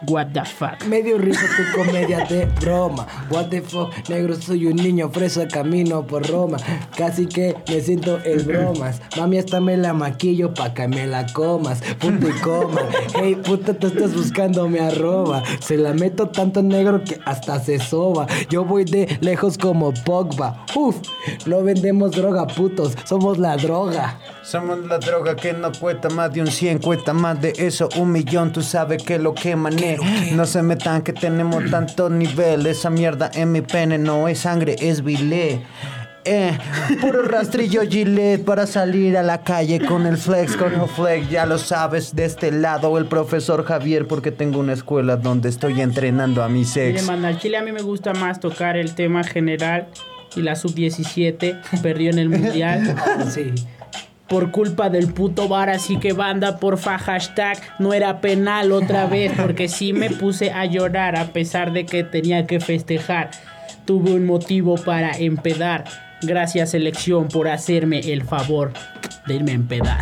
What 0.08 0.32
the 0.32 0.44
fuck. 0.44 0.84
Medio 0.86 1.16
risa 1.16 1.46
tu 1.56 1.78
comedia 1.78 2.26
de 2.28 2.46
broma. 2.60 3.06
What 3.30 3.50
the 3.50 3.62
fuck, 3.62 3.92
negro, 4.08 4.34
soy 4.34 4.66
un 4.66 4.76
niño 4.76 5.10
fresa, 5.10 5.46
camino 5.46 6.06
por 6.06 6.28
Roma. 6.28 6.58
Casi 6.96 7.26
que 7.26 7.56
me 7.68 7.80
siento 7.80 8.18
el 8.24 8.42
bromas. 8.42 9.00
Mami, 9.16 9.38
hasta 9.38 9.60
me 9.60 9.76
la 9.76 9.92
maquillo 9.92 10.54
pa' 10.54 10.74
que 10.74 10.88
me 10.88 11.06
la 11.06 11.26
comas. 11.32 11.80
Punto 12.00 12.28
y 12.28 12.32
coma. 12.40 12.80
Hey, 13.14 13.36
puta, 13.36 13.74
te 13.74 13.86
estás 13.86 14.14
buscando 14.14 14.68
mi 14.68 14.78
arroba. 14.78 15.42
Se 15.60 15.76
la 15.76 15.92
meto 15.92 16.28
tanto 16.28 16.62
negro 16.62 17.04
que 17.04 17.20
hasta 17.24 17.60
se 17.60 17.78
soba. 17.78 18.26
Yo 18.50 18.64
voy 18.64 18.84
de 18.84 19.18
lejos 19.20 19.56
como 19.56 19.92
Pogba. 20.04 20.66
Uf, 20.74 20.96
no 21.46 21.62
vendemos 21.62 22.12
droga, 22.12 22.46
putos. 22.46 22.96
Somos 23.04 23.38
la 23.38 23.56
droga. 23.56 24.18
Somos 24.42 24.84
la 24.86 24.98
droga 24.98 25.36
que 25.36 25.52
no 25.52 25.70
cuesta 25.72 26.08
más 26.10 26.32
de 26.32 26.40
un 26.40 26.48
100, 26.48 26.78
cuesta 26.78 27.12
más 27.12 27.40
de 27.40 27.52
eso, 27.58 27.88
un 27.96 28.10
millón. 28.10 28.52
Tú 28.52 28.60
sabes 28.62 29.02
que 29.02 29.18
lo 29.18 29.34
que 29.34 29.54
mané. 29.54 29.96
No 30.32 30.46
se 30.46 30.62
metan 30.62 31.02
que 31.02 31.12
tenemos 31.12 31.70
tanto 31.70 32.10
nivel. 32.10 32.66
Esa 32.66 32.90
mierda 32.90 33.30
en 33.34 33.52
mi 33.52 33.60
pene 33.60 33.98
no 33.98 34.26
es 34.26 34.40
sangre, 34.40 34.76
es 34.80 35.04
bilé. 35.04 35.60
Eh, 36.24 36.56
puro 37.00 37.22
rastrillo 37.28 37.82
Gillette 37.82 38.44
para 38.44 38.66
salir 38.66 39.16
a 39.16 39.22
la 39.24 39.42
calle 39.42 39.84
con 39.84 40.06
el 40.06 40.16
flex, 40.16 40.56
con 40.56 40.72
el 40.72 40.88
flex, 40.88 41.28
ya 41.30 41.46
lo 41.46 41.58
sabes, 41.58 42.14
de 42.14 42.24
este 42.26 42.52
lado 42.52 42.96
el 42.96 43.06
profesor 43.06 43.64
Javier 43.64 44.06
porque 44.06 44.30
tengo 44.30 44.60
una 44.60 44.72
escuela 44.72 45.16
donde 45.16 45.48
estoy 45.48 45.80
entrenando 45.80 46.44
a 46.44 46.48
mis 46.48 46.76
Mire, 46.76 46.90
ex. 46.90 47.06
manda, 47.06 47.26
al 47.26 47.40
Chile 47.40 47.56
a 47.56 47.62
mí 47.62 47.72
me 47.72 47.82
gusta 47.82 48.12
más 48.12 48.38
tocar 48.38 48.76
el 48.76 48.94
tema 48.94 49.24
general 49.24 49.88
y 50.36 50.42
la 50.42 50.54
sub-17 50.54 51.80
perdió 51.82 52.10
en 52.10 52.18
el 52.20 52.28
mundial 52.28 52.94
Sí. 53.30 53.52
Por 54.32 54.50
culpa 54.50 54.88
del 54.88 55.12
puto 55.12 55.46
bar, 55.46 55.68
así 55.68 55.98
que 55.98 56.14
banda, 56.14 56.56
porfa, 56.56 56.96
hashtag, 56.96 57.58
no 57.78 57.92
era 57.92 58.22
penal 58.22 58.72
otra 58.72 59.04
vez, 59.14 59.30
porque 59.36 59.68
sí 59.68 59.92
me 59.92 60.08
puse 60.08 60.50
a 60.50 60.64
llorar 60.64 61.16
a 61.16 61.26
pesar 61.34 61.74
de 61.74 61.84
que 61.84 62.02
tenía 62.02 62.46
que 62.46 62.58
festejar. 62.58 63.30
Tuve 63.84 64.14
un 64.14 64.24
motivo 64.24 64.76
para 64.76 65.18
empedar. 65.18 65.84
Gracias 66.22 66.70
selección 66.70 67.28
por 67.28 67.48
hacerme 67.48 67.98
el 67.98 68.22
favor 68.22 68.72
de 69.26 69.34
irme 69.34 69.52
a 69.52 69.54
empedar. 69.54 70.00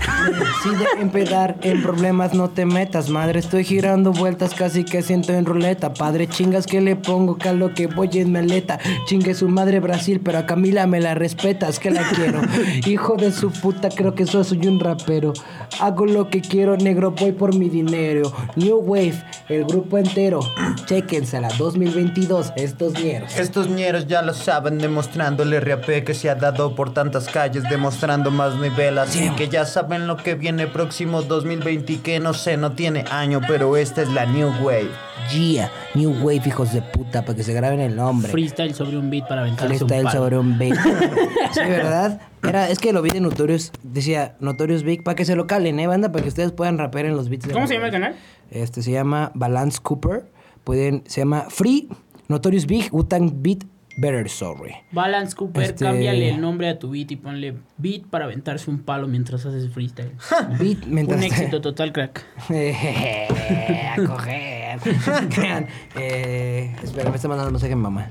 Si 0.62 0.70
de 0.70 1.02
empedar 1.02 1.56
en 1.62 1.82
problemas 1.82 2.32
no 2.34 2.50
te 2.50 2.64
metas, 2.64 3.08
madre. 3.10 3.40
Estoy 3.40 3.64
girando 3.64 4.12
vueltas 4.12 4.54
casi 4.54 4.84
que 4.84 5.02
siento 5.02 5.32
en 5.32 5.44
ruleta. 5.44 5.92
Padre, 5.92 6.26
chingas 6.26 6.66
que 6.66 6.80
le 6.80 6.96
pongo 6.96 7.36
que 7.36 7.48
a 7.48 7.52
lo 7.52 7.74
que 7.74 7.86
voy 7.86 8.10
en 8.14 8.32
maleta. 8.32 8.78
Chingue 9.06 9.34
su 9.34 9.48
madre 9.48 9.80
Brasil, 9.80 10.20
pero 10.24 10.38
a 10.38 10.46
Camila 10.46 10.86
me 10.86 11.00
la 11.00 11.14
respetas, 11.14 11.78
que 11.78 11.90
la 11.90 12.08
quiero. 12.10 12.40
Hijo 12.86 13.16
de 13.16 13.32
su 13.32 13.50
puta, 13.50 13.88
creo 13.90 14.14
que 14.14 14.26
soy, 14.26 14.44
soy 14.44 14.66
un 14.66 14.80
rapero. 14.80 15.32
Hago 15.80 16.06
lo 16.06 16.30
que 16.30 16.40
quiero, 16.40 16.76
negro, 16.76 17.12
voy 17.12 17.32
por 17.32 17.54
mi 17.54 17.68
dinero. 17.68 18.32
New 18.56 18.78
Wave, 18.78 19.22
el 19.50 19.64
grupo 19.64 19.98
entero. 19.98 20.40
Chéquensela, 20.86 21.48
2022, 21.58 22.52
estos 22.56 22.94
ñeros. 22.94 23.36
Estos 23.36 23.68
ñeros 23.68 24.06
ya 24.06 24.22
lo 24.22 24.32
saben, 24.32 24.78
demostrando 24.78 25.42
el 25.42 25.60
RAP 25.60 26.04
que 26.04 26.14
se 26.14 26.30
ha 26.30 26.36
dado 26.36 26.74
por 26.76 26.94
tantas 26.94 27.28
calles, 27.28 27.64
demostrando 27.68 28.30
más 28.30 28.56
nivel. 28.56 28.98
Así 28.98 29.28
que 29.30 29.48
ya 29.48 29.64
saben 29.64 30.06
lo 30.06 30.16
que 30.16 30.36
viene 30.36 30.68
próximo 30.68 31.22
2020 31.22 31.92
y 31.92 31.96
que 31.96 32.20
no 32.20 32.32
sé, 32.32 32.56
no 32.56 32.72
tiene 32.72 33.04
año, 33.10 33.40
pero 33.46 33.76
esta 33.76 34.02
es 34.02 34.08
la 34.10 34.24
New 34.24 34.50
Wave. 34.62 34.90
Yeah, 35.32 35.70
New 35.94 36.24
Wave, 36.24 36.42
hijos 36.46 36.72
de 36.72 36.82
puta, 36.82 37.22
para 37.24 37.36
que 37.36 37.42
se 37.42 37.52
graben 37.52 37.80
el 37.80 37.96
nombre. 37.96 38.30
Freestyle 38.30 38.74
sobre 38.74 38.96
un 38.96 39.10
beat 39.10 39.28
para 39.28 39.42
aventarse 39.42 39.78
Freestyle 39.78 40.10
sobre 40.10 40.38
un 40.38 40.58
beat. 40.58 40.76
sí, 41.52 41.60
¿verdad? 41.60 42.20
Era, 42.42 42.70
es 42.70 42.78
que 42.78 42.92
lo 42.92 43.02
vi 43.02 43.10
de 43.10 43.20
Notorious, 43.20 43.70
decía 43.82 44.34
Notorious 44.40 44.82
Big, 44.82 45.04
para 45.04 45.14
que 45.14 45.24
se 45.24 45.36
lo 45.36 45.46
calen, 45.46 45.78
¿eh, 45.78 45.86
banda? 45.86 46.10
Para 46.10 46.22
que 46.22 46.28
ustedes 46.30 46.52
puedan 46.52 46.78
rapear 46.78 47.04
en 47.04 47.16
los 47.16 47.28
beats. 47.28 47.46
de 47.46 47.52
¿Cómo 47.52 47.66
se 47.66 47.74
llama 47.74 47.86
el 47.86 47.92
canal? 47.92 48.16
Este 48.50 48.82
se 48.82 48.90
llama 48.92 49.32
Balance 49.34 49.78
Cooper. 49.82 50.30
Pueden, 50.64 51.02
se 51.06 51.20
llama 51.20 51.46
Free 51.48 51.88
Notorious 52.28 52.66
Big 52.66 52.88
Wu-Tang 52.92 53.32
Beat 53.42 53.64
Better 53.96 54.28
Sorry. 54.28 54.72
Balance 54.92 55.34
Cooper, 55.36 55.62
Este- 55.64 55.84
cámbiale 55.84 56.30
el 56.30 56.40
nombre 56.40 56.68
a 56.68 56.78
tu 56.78 56.90
beat 56.90 57.10
y 57.10 57.16
ponle 57.16 57.56
beat 57.76 58.06
para 58.06 58.24
aventarse 58.26 58.70
un 58.70 58.78
palo 58.80 59.08
mientras 59.08 59.44
haces 59.44 59.70
freestyle. 59.72 60.12
Beat 60.60 60.86
mientras. 60.86 61.18
un 61.18 61.24
éxito 61.24 61.60
total, 61.60 61.92
crack. 61.92 62.24
a 62.48 63.96
coger. 64.06 64.60
Eh, 65.96 66.74
espera, 66.82 67.10
me 67.10 67.16
está 67.16 67.28
mandando 67.28 67.48
un 67.48 67.54
mensaje 67.54 67.74
mi 67.74 67.82
mamá. 67.82 68.10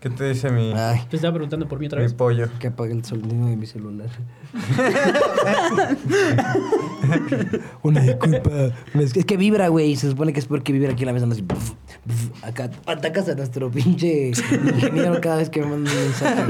¿Qué 0.00 0.10
te 0.10 0.28
dice 0.28 0.50
mi, 0.50 0.72
Ay, 0.76 1.00
Te 1.10 1.16
estaba 1.16 1.34
preguntando 1.34 1.66
por 1.66 1.80
mí 1.80 1.86
otra 1.86 1.98
mi 1.98 2.04
vez. 2.04 2.14
pollo? 2.14 2.48
que 2.60 2.68
apague 2.68 2.92
el 2.92 3.04
sonido 3.04 3.46
de 3.48 3.56
mi 3.56 3.66
celular. 3.66 4.06
Una 7.82 8.00
disculpa. 8.00 8.50
Es 8.98 9.12
que, 9.12 9.20
es 9.20 9.24
que 9.26 9.36
vibra, 9.36 9.68
güey. 9.68 9.96
Se 9.96 10.08
supone 10.08 10.32
que 10.32 10.40
es 10.40 10.46
porque 10.46 10.72
vibra 10.72 10.92
aquí 10.92 11.02
en 11.02 11.06
la 11.08 11.12
mesa. 11.12 11.26
Así, 11.30 11.42
pf, 11.42 11.72
acá 12.42 12.70
atacas 12.86 13.28
a 13.28 13.34
nuestro 13.34 13.70
pinche 13.70 14.28
ingeniero 14.28 15.20
cada 15.20 15.36
vez 15.36 15.50
que 15.50 15.60
me 15.60 15.66
manda 15.66 15.90
un 15.90 15.96
mensaje. 15.98 16.44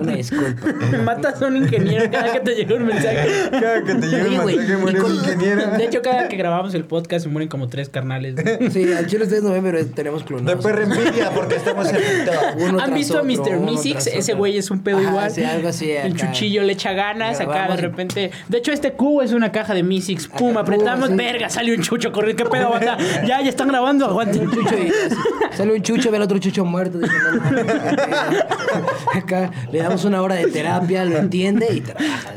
Una 0.00 0.14
disculpa. 0.14 0.66
Me 0.90 0.98
matas 0.98 1.42
a 1.42 1.46
un 1.46 1.56
ingeniero 1.58 2.10
cada 2.10 2.32
que 2.32 2.40
te 2.40 2.54
llega 2.54 2.74
un 2.74 2.86
mensaje. 2.86 3.28
Cada 3.50 3.84
que 3.84 3.94
te 3.96 4.06
llega 4.06 4.24
un 4.24 4.46
mensaje 4.46 4.76
muere 4.78 4.92
y 4.94 4.96
un 4.96 5.02
con- 5.02 5.14
ingeniero. 5.14 5.70
De 5.76 5.84
hecho, 5.84 6.00
cada 6.02 6.28
que 6.28 6.36
grabamos 6.36 6.74
el 6.74 6.84
podcast 6.84 7.24
se 7.24 7.28
mueren 7.30 7.48
como 7.48 7.68
tres 7.68 7.88
carnales. 7.88 8.34
Sí, 8.72 8.92
al 8.92 9.06
chile 9.06 9.24
ustedes 9.24 9.42
no 9.42 9.50
ven, 9.50 9.62
pero 9.62 9.84
tenemos 9.86 10.20
De 10.22 10.26
clonados. 10.26 10.64
perra 10.64 10.84
envidia 10.84 11.30
porque 11.34 11.56
estamos 11.56 11.86
en 11.88 11.96
TikTok. 11.96 12.56
Uno 12.68 12.77
¿Han 12.80 12.94
visto 12.94 13.18
a 13.18 13.22
Mr. 13.22 13.58
Mystics? 13.60 14.06
Ese 14.06 14.34
güey 14.34 14.56
es 14.58 14.70
un 14.70 14.80
pedo 14.80 14.98
Ajá, 14.98 15.08
igual. 15.10 15.30
sí, 15.30 15.44
algo 15.44 15.68
así. 15.68 15.90
El 15.90 16.12
acá. 16.12 16.26
chuchillo 16.26 16.62
le 16.62 16.72
echa 16.72 16.92
ganas, 16.92 17.40
acá 17.40 17.68
de 17.68 17.76
repente. 17.76 18.30
De 18.48 18.58
hecho, 18.58 18.72
este 18.72 18.92
cubo 18.92 19.22
es 19.22 19.32
una 19.32 19.52
caja 19.52 19.74
de 19.74 19.82
Mystics. 19.82 20.28
Pum, 20.28 20.50
Acá, 20.50 20.60
apretamos, 20.60 21.08
pum, 21.08 21.16
verga, 21.16 21.48
sale 21.48 21.74
un 21.74 21.82
chucho 21.82 22.12
corriendo. 22.12 22.44
¿Qué 22.44 22.50
pedo, 22.50 22.70
banda? 22.70 22.96
Ya, 23.26 23.40
ya 23.42 23.48
están 23.48 23.68
grabando, 23.68 24.06
aguante. 24.06 24.38
Un 24.38 24.50
chucho 24.52 24.76
y 24.78 24.88
así, 24.88 25.16
sale 25.52 25.74
un 25.74 25.82
chucho, 25.82 26.10
ve 26.10 26.16
al 26.16 26.22
otro 26.22 26.38
chucho 26.38 26.64
muerto. 26.64 26.98
dice, 26.98 27.12
no, 27.12 27.50
no, 27.50 27.64
no, 27.64 28.88
Acá 29.14 29.50
le 29.72 29.78
damos 29.78 30.04
una 30.04 30.22
hora 30.22 30.34
de 30.36 30.46
terapia, 30.46 31.04
lo 31.04 31.16
entiende 31.18 31.68
y 31.72 31.80
trabaja. 31.80 32.32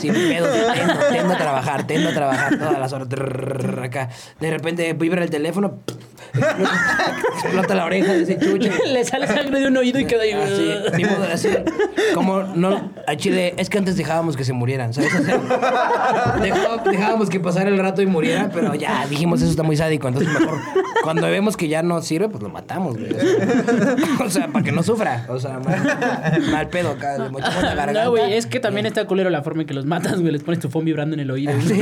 Sin 0.00 0.12
pedo, 0.14 0.48
tendo, 0.74 0.94
tendo 1.10 1.34
a 1.34 1.38
trabajar, 1.38 1.86
tendo 1.86 2.08
a 2.10 2.12
trabajar 2.12 2.58
todas 2.58 2.78
las 2.78 2.92
horas. 2.92 3.08
Acá, 3.82 4.08
de 4.40 4.50
repente 4.50 4.92
vibra 4.92 5.22
el 5.22 5.30
teléfono, 5.30 5.80
explota, 7.42 7.74
la 7.74 7.84
oreja 7.86 8.12
de 8.12 8.22
ese 8.22 8.38
chucho. 8.38 8.70
Le 8.86 9.04
sale 9.04 9.26
sangre 9.26 9.60
de 9.60 9.66
un 9.68 9.76
oído 9.76 9.98
y 9.98 10.04
queda 10.04 10.22
ahí. 10.22 10.32
Así, 10.32 10.70
ni 10.96 11.04
modo, 11.04 11.24
así, 11.32 11.48
como 12.14 12.42
no, 12.42 12.92
a 13.06 13.16
Chile, 13.16 13.54
es 13.56 13.68
que 13.70 13.78
antes 13.78 13.96
dejábamos 13.96 14.36
que 14.36 14.44
se 14.44 14.52
murieran, 14.52 14.92
¿sabes? 14.94 15.14
O 15.14 15.22
sea, 15.24 15.38
dejaba- 16.40 16.82
dejábamos 16.90 17.28
que 17.30 17.40
pasara 17.40 17.68
el 17.68 17.78
rato 17.78 18.02
y 18.02 18.06
murieran, 18.06 18.50
pero 18.52 18.74
ya 18.74 19.06
dijimos, 19.08 19.40
eso 19.42 19.50
está 19.50 19.62
muy 19.62 19.76
sádico, 19.76 20.08
entonces 20.08 20.32
mejor, 20.32 20.58
cuando 21.02 21.22
vemos 21.28 21.56
que 21.56 21.68
ya 21.68 21.82
no 21.82 22.00
sirve, 22.02 22.28
pues 22.28 22.42
lo 22.42 22.48
matamos, 22.48 22.96
güey. 22.96 23.14
O 24.24 24.30
sea, 24.30 24.48
para 24.48 24.64
que 24.64 24.72
no 24.72 24.82
sufra, 24.82 25.24
o 25.28 25.38
sea, 25.38 25.58
mal, 25.58 26.40
mal 26.50 26.68
pedo 26.68 26.90
acá, 26.90 27.18
le 27.18 27.28
mochamos 27.30 27.62
la 27.62 27.74
garganta. 27.74 28.04
No, 28.04 28.10
güey, 28.10 28.34
es 28.34 28.46
que 28.46 28.60
también 28.60 28.86
está 28.86 29.06
culero 29.06 29.30
la 29.30 29.42
forma 29.42 29.62
en 29.62 29.68
que 29.68 29.74
los 29.74 29.86
matas, 29.86 30.20
güey. 30.20 30.32
Les 30.32 30.42
pones 30.42 30.60
tu 30.60 30.68
phone 30.68 30.84
vibrando 30.84 31.14
en 31.14 31.20
el 31.20 31.30
oído. 31.30 31.52
güey. 31.52 31.66
Sí, 31.66 31.74
sí, 31.74 31.80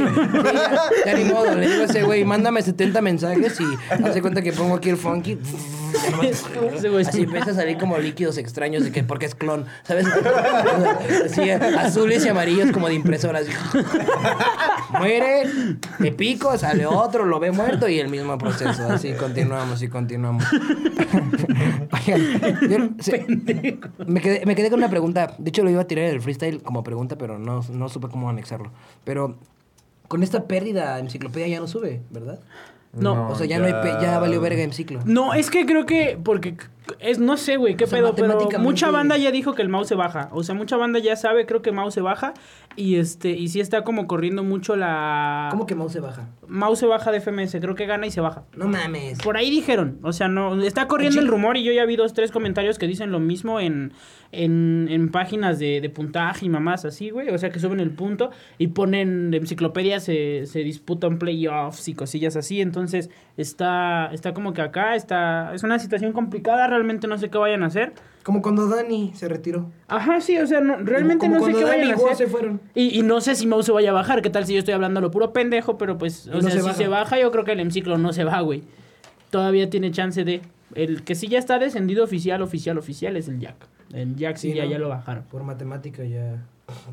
ya, 0.55 0.81
ya 1.07 1.15
ni 1.19 1.25
modo, 1.25 1.55
le 1.55 1.69
digo 1.69 1.83
a 1.83 1.85
ese 1.85 2.03
güey, 2.03 2.25
mándame 2.25 2.63
70 2.63 3.01
mensajes 3.03 3.59
y 3.61 3.65
hace 4.05 4.21
cuenta 4.23 4.38
que 4.43 4.53
pongo 4.53 4.75
aquí 4.77 4.91
el 4.91 4.97
funky. 4.97 5.39
Así 7.09 7.23
empieza 7.23 7.51
a 7.53 7.55
salir 7.55 7.79
como 7.79 7.97
líquidos 7.99 8.37
extraños 8.37 8.85
de 8.85 8.93
que 8.93 9.03
porque 9.05 9.25
es 9.27 9.35
clon, 9.35 9.65
¿sabes? 9.85 10.07
Así, 11.25 11.51
azules 11.51 12.25
y 12.27 12.29
amarillos 12.29 12.71
como 12.73 12.89
de 12.89 12.95
impresora. 12.95 13.39
así. 13.41 13.51
Muere, 14.99 15.45
le 15.99 16.13
pico, 16.13 16.57
sale 16.59 16.85
otro, 16.87 17.25
lo 17.25 17.41
ve 17.41 17.53
muerto 17.53 17.89
y 17.89 17.99
el 17.99 18.09
mismo 18.09 18.37
proceso. 18.39 18.89
Así 18.91 19.13
continuamos 19.13 19.83
y 19.83 19.89
continuamos. 19.89 20.45
Oigan, 21.93 22.61
yo- 22.69 22.91
se- 23.03 23.27
me, 24.07 24.21
quedé, 24.21 24.45
me 24.47 24.55
quedé 24.55 24.71
con 24.71 24.79
una 24.79 24.91
pregunta. 24.91 25.35
De 25.39 25.49
hecho, 25.51 25.63
lo 25.63 25.71
iba 25.71 25.83
a 25.83 25.87
tirar 25.87 26.05
en 26.07 26.15
el 26.15 26.21
freestyle 26.21 26.63
como 26.63 26.83
pregunta, 26.85 27.17
pero 27.17 27.39
no, 27.39 27.63
no 27.71 27.89
supe 27.89 28.09
cómo 28.09 28.29
anexarlo. 28.29 28.71
Pero 29.05 29.37
con 30.07 30.23
esta 30.23 30.45
pérdida, 30.45 30.99
enciclopedia 30.99 31.49
ya 31.49 31.61
no 31.61 31.67
sube, 31.67 32.01
¿verdad? 32.11 32.41
No, 33.01 33.29
o 33.29 33.35
sea, 33.35 33.47
ya, 33.47 33.59
no 33.59 33.67
hay 33.67 33.73
pe- 33.73 33.97
ya 34.03 34.19
valió 34.19 34.41
verga 34.41 34.63
en 34.63 34.73
ciclo. 34.73 35.01
No, 35.05 35.35
es 35.35 35.51
que 35.51 35.67
creo 35.67 35.87
que 35.87 36.19
porque 36.23 36.57
es 37.01 37.19
no 37.19 37.37
sé, 37.37 37.57
güey, 37.57 37.77
qué 37.77 37.85
O 37.85 37.87
sea, 37.87 37.99
pedo, 37.99 38.15
pero 38.15 38.39
mucha 38.61 38.91
banda 38.91 39.17
ya 39.19 39.31
dijo 39.31 39.55
que 39.55 39.63
el 39.63 39.69
mouse 39.69 39.89
se 39.89 39.95
baja. 39.95 40.29
O 40.33 40.43
sea, 40.43 40.55
mucha 40.55 40.77
banda 40.77 40.99
ya 40.99 41.17
sabe, 41.17 41.45
creo 41.47 41.61
que 41.63 41.71
mouse 41.73 41.95
se 41.95 42.01
baja 42.01 42.33
y 42.77 42.97
este 42.97 43.31
y 43.31 43.49
sí 43.49 43.61
está 43.61 43.85
como 43.85 44.07
corriendo 44.07 44.43
mucho 44.43 44.75
la 44.77 45.49
¿Cómo 45.51 45.67
que 45.67 45.75
mouse 45.75 45.93
se 45.93 46.01
baja? 46.01 46.29
mouse 46.47 46.79
se 46.79 46.87
baja 46.87 47.13
de 47.13 47.21
FMS, 47.21 47.53
creo 47.61 47.75
que 47.75 47.85
gana 47.87 48.07
y 48.07 48.11
se 48.11 48.21
baja. 48.21 48.45
No 48.57 48.67
mames. 48.69 49.19
Por 49.21 49.37
ahí 49.37 49.51
dijeron, 49.51 49.99
o 50.03 50.13
sea, 50.13 50.29
no 50.29 50.61
está 50.63 50.87
corriendo 50.89 51.21
el 51.21 51.29
rumor 51.29 51.57
y 51.57 51.65
yo 51.65 51.73
ya 51.73 51.85
vi 51.85 51.97
dos, 51.97 52.15
tres 52.15 52.31
comentarios 52.33 52.79
que 52.79 52.87
dicen 52.87 53.11
lo 53.11 53.21
mismo 53.21 53.61
en, 53.61 53.93
en, 54.33 54.89
en 54.91 55.11
páginas 55.11 55.59
de, 55.59 55.81
de 55.81 55.91
puntaje 55.91 56.47
y 56.47 56.49
mamás 56.49 56.85
así, 56.85 57.11
güey. 57.11 57.31
O 57.31 57.39
sea, 57.39 57.51
que 57.51 57.59
suben 57.61 57.81
el 57.81 57.91
punto 57.91 58.31
y 58.59 58.69
ponen 58.69 59.33
enciclopedia, 59.33 60.01
se, 60.01 60.47
se 60.47 60.61
disputan 60.61 61.19
playoffs 61.19 61.89
y 61.89 61.95
cosillas 61.95 62.37
así. 62.37 62.61
Entonces, 62.61 63.11
está, 63.37 64.11
está 64.13 64.35
como 64.35 64.53
que 64.53 64.63
acá, 64.63 64.95
está, 64.97 65.55
es 65.55 65.63
una 65.63 65.79
situación 65.79 66.13
complicada, 66.13 66.67
realmente 66.67 67.07
no 67.07 67.17
sé 67.19 67.31
qué 67.31 67.39
vayan 67.39 67.63
a 67.63 67.67
hacer. 67.67 67.93
Como 68.23 68.43
cuando 68.43 68.69
Dani 68.69 69.13
se 69.15 69.27
retiró. 69.29 69.71
Ajá, 69.87 70.21
sí, 70.21 70.37
o 70.37 70.47
sea, 70.47 70.61
no, 70.61 70.77
realmente 70.77 71.27
Como 71.27 71.39
no 71.41 71.47
sé 71.47 71.53
qué 71.53 71.65
Dani 71.65 71.79
vayan 71.89 71.93
a 71.93 71.95
hacer. 72.13 72.17
se 72.17 72.27
fueron. 72.27 72.61
Y, 72.75 72.99
y 72.99 73.03
no 73.03 73.23
sé 73.23 73.35
si 73.35 73.47
Mouse 73.47 73.65
se 73.67 73.73
vaya 73.73 73.91
a 73.91 73.95
bajar. 73.95 74.21
¿Qué 74.21 74.29
tal 74.29 74.45
si 74.45 74.53
yo 74.53 74.59
estoy 74.59 74.75
hablando 74.75 75.01
lo 75.01 75.11
puro 75.11 75.33
pendejo? 75.33 75.79
Pero 75.79 75.97
pues, 75.97 76.27
Y 76.27 76.31
o 76.31 76.35
no 76.35 76.43
sea, 76.43 76.51
se 76.51 76.59
si 76.59 76.63
baja. 76.65 76.75
se 76.77 76.89
baja, 76.89 77.19
yo 77.19 77.31
creo 77.31 77.45
que 77.45 77.53
el 77.53 77.61
Emciclo 77.61 77.97
no 77.97 78.13
se 78.13 78.25
va, 78.25 78.41
güey. 78.43 78.65
Todavía 79.31 79.71
tiene 79.71 79.91
chance 79.91 80.25
de. 80.25 80.43
El 80.75 81.03
que 81.05 81.15
sí 81.15 81.29
ya 81.29 81.39
está 81.39 81.59
descendido 81.59 82.05
oficial, 82.05 82.43
oficial, 82.43 82.77
oficial 82.77 83.17
es 83.17 83.29
el 83.29 83.39
Jack. 83.41 83.57
El 83.93 84.17
Jack 84.17 84.37
sí, 84.37 84.51
Sí, 84.51 84.57
ya, 84.57 84.65
¿no? 84.65 84.71
ya 84.71 84.79
lo 84.79 84.89
bajaron. 84.89 85.25
Por 85.25 85.45
matemática 85.45 86.05
ya. 86.05 86.37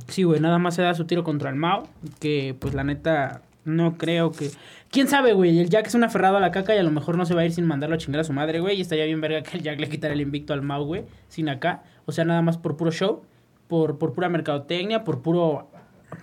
Sí, 0.08 0.24
güey, 0.24 0.40
nada 0.40 0.58
más 0.58 0.76
se 0.76 0.82
da 0.82 0.94
su 0.94 1.06
tiro 1.06 1.24
contra 1.24 1.50
el 1.50 1.56
Mao. 1.56 1.88
Que 2.20 2.56
pues 2.58 2.74
la 2.74 2.84
neta, 2.84 3.42
no 3.66 3.98
creo 3.98 4.32
que. 4.32 4.50
Quién 4.90 5.08
sabe, 5.08 5.34
güey. 5.34 5.60
El 5.60 5.70
Jack 5.70 5.88
es 5.88 5.96
un 5.96 6.04
aferrado 6.06 6.38
a 6.38 6.40
la 6.40 6.52
caca 6.52 6.74
y 6.74 6.78
a 6.78 6.84
lo 6.84 6.92
mejor 6.92 7.18
no 7.18 7.26
se 7.26 7.34
va 7.34 7.42
a 7.42 7.46
ir 7.46 7.52
sin 7.52 7.66
mandarlo 7.66 7.96
a 7.96 7.98
chingar 7.98 8.22
a 8.22 8.24
su 8.24 8.32
madre, 8.32 8.60
güey. 8.62 8.78
Y 8.78 8.82
estaría 8.82 9.06
bien 9.06 9.20
verga 9.20 9.44
que 9.44 9.58
el 9.58 9.64
Jack 9.64 9.80
le 9.80 9.90
quitara 9.90 10.14
el 10.14 10.22
invicto 10.22 10.54
al 10.54 10.62
Mao, 10.62 10.86
güey. 10.86 11.04
Sin 11.28 11.50
acá. 11.50 11.84
O 12.06 12.12
sea, 12.14 12.24
nada 12.24 12.42
más 12.42 12.58
por 12.58 12.78
puro 12.78 12.92
show. 12.92 13.24
Por, 13.68 13.98
por 13.98 14.14
pura 14.14 14.30
mercadotecnia, 14.30 15.04
por 15.04 15.22
puro. 15.22 15.70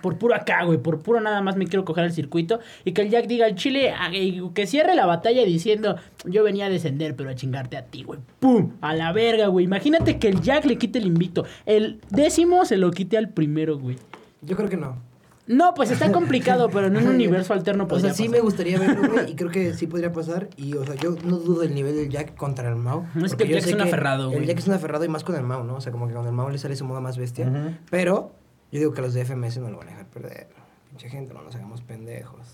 Por 0.01 0.17
puro 0.17 0.35
acá, 0.35 0.63
güey. 0.63 0.77
Por 0.77 0.99
puro 0.99 1.19
nada 1.21 1.41
más 1.41 1.55
me 1.55 1.65
quiero 1.67 1.85
coger 1.85 2.05
el 2.05 2.11
circuito. 2.13 2.59
Y 2.85 2.91
que 2.93 3.01
el 3.03 3.09
Jack 3.09 3.27
diga 3.27 3.45
al 3.45 3.55
Chile. 3.55 3.91
ah, 3.97 4.09
Que 4.53 4.67
cierre 4.67 4.95
la 4.95 5.05
batalla 5.05 5.43
diciendo. 5.45 5.95
Yo 6.25 6.43
venía 6.43 6.65
a 6.65 6.69
descender, 6.69 7.15
pero 7.15 7.29
a 7.29 7.35
chingarte 7.35 7.77
a 7.77 7.85
ti, 7.85 8.03
güey. 8.03 8.19
¡Pum! 8.39 8.71
A 8.81 8.93
la 8.95 9.11
verga, 9.11 9.47
güey. 9.47 9.65
Imagínate 9.65 10.17
que 10.19 10.27
el 10.29 10.41
Jack 10.41 10.65
le 10.65 10.77
quite 10.77 10.99
el 10.99 11.05
invicto. 11.07 11.45
El 11.65 11.99
décimo 12.09 12.65
se 12.65 12.77
lo 12.77 12.91
quite 12.91 13.17
al 13.17 13.29
primero, 13.29 13.77
güey. 13.77 13.97
Yo 14.41 14.55
creo 14.55 14.69
que 14.69 14.77
no. 14.77 14.97
No, 15.45 15.73
pues 15.73 15.91
está 15.91 16.09
complicado, 16.13 16.69
pero 16.69 16.87
en 16.87 16.95
un 16.95 17.05
universo 17.15 17.51
alterno 17.53 17.83
O 17.83 17.87
podría 17.89 18.13
sea, 18.13 18.13
sí 18.13 18.23
pasar. 18.23 18.37
me 18.37 18.41
gustaría 18.43 18.79
verlo, 18.79 19.11
güey, 19.11 19.31
y 19.31 19.35
creo 19.35 19.51
que 19.51 19.73
sí 19.73 19.87
podría 19.87 20.13
pasar. 20.13 20.47
Y, 20.55 20.73
o 20.75 20.85
sea, 20.85 20.95
yo 20.95 21.17
no 21.25 21.35
dudo 21.37 21.61
del 21.63 21.75
nivel 21.75 21.97
del 21.97 22.07
Jack 22.09 22.35
contra 22.35 22.69
el 22.69 22.77
Mao. 22.77 23.05
No, 23.13 23.25
es 23.25 23.35
que 23.35 23.43
el 23.43 23.49
Jack 23.49 23.67
es 23.67 23.73
un 23.73 23.81
aferrado, 23.81 24.27
güey. 24.29 24.39
El 24.39 24.47
Jack 24.47 24.59
es 24.59 24.67
un 24.67 24.73
aferrado 24.73 25.03
y 25.03 25.09
más 25.09 25.25
con 25.25 25.35
el 25.35 25.43
Mao, 25.43 25.65
¿no? 25.65 25.75
O 25.75 25.81
sea, 25.81 25.91
como 25.91 26.07
que 26.07 26.13
con 26.13 26.25
el 26.25 26.31
Mao 26.31 26.49
le 26.49 26.57
sale 26.57 26.77
su 26.77 26.85
moda 26.85 27.01
más 27.01 27.17
bestia. 27.17 27.77
Pero 27.89 28.31
yo 28.73 28.79
digo 28.79 28.93
que 28.93 29.01
los 29.01 29.13
de 29.13 29.23
FMS 29.23 29.57
no 29.59 29.69
lo 29.69 29.77
van 29.77 29.87
a 29.87 29.91
dejar 29.91 30.07
perder. 30.07 30.47
Pinche 30.89 31.09
gente, 31.09 31.33
no 31.33 31.41
nos 31.43 31.55
hagamos 31.55 31.81
pendejos. 31.81 32.45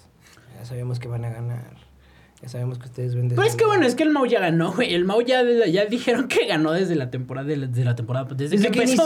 Ya 0.58 0.66
sabemos 0.66 1.00
que 1.00 1.08
van 1.08 1.26
a 1.26 1.30
ganar. 1.30 1.78
Ya 2.42 2.48
sabemos 2.50 2.80
que 2.80 2.86
ustedes 2.86 3.16
ven 3.16 3.28
Pero 3.30 3.44
es 3.44 3.56
que 3.56 3.66
bueno, 3.66 3.86
es 3.86 3.96
que 3.96 4.04
el 4.04 4.12
Mau 4.12 4.26
ya 4.26 4.40
ganó, 4.40 4.72
güey. 4.74 4.94
El 4.94 5.06
Mau 5.06 5.22
ya, 5.22 5.42
ya 5.68 5.86
dijeron 5.86 6.28
que 6.28 6.46
ganó 6.46 6.72
desde 6.72 6.96
la 6.96 7.10
temporada, 7.12 7.48
desde 7.48 7.84
la 7.84 7.96
temporada, 7.96 8.28
desde, 8.34 8.58
Desde 8.58 8.72
que, 8.72 8.84
inició, 8.84 9.06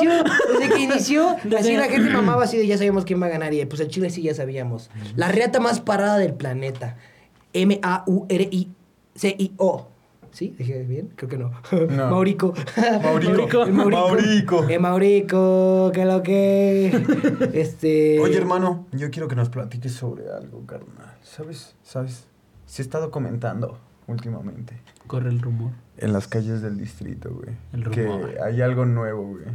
desde 0.60 0.74
que 0.74 0.82
inició, 0.82 1.36
Desde- 1.44 1.58
así 1.58 1.76
la 1.78 1.86
gente 1.86 2.10
mamaba 2.12 2.44
así 2.44 2.58
de 2.58 2.68
ya 2.68 2.78
sabíamos 2.78 3.06
quién 3.06 3.22
va 3.22 3.28
a 3.28 3.30
ganar 3.30 3.54
y 3.54 3.64
pues 3.66 3.82
el 3.82 3.88
Chile 3.90 4.10
sí 4.10 4.22
ya 4.24 4.34
sabíamos. 4.36 4.90
La 5.16 5.32
reata 5.32 5.60
más 5.60 5.80
parada 5.82 6.18
del 6.18 6.34
planeta. 6.34 6.98
M-A-U-R-I-C-I-O. 7.54 9.88
¿Sí? 10.34 10.54
¿Dije 10.58 10.84
bien? 10.84 11.12
Creo 11.16 11.30
que 11.30 11.38
no. 11.38 11.52
No. 11.90 12.10
Maurico. 12.12 12.54
Maurico. 13.02 13.66
Maurico. 13.72 14.68
Eh, 14.68 14.80
Maurico, 14.80 15.92
que 15.94 16.06
lo 16.06 16.22
que. 16.24 16.92
Este. 17.54 18.20
Oye, 18.20 18.36
hermano, 18.38 18.88
yo 18.92 19.10
quiero 19.12 19.28
que 19.28 19.36
nos 19.36 19.50
platiques 19.50 19.94
sobre 19.94 20.30
algo, 20.32 20.66
carnal. 20.66 21.16
¿Sabes? 21.22 21.76
¿Sabes? 21.84 22.26
Se 22.66 22.82
ha 22.82 22.84
estado 22.86 23.12
comentando 23.12 23.78
últimamente 24.08 24.82
Corre 25.08 25.30
el 25.30 25.40
rumor. 25.42 25.72
en 25.98 26.12
las 26.14 26.28
calles 26.28 26.62
del 26.62 26.78
distrito, 26.78 27.30
güey. 27.32 27.56
El 27.72 27.90
Que 27.90 28.06
rumor. 28.06 28.32
hay 28.44 28.62
algo 28.62 28.86
nuevo, 28.86 29.24
güey. 29.28 29.46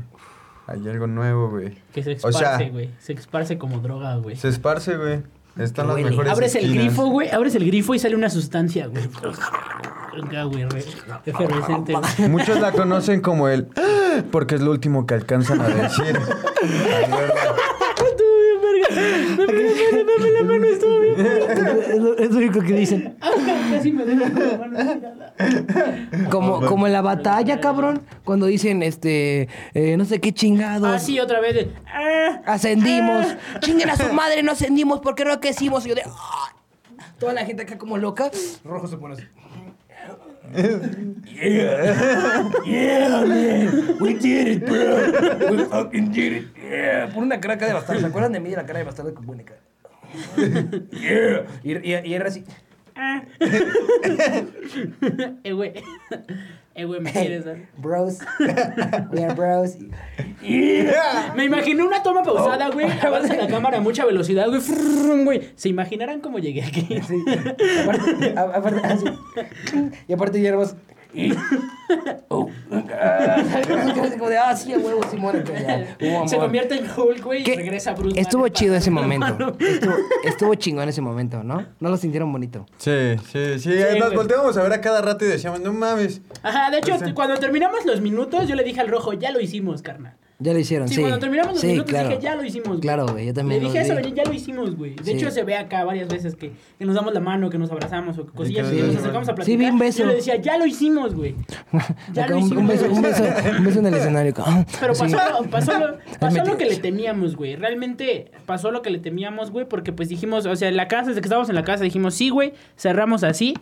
Hay 0.68 0.86
algo 0.88 1.06
nuevo, 1.06 1.50
güey. 1.50 1.76
Que 1.92 2.02
se 2.02 2.12
O 2.22 2.30
sea- 2.32 2.52
esparce, 2.52 2.70
güey. 2.70 2.90
se 3.00 3.12
esparce 3.14 3.58
como 3.58 3.80
droga, 3.80 4.16
güey. 4.16 4.36
Se 4.36 4.48
esparce, 4.48 4.96
güey. 4.96 5.22
Están 5.58 5.86
las 5.88 5.96
huele. 5.96 6.10
mejores 6.10 6.32
Abres 6.32 6.54
el 6.54 6.72
grifo, 6.74 7.06
güey. 7.06 7.28
Abres 7.30 7.54
el 7.54 7.64
grifo 7.66 7.94
y 7.94 7.98
sale 7.98 8.14
una 8.16 8.30
sustancia, 8.30 8.86
güey. 8.86 9.04
Acá, 10.24 10.42
güey. 10.44 10.64
re- 10.64 10.84
Efervescente, 11.26 11.94
güey. 11.94 12.28
Muchos 12.28 12.60
la 12.60 12.72
conocen 12.72 13.20
como 13.20 13.48
el... 13.48 13.66
Porque 14.32 14.54
es 14.56 14.60
lo 14.60 14.70
último 14.72 15.06
que 15.06 15.14
alcanzan 15.14 15.60
a 15.60 15.68
decir. 15.68 16.18
Dame 19.52 19.62
la 19.62 20.04
mano, 20.04 20.12
dame 20.18 20.30
la 20.30 20.42
mano, 20.44 20.66
estuvo 20.66 21.00
bien. 21.00 21.20
Es 21.20 21.98
lo, 21.98 22.18
es 22.18 22.30
lo 22.30 22.37
único 22.38 22.61
que 22.61 22.74
dicen. 22.74 23.16
Casi 23.72 23.92
me 23.92 24.04
la 24.04 24.14
mano. 24.28 24.78
Como, 26.30 26.61
como 26.66 26.87
en 26.87 26.92
la 26.92 27.00
batalla, 27.02 27.61
cabrón. 27.61 28.02
Cuando 28.24 28.46
dicen, 28.46 28.82
este. 28.82 29.48
eh, 29.74 29.96
no 29.96 30.04
sé 30.04 30.20
qué 30.20 30.32
chingados. 30.32 30.88
Ah, 30.88 30.98
sí, 30.98 31.18
otra 31.18 31.40
vez. 31.40 31.54
de, 31.54 31.70
ah. 31.87 32.42
Ascendimos. 32.46 33.26
Chinguen 33.61 33.90
a 33.90 33.96
su 33.96 34.12
madre, 34.12 34.42
no 34.42 34.52
ascendimos. 34.52 35.00
¿Por 35.00 35.14
qué 35.14 35.24
no 35.24 35.40
que 35.40 35.50
hicimos? 35.50 35.84
Y 35.87 35.90
yo 35.90 35.94
de. 35.94 36.02
"Ah". 36.06 36.52
Toda 37.18 37.32
la 37.32 37.44
gente 37.44 37.62
acá 37.62 37.78
como 37.78 37.98
loca. 37.98 38.30
Rojo 38.64 38.87
se 38.87 38.96
pone 38.96 39.14
así. 39.14 39.24
Yeah. 40.54 42.50
Yeah, 42.64 43.24
man. 43.24 43.96
We 44.00 44.14
did 44.14 44.48
it, 44.48 44.66
bro. 44.66 45.50
We 45.50 45.64
fucking 45.64 46.11
did 46.12 46.32
it. 46.32 46.44
Yeah. 46.56 47.06
Pone 47.12 47.26
una 47.26 47.40
cara 47.40 47.54
acá 47.54 47.66
de 47.66 47.74
bastardo. 47.74 48.00
¿Se 48.00 48.06
acuerdan 48.06 48.32
de 48.32 48.40
mí 48.40 48.50
de 48.50 48.56
la 48.56 48.66
cara 48.66 48.78
de 48.78 48.84
bastardo 48.84 49.14
con 49.14 49.26
buena 49.26 49.44
cara? 49.44 49.61
yeah. 50.92 51.46
Y, 51.62 51.76
y, 51.76 52.00
y 52.04 52.14
era 52.14 52.28
así. 52.28 52.44
Ah. 52.98 53.22
eh, 55.44 55.53
güey. 55.53 55.72
Eh, 56.78 56.84
güey, 56.84 57.01
me 57.01 57.11
quieres, 57.11 57.44
¿eh? 57.44 57.66
Bros. 57.78 58.20
We 59.11 59.24
are 59.24 59.34
bros. 59.34 59.76
Me 61.34 61.44
imaginé 61.44 61.82
una 61.82 62.05
toma 62.05 62.22
pausada, 62.22 62.70
güey. 62.70 62.86
Avanza 63.03 63.34
la 63.34 63.49
cámara 63.49 63.78
a 63.78 63.80
mucha 63.80 64.05
velocidad, 64.05 64.46
güey. 64.46 65.24
Güey. 65.24 65.51
¿Se 65.57 65.68
imaginarán 65.68 66.20
cómo 66.20 66.38
llegué 66.38 66.62
aquí? 66.62 66.86
Sí. 67.03 67.24
Aparte, 67.82 68.34
aparte, 68.36 68.86
así. 68.86 69.07
Y 70.07 70.12
aparte 70.12 70.40
ya 70.40 70.55
éramos. 71.14 71.46
Oh. 72.28 72.50
Así 72.70 74.11
como 74.18 74.28
de, 74.28 74.36
ah, 74.36 74.54
sí, 74.54 74.74
a 74.74 74.78
huevo, 74.78 75.00
ya. 75.11 75.96
Hubo 76.18 76.28
Se 76.28 76.36
convierte 76.36 76.76
en 76.76 76.84
Hulk, 76.84 77.24
güey, 77.24 77.40
y 77.50 77.54
regresa 77.54 77.94
Bruce 77.94 78.20
Estuvo 78.20 78.42
Banner 78.42 78.52
chido 78.52 78.70
para- 78.72 78.78
ese 78.78 78.90
momento. 78.90 79.56
Estuvo, 79.59 79.94
estuvo 80.24 80.54
chingón 80.56 80.88
ese 80.90 81.00
momento, 81.00 81.42
¿no? 81.42 81.64
¿No 81.80 81.88
lo 81.88 81.96
sintieron 81.96 82.30
bonito? 82.30 82.66
Sí, 82.76 83.16
sí, 83.32 83.59
sí. 83.59 83.72
Sí, 83.72 83.98
nos 83.98 84.12
volteamos 84.14 84.54
a 84.59 84.62
ver 84.62 84.74
a 84.74 84.80
cada 84.82 85.00
rato 85.00 85.24
y 85.24 85.28
decíamos, 85.28 85.61
no 85.61 85.72
mames. 85.72 86.20
Ajá, 86.42 86.70
de 86.70 86.78
hecho, 86.78 86.98
Sí. 86.98 87.12
cuando 87.14 87.38
terminamos 87.38 87.86
los 87.86 88.02
minutos, 88.02 88.46
yo 88.46 88.54
le 88.54 88.62
dije 88.64 88.80
al 88.80 88.88
rojo, 88.88 89.14
ya 89.14 89.30
lo 89.30 89.40
hicimos, 89.40 89.80
carnal. 89.80 90.14
Ya 90.41 90.53
lo 90.53 90.61
hicieron, 90.61 90.86
Sí, 90.89 90.95
sí. 90.95 91.01
cuando 91.01 91.18
terminamos 91.18 91.55
los 91.55 91.61
Sí, 91.61 91.66
minutos 91.66 91.91
claro. 91.91 92.11
dije, 92.11 92.20
ya 92.22 92.36
lo 92.36 92.45
hicimos. 92.45 92.68
güey". 92.68 92.80
Claro, 92.80 93.07
güey, 93.09 93.26
yo 93.26 93.34
también 93.34 93.61
Le 93.61 93.66
lo 93.66 93.72
dije 93.72 93.84
eso, 93.84 93.97
vi. 93.97 94.12
ya 94.14 94.22
lo 94.24 94.32
hicimos, 94.32 94.76
güey. 94.76 94.95
De 94.95 95.03
Sí. 95.03 95.11
hecho, 95.12 95.32
se 95.32 95.43
ve 95.43 95.57
acá 95.57 95.82
varias 95.82 96.07
veces 96.09 96.36
que, 96.36 96.53
que 96.78 96.84
nos 96.84 96.95
damos 96.95 97.12
la 97.12 97.18
mano, 97.18 97.51
que 97.51 97.59
nos 97.59 97.72
abrazamos 97.72 98.16
o 98.18 98.26
cosillas 98.26 98.68
que 98.68 98.78
y 98.78 98.82
nos 98.82 98.97
acercamos 98.99 99.28
a 99.28 99.32
Sí, 99.32 99.34
platicar. 99.36 99.59
vi 99.59 99.66
un 99.66 99.78
beso. 99.80 99.99
Yo 99.99 100.07
le 100.07 100.14
decía, 100.14 100.36
ya 100.36 100.57
lo 100.57 100.64
hicimos, 100.66 101.14
güey. 101.16 101.34
Ya 102.12 102.24
Acá 102.24 102.30
lo 102.34 102.39
un, 102.39 102.45
hicimos. 102.45 102.62
un 102.62 102.68
beso, 102.68 102.86
un 102.89 103.03
beso, 103.03 103.24
un 103.59 103.64
beso 103.64 103.78
en 103.80 103.86
el 103.86 103.95
escenario. 104.01 104.32
Ah, 104.39 104.64
Pero 104.80 104.95
sí. 104.95 105.03
pasó, 105.12 105.45
pasó, 105.51 105.76
lo, 105.78 105.99
pasó 106.20 106.45
lo 106.45 106.57
que 106.57 106.66
le 106.66 106.76
temíamos, 106.76 107.34
güey. 107.34 107.57
Realmente 107.57 108.30
pasó 108.47 108.70
lo 108.70 108.80
que 108.80 108.91
le 108.91 109.01
temíamos, 109.01 109.51
güey, 109.51 109.66
porque 109.68 109.93
pues 109.93 110.09
dijimos, 110.09 110.47
o 110.47 110.55
sea, 110.55 110.68
en 110.68 110.76
la 110.76 110.86
casa, 110.86 111.09
desde 111.09 111.20
que 111.20 111.26
estábamos 111.26 111.49
en 111.49 111.57
la 111.57 111.64
casa, 111.64 111.82
dijimos, 111.82 112.14
sí, 112.14 112.30
güey, 112.30 112.53
cerramos 112.76 113.24
así, 113.24 113.55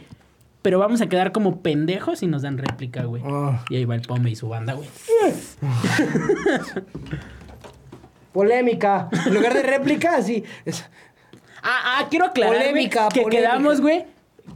pero 0.66 0.80
vamos 0.80 1.00
a 1.00 1.06
quedar 1.06 1.30
como 1.30 1.62
pendejos 1.62 2.24
y 2.24 2.26
nos 2.26 2.42
dan 2.42 2.58
réplica, 2.58 3.04
güey. 3.04 3.22
Ah. 3.24 3.62
Y 3.70 3.76
ahí 3.76 3.84
va 3.84 3.94
el 3.94 4.00
Pome 4.00 4.30
y 4.30 4.34
su 4.34 4.48
banda, 4.48 4.72
güey. 4.74 4.88
Polémica. 8.32 9.08
En 9.26 9.34
lugar 9.34 9.54
de 9.54 9.62
réplica, 9.62 10.20
sí. 10.22 10.42
Es- 10.64 10.84
Ah, 11.62 11.98
ah, 12.00 12.06
quiero 12.10 12.24
aclarar, 12.24 12.54
güey, 12.56 12.68
Polémica, 12.70 13.08
que 13.14 13.22
polémica. 13.22 13.48
quedamos, 13.48 13.80
güey, 13.80 14.06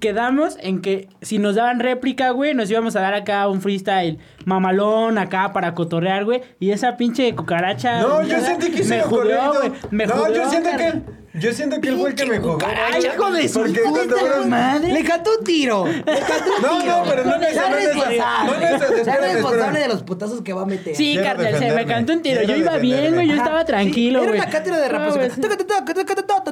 quedamos 0.00 0.56
en 0.60 0.82
que 0.82 1.08
si 1.22 1.38
nos 1.38 1.54
daban 1.54 1.78
réplica, 1.78 2.30
güey, 2.30 2.54
nos 2.54 2.68
íbamos 2.68 2.96
a 2.96 3.00
dar 3.02 3.14
acá 3.14 3.46
un 3.48 3.60
freestyle 3.60 4.18
mamalón 4.46 5.16
acá 5.16 5.52
para 5.52 5.74
cotorrear, 5.74 6.24
güey, 6.24 6.42
y 6.58 6.72
esa 6.72 6.96
pinche 6.96 7.32
cucaracha... 7.36 8.00
No, 8.00 8.22
yo 8.22 8.40
sentí 8.40 8.72
que 8.72 8.82
me 8.82 8.96
me 8.96 9.02
ocurrió. 9.04 9.52
güey, 9.54 9.72
me 9.92 10.06
No, 10.06 10.34
yo 10.34 10.50
siento 10.50 10.70
que 10.76 11.02
yo 11.34 11.52
siento 11.52 11.80
que 11.80 11.88
él 11.88 11.98
fue 11.98 12.10
el 12.10 12.14
que 12.14 12.26
me 12.26 12.38
jugó. 12.38 12.58
Ay, 12.66 13.04
hijo 13.06 13.30
de 13.30 13.48
su 13.48 13.60
Porque 13.60 13.80
puta 13.80 14.16
fueron- 14.16 14.48
madre. 14.50 14.92
Le 14.92 15.04
cantó 15.04 15.30
un 15.38 15.44
tiro. 15.44 15.86
Le 15.86 16.02
cantó 16.02 16.56
un 16.56 16.62
No, 16.62 16.80
tiro. 16.80 16.96
no, 16.98 17.04
pero 17.04 17.24
no 17.24 17.30
Sea 17.30 17.38
necesariamente- 17.38 17.86
responsable. 17.94 19.04
Sea 19.04 19.16
responsable 19.16 19.80
de 19.80 19.88
los 19.88 20.02
putazos 20.02 20.42
que 20.42 20.52
va 20.52 20.62
a 20.62 20.66
meter. 20.66 20.96
Sí, 20.96 21.12
Quiero 21.12 21.24
carnal, 21.24 21.46
se 21.46 21.52
me 21.52 21.58
defenderme. 21.66 21.94
cantó 21.94 22.12
un 22.14 22.22
tiro. 22.22 22.40
Yo 22.40 22.46
Quiero 22.46 22.60
iba 22.60 22.76
bien, 22.78 22.96
defenderme. 22.96 23.16
güey, 23.16 23.26
yo 23.28 23.34
Ajá. 23.34 23.42
estaba 23.44 23.64
tranquilo, 23.64 24.20
Sí, 24.20 24.26
güey. 24.26 24.38
Era 24.38 24.44
una 24.46 24.52
cátedra 24.52 24.76
de 24.80 24.88
No, 24.90 25.14
güey, 25.14 25.30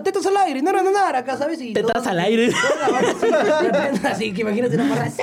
Tetas 0.04 0.26
al 0.26 0.36
aire. 0.36 0.62
No, 0.62 0.72
no, 0.72 0.82
no, 0.82 0.90
no. 0.92 0.98
Acá, 1.06 1.36
¿sabes? 1.36 1.60
Y 1.60 1.72
Tetas 1.72 2.02
todo- 2.02 2.08
al 2.10 2.20
aire. 2.20 2.50
toda 3.20 3.44
la 3.44 3.54
banda 3.54 3.88
así, 3.90 4.06
Así 4.06 4.32
que 4.34 4.40
imagínate 4.42 4.74
una 4.76 4.84
morra. 4.84 5.08
Sí. 5.10 5.22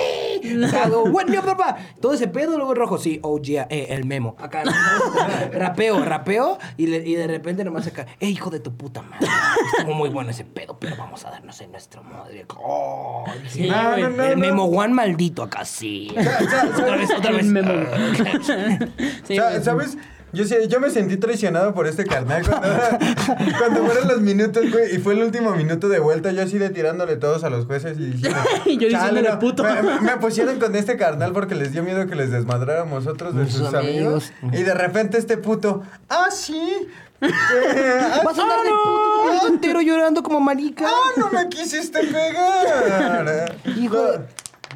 Hago, 0.83 1.05
bueno, 1.09 1.41
papá. 1.43 1.77
Todo 2.01 2.13
ese 2.13 2.27
pedo, 2.27 2.57
luego 2.57 2.73
rojo. 2.73 2.97
Sí, 2.97 3.19
oh, 3.23 3.39
yeah, 3.41 3.67
eh, 3.69 3.87
el 3.89 4.05
memo. 4.05 4.35
Acá. 4.39 4.63
¿no? 4.63 4.71
rapeo, 5.53 6.03
rapeo. 6.03 6.57
Y, 6.77 6.87
le- 6.87 7.07
y 7.07 7.15
de 7.15 7.27
repente 7.27 7.63
nomás 7.63 7.87
acá. 7.87 8.05
Eh, 8.19 8.27
hijo 8.29 8.49
de 8.49 8.59
tu 8.59 8.75
puta 8.75 9.01
madre. 9.01 9.27
Estuvo 9.77 9.93
muy 9.95 10.09
bueno 10.09 10.31
ese 10.31 10.43
pedo, 10.45 10.77
pero 10.79 10.95
vamos 10.95 11.25
a 11.25 11.31
darnos 11.31 11.59
en 11.61 11.71
nuestro 11.71 12.03
madre. 12.03 12.45
Oh, 12.57 13.23
Sí. 13.47 13.67
No, 13.69 13.89
güey. 13.91 14.01
no, 14.03 14.09
no, 14.09 14.23
el 14.23 14.31
no. 14.31 14.37
memo 14.37 14.63
one 14.65 14.93
maldito 14.93 15.43
acá, 15.43 15.65
sí. 15.65 16.13
Otra 16.73 16.95
vez, 16.97 17.09
otra 17.17 17.31
vez. 17.31 17.45
memo. 17.45 17.71
Sí, 19.27 19.35
Sa- 19.37 19.49
güey. 19.51 19.63
¿Sabes? 19.63 19.97
Yo, 20.33 20.43
yo 20.67 20.81
me 20.81 20.89
sentí 20.89 21.15
traicionado 21.15 21.73
por 21.73 21.87
este 21.87 22.03
carnal 22.05 22.43
cuando, 22.45 22.67
cuando 23.57 23.85
fueron 23.85 24.07
los 24.09 24.19
minutos, 24.19 24.69
güey, 24.69 24.93
y 24.95 24.97
fue 24.99 25.13
el 25.13 25.23
último 25.23 25.51
minuto 25.55 25.87
de 25.87 25.99
vuelta, 25.99 26.33
yo 26.33 26.41
así 26.43 26.57
de 26.57 26.69
tirándole 26.71 27.15
todos 27.15 27.45
a 27.45 27.49
los 27.49 27.65
jueces 27.65 27.97
y 27.97 28.07
diciendo... 28.07 28.39
Y 28.65 28.77
yo 28.77 28.89
"Chale, 28.89 29.21
diciéndole 29.21 29.29
no". 29.29 29.39
puto. 29.39 29.63
Me, 29.63 30.01
me- 30.01 30.17
pusieron 30.17 30.59
con 30.59 30.75
este 30.75 30.97
carnal 30.97 31.31
porque 31.31 31.55
les 31.55 31.71
dio 31.71 31.83
miedo 31.83 32.05
que 32.07 32.15
les 32.15 32.31
desmadráramos 32.31 33.07
otros 33.07 33.33
de 33.33 33.45
Sus 33.45 33.65
sus 33.67 33.73
amigos. 33.73 34.33
amigos. 34.41 34.59
Y 34.59 34.63
de 34.63 34.73
repente 34.73 35.17
este 35.17 35.37
puto, 35.37 35.83
ah, 36.09 36.27
sí, 36.31 36.85
Vas 37.21 38.37
a 38.39 38.41
andar 38.43 38.63
de 38.63 38.69
puto 38.71 39.47
entero 39.47 39.81
llorando 39.81 40.21
como 40.23 40.39
marica. 40.39 40.85
ah, 40.87 41.11
no 41.17 41.29
me 41.31 41.47
quisiste 41.49 41.99
pegar. 42.03 43.55
Hijo 43.77 43.95
Lo, 43.95 44.11
de- 44.11 44.19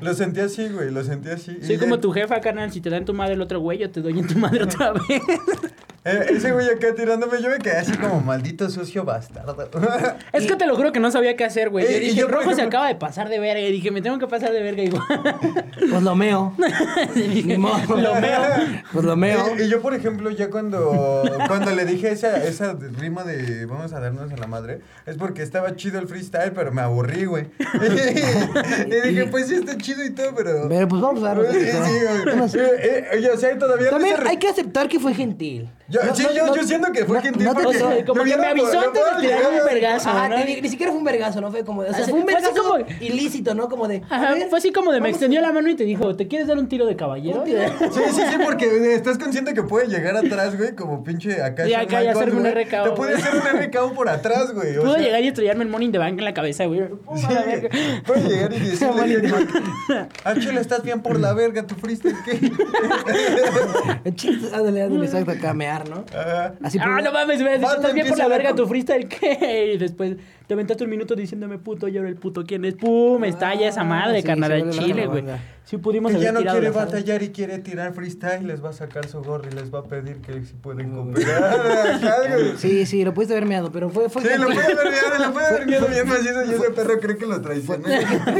lo 0.01 0.13
sentí 0.13 0.39
así, 0.39 0.69
güey, 0.69 0.91
lo 0.91 1.03
sentí 1.03 1.29
así. 1.29 1.57
Soy 1.61 1.75
Y 1.75 1.77
como 1.77 1.99
tu 1.99 2.11
jefa, 2.11 2.39
carnal. 2.39 2.71
Si 2.71 2.79
te 2.81 2.89
dan 2.89 3.03
tu 3.05 3.13
madre 3.13 3.33
el 3.33 3.41
otro 3.41 3.59
güey, 3.59 3.79
yo 3.79 3.89
te 3.91 4.01
doy 4.01 4.17
en 4.19 4.27
tu 4.27 4.37
madre 4.39 4.63
otra 4.63 4.93
vez. 4.93 5.21
Eh, 6.05 6.25
ese 6.29 6.51
güey 6.51 6.67
acá 6.69 6.93
tirándome, 6.95 7.41
yo 7.41 7.49
me 7.49 7.57
quedé 7.57 7.77
así 7.77 7.91
como 7.97 8.21
maldito 8.21 8.69
sucio 8.69 9.03
bastardo. 9.03 9.55
Es 10.33 10.45
que 10.45 10.55
te 10.55 10.65
lo 10.65 10.75
juro 10.75 10.91
que 10.91 10.99
no 10.99 11.11
sabía 11.11 11.35
qué 11.35 11.43
hacer, 11.45 11.69
güey. 11.69 11.85
Yo 11.85 11.91
Eh, 11.91 11.99
dije, 11.99 12.15
yo, 12.15 12.27
rojo 12.27 12.53
se 12.53 12.61
acaba 12.61 12.87
de 12.87 12.95
pasar 12.95 13.29
de 13.29 13.39
verga. 13.39 13.59
Y 13.61 13.71
dije, 13.71 13.91
me 13.91 14.01
tengo 14.01 14.17
que 14.19 14.27
pasar 14.27 14.51
de 14.51 14.61
verga 14.61 14.83
igual. 14.83 15.03
Pues 15.89 16.03
lo 16.03 16.15
meo. 16.15 16.53
Y 17.15 17.21
dije, 17.21 17.47
Ni 17.49 17.57
modo. 17.57 17.97
Lo 17.97 18.15
meo. 18.15 18.41
Pues 18.93 19.05
lo 19.05 19.15
meo. 19.15 19.45
Y, 19.57 19.63
y 19.63 19.69
yo, 19.69 19.81
por 19.81 19.93
ejemplo, 19.93 20.29
ya 20.29 20.49
cuando, 20.49 21.23
cuando 21.47 21.71
le 21.71 21.85
dije 21.85 22.11
esa, 22.11 22.43
esa 22.43 22.75
rima 22.99 23.23
de 23.23 23.65
vamos 23.65 23.91
a 23.93 23.99
darnos 23.99 24.31
a 24.31 24.37
la 24.37 24.47
madre, 24.47 24.81
es 25.05 25.15
porque 25.17 25.41
estaba 25.41 25.75
chido 25.75 25.99
el 25.99 26.07
freestyle, 26.07 26.51
pero 26.53 26.71
me 26.71 26.81
aburrí, 26.81 27.25
güey. 27.25 27.47
y 28.87 29.07
dije, 29.07 29.25
pues 29.27 29.47
sí 29.47 29.55
está 29.55 29.77
chido 29.77 30.03
y 30.03 30.11
todo, 30.11 30.33
pero... 30.35 30.67
Pero 30.69 30.87
pues 30.87 31.01
vamos 31.01 31.23
a 31.23 31.27
darnos. 31.27 31.47
Sí, 31.51 31.59
sí, 31.59 31.75
güey. 31.75 32.65
Eh, 32.65 32.79
eh, 32.83 33.17
Oye, 33.17 33.31
o 33.31 33.37
sea, 33.37 33.57
todavía 33.57 33.89
También 33.89 34.15
no 34.17 34.23
se 34.23 34.29
hay 34.29 34.37
que 34.37 34.47
aceptar 34.47 34.87
que 34.87 34.99
fue 34.99 35.13
gentil. 35.13 35.69
Yo- 35.89 35.99
sí, 36.13 36.23
yo- 36.35 36.53
yo 36.55 36.63
siento 36.63 36.91
que 36.91 37.03
fue 37.05 37.17
no 37.17 37.23
te- 37.55 38.05
como 38.05 38.23
Me 38.23 38.31
que 38.31 38.37
me 38.37 38.45
avisó 38.45 38.79
me 38.79 38.85
antes 38.85 39.01
de 39.21 39.59
un 39.59 39.65
vergazo, 39.65 40.09
ni, 40.61 40.69
siquiera 40.69 40.91
fue 40.91 40.99
un 40.99 41.05
vergazo, 41.05 41.41
¿no? 41.41 41.49
Fue 41.51 41.63
como. 41.65 41.81
O 41.81 41.93
sea, 41.93 42.05
fue 42.05 42.19
un 42.19 42.25
vergazo 42.27 42.63
como- 42.63 42.77
ilícito, 42.99 43.55
¿no? 43.55 43.67
Como 43.69 43.87
de. 43.87 44.03
Ajá, 44.09 44.33
ver, 44.33 44.47
fue 44.49 44.59
así 44.59 44.71
como 44.71 44.91
de 44.91 45.01
me 45.01 45.09
extendió 45.09 45.41
la 45.41 45.51
mano 45.51 45.67
y 45.69 45.75
te 45.75 45.83
dijo, 45.85 46.15
¿te 46.15 46.27
quieres 46.27 46.47
dar 46.47 46.57
un 46.59 46.67
tiro 46.67 46.85
de 46.85 46.95
caballero? 46.95 47.43
Sí, 47.45 47.53
sí, 48.13 48.21
sí, 48.29 48.35
porque 48.45 48.93
estás 48.93 49.17
consciente 49.17 49.53
que 49.53 49.63
puede 49.63 49.87
llegar 49.87 50.15
atrás, 50.15 50.55
güey, 50.57 50.75
como 50.75 51.03
pinche 51.03 51.41
acá. 51.41 51.65
Sí, 51.65 51.71
Shawn 51.71 51.83
acá 51.85 52.03
y 52.03 52.07
hacerme 52.07 52.39
un. 52.39 52.45
RKO, 52.45 52.83
Te 52.83 52.91
puede 52.91 53.15
hacer 53.15 53.33
un 53.35 53.59
RKO 53.59 53.93
por 53.93 54.09
atrás, 54.09 54.53
güey. 54.53 54.77
o 54.77 54.81
Pudo 54.81 54.93
sea, 54.93 55.01
llegar 55.03 55.23
y 55.23 55.27
estrellarme 55.29 55.63
el 55.63 55.69
morning 55.69 55.89
de 55.91 55.97
bank 55.97 56.19
en 56.19 56.25
la 56.25 56.33
cabeza, 56.33 56.65
güey. 56.65 56.87
Pum, 56.87 57.25
a 57.25 57.31
la 57.33 57.41
verga. 57.43 57.69
Puede 58.05 58.21
llegar 58.29 58.53
y 58.53 58.59
decirle 58.69 59.21
que 59.21 59.33
ah, 60.23 60.33
chile, 60.39 60.61
estás 60.61 60.83
bien 60.83 61.01
por 61.01 61.19
la 61.19 61.33
verga, 61.33 61.65
tu 61.65 61.75
freestyle, 61.75 62.15
¿qué? 62.25 62.39
Ándale, 64.53 64.83
ándale, 64.83 65.05
exacto, 65.05 65.31
acá 65.31 65.53
¿no? 65.83 66.05
Ajá. 66.17 66.53
Así 66.63 66.77
Ah, 66.81 67.01
no 67.01 67.11
mames. 67.11 67.43
Banda, 67.43 67.73
Estás 67.75 67.93
bien 67.93 68.07
por 68.07 68.17
la 68.17 68.27
verga 68.27 68.49
con- 68.49 68.57
tu 68.57 68.67
freestyle, 68.67 69.07
¿qué? 69.07 69.71
Y 69.75 69.77
después 69.77 70.15
te 70.47 70.53
aventaste 70.53 70.83
un 70.83 70.89
minuto 70.89 71.15
diciéndome 71.15 71.57
puto 71.59 71.87
y 71.87 71.97
ahora 71.97 72.09
el 72.09 72.15
puto 72.15 72.43
quién 72.45 72.65
es. 72.65 72.75
¡Pum! 72.75 73.23
Estalla 73.23 73.67
esa 73.67 73.83
madre, 73.83 74.17
Ah, 74.17 74.21
sí, 74.21 74.27
carnal, 74.27 74.51
al 74.51 74.69
chile, 74.71 75.05
güey. 75.07 75.23
Sí 75.63 75.77
pudimos 75.77 76.11
Que 76.11 76.19
ya 76.19 76.31
no 76.31 76.41
quiere 76.41 76.71
batallar 76.71 77.21
y 77.21 77.29
quiere 77.29 77.59
tirar 77.59 77.93
freestyle, 77.93 78.47
les 78.47 78.63
va 78.63 78.69
a 78.69 78.73
sacar 78.73 79.05
su 79.07 79.21
gorro 79.21 79.47
y 79.51 79.53
les 79.53 79.71
va 79.71 79.79
a 79.79 79.83
pedir 79.83 80.17
que 80.17 80.43
si 80.43 80.53
pueden 80.55 80.89
cooperar. 80.91 81.43
Ajá, 81.93 82.15
güey. 82.33 82.57
Sí, 82.57 82.85
sí, 82.87 83.03
lo 83.05 83.13
pudiste 83.13 83.35
haber 83.35 83.45
meado, 83.47 83.71
pero 83.71 83.89
fue, 83.91 84.09
fue 84.09 84.23
Sí, 84.23 84.29
lo 84.39 84.47
gentil. 84.47 84.55
puede 84.75 84.97
haber 84.99 85.19
lo 85.27 85.33
puede 85.33 85.45
haber 85.47 85.67
viado 85.67 85.87
bien 85.87 86.07
macizo 86.07 86.43
y 86.45 86.53
ese 86.55 86.69
perro 86.71 86.99
cree 86.99 87.17
que 87.17 87.25
lo 87.27 87.39
traicionó. 87.41 87.85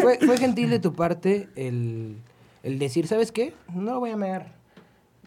fue, 0.02 0.18
fue 0.18 0.38
gentil 0.38 0.72
de 0.72 0.80
tu 0.80 0.94
parte 0.96 1.50
el, 1.56 2.18
el 2.64 2.80
decir, 2.80 3.06
¿sabes 3.06 3.32
qué? 3.32 3.54
No 3.76 3.94
lo 3.94 4.00
voy 4.00 4.10
a 4.10 4.18
mear. 4.18 4.48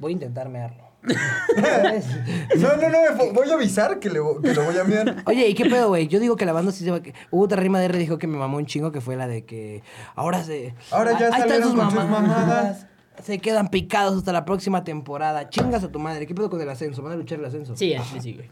Voy 0.00 0.10
a 0.10 0.14
intentar 0.14 0.48
mearlo. 0.48 0.82
No, 2.56 2.76
no, 2.76 2.88
no, 2.88 3.32
voy 3.32 3.50
a 3.50 3.54
avisar 3.54 3.98
que, 3.98 4.08
le, 4.08 4.20
que 4.42 4.54
lo 4.54 4.64
voy 4.64 4.76
a 4.76 4.80
enviar. 4.82 5.16
Oye, 5.26 5.48
¿y 5.48 5.54
qué 5.54 5.64
pedo, 5.64 5.88
güey? 5.88 6.06
Yo 6.08 6.20
digo 6.20 6.36
que 6.36 6.46
la 6.46 6.52
banda 6.52 6.72
sí 6.72 6.84
se 6.84 6.90
va... 6.90 7.02
que- 7.02 7.14
Hubo 7.30 7.44
otra 7.44 7.60
rima 7.60 7.78
de 7.80 7.86
R 7.86 7.98
dijo 7.98 8.18
que 8.18 8.26
me 8.26 8.36
mamó 8.38 8.58
un 8.58 8.66
chingo, 8.66 8.92
que 8.92 9.00
fue 9.00 9.16
la 9.16 9.26
de 9.26 9.44
que... 9.44 9.82
Ahora 10.14 10.42
se... 10.44 10.74
Ahora 10.90 11.12
ya 11.18 11.26
Ahí 11.26 11.32
están 11.32 11.40
salieron 11.48 11.70
sus 11.70 11.78
con 11.80 11.90
sus 11.90 11.94
mamadas. 12.04 12.86
Se 13.22 13.38
quedan 13.38 13.68
picados 13.68 14.16
hasta 14.18 14.32
la 14.32 14.44
próxima 14.44 14.84
temporada. 14.84 15.48
Chingas 15.50 15.84
a 15.84 15.90
tu 15.92 15.98
madre. 15.98 16.26
¿Qué 16.26 16.34
pedo 16.34 16.48
con 16.50 16.60
el 16.60 16.68
ascenso? 16.68 17.02
¿Van 17.02 17.12
a 17.12 17.16
luchar 17.16 17.38
el 17.40 17.44
ascenso? 17.44 17.76
Sí, 17.76 17.94
así 17.94 18.20
sí, 18.20 18.34
güey. 18.34 18.48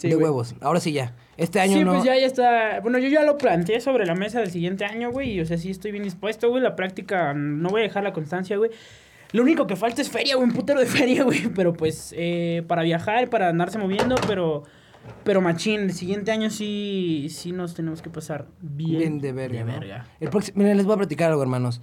Sí, 0.00 0.08
de 0.08 0.14
güey. 0.14 0.24
huevos. 0.26 0.54
Ahora 0.60 0.78
sí 0.80 0.92
ya. 0.92 1.14
Este 1.36 1.58
año 1.60 1.74
Sí, 1.78 1.84
no... 1.84 1.92
pues 1.94 2.04
ya, 2.04 2.16
ya 2.16 2.26
está. 2.26 2.80
Bueno, 2.80 2.98
yo 2.98 3.08
ya 3.08 3.24
lo 3.24 3.36
planteé 3.36 3.80
sobre 3.80 4.06
la 4.06 4.14
mesa 4.14 4.38
del 4.40 4.50
siguiente 4.50 4.84
año, 4.84 5.10
güey. 5.10 5.32
Y, 5.32 5.40
o 5.40 5.46
sea, 5.46 5.58
sí 5.58 5.70
estoy 5.70 5.90
bien 5.90 6.04
dispuesto, 6.04 6.48
güey. 6.48 6.62
La 6.62 6.76
práctica, 6.76 7.34
no 7.34 7.70
voy 7.70 7.80
a 7.80 7.84
dejar 7.84 8.04
la 8.04 8.12
constancia, 8.12 8.56
güey. 8.56 8.70
Lo 9.32 9.42
único 9.42 9.66
que 9.66 9.76
falta 9.76 10.00
es 10.02 10.08
feria, 10.10 10.36
güey. 10.36 10.48
Un 10.48 10.54
putero 10.54 10.80
de 10.80 10.86
feria, 10.86 11.22
güey. 11.24 11.48
Pero 11.54 11.72
pues, 11.74 12.14
eh, 12.16 12.62
para 12.66 12.82
viajar, 12.82 13.28
para 13.30 13.48
andarse 13.48 13.78
moviendo, 13.78 14.16
pero. 14.26 14.64
Pero 15.24 15.40
machín, 15.40 15.80
el 15.80 15.92
siguiente 15.94 16.30
año 16.32 16.50
sí, 16.50 17.28
sí 17.30 17.52
nos 17.52 17.72
tenemos 17.74 18.02
que 18.02 18.10
pasar 18.10 18.46
bien, 18.60 18.98
Bien 18.98 19.18
de 19.20 19.32
verga. 19.32 19.58
de 19.60 19.64
¿no? 19.64 19.72
verga. 19.80 20.06
El 20.20 20.28
próximo, 20.28 20.58
miren, 20.58 20.76
les 20.76 20.84
voy 20.84 20.94
a 20.94 20.98
platicar 20.98 21.30
algo, 21.30 21.40
hermanos. 21.42 21.80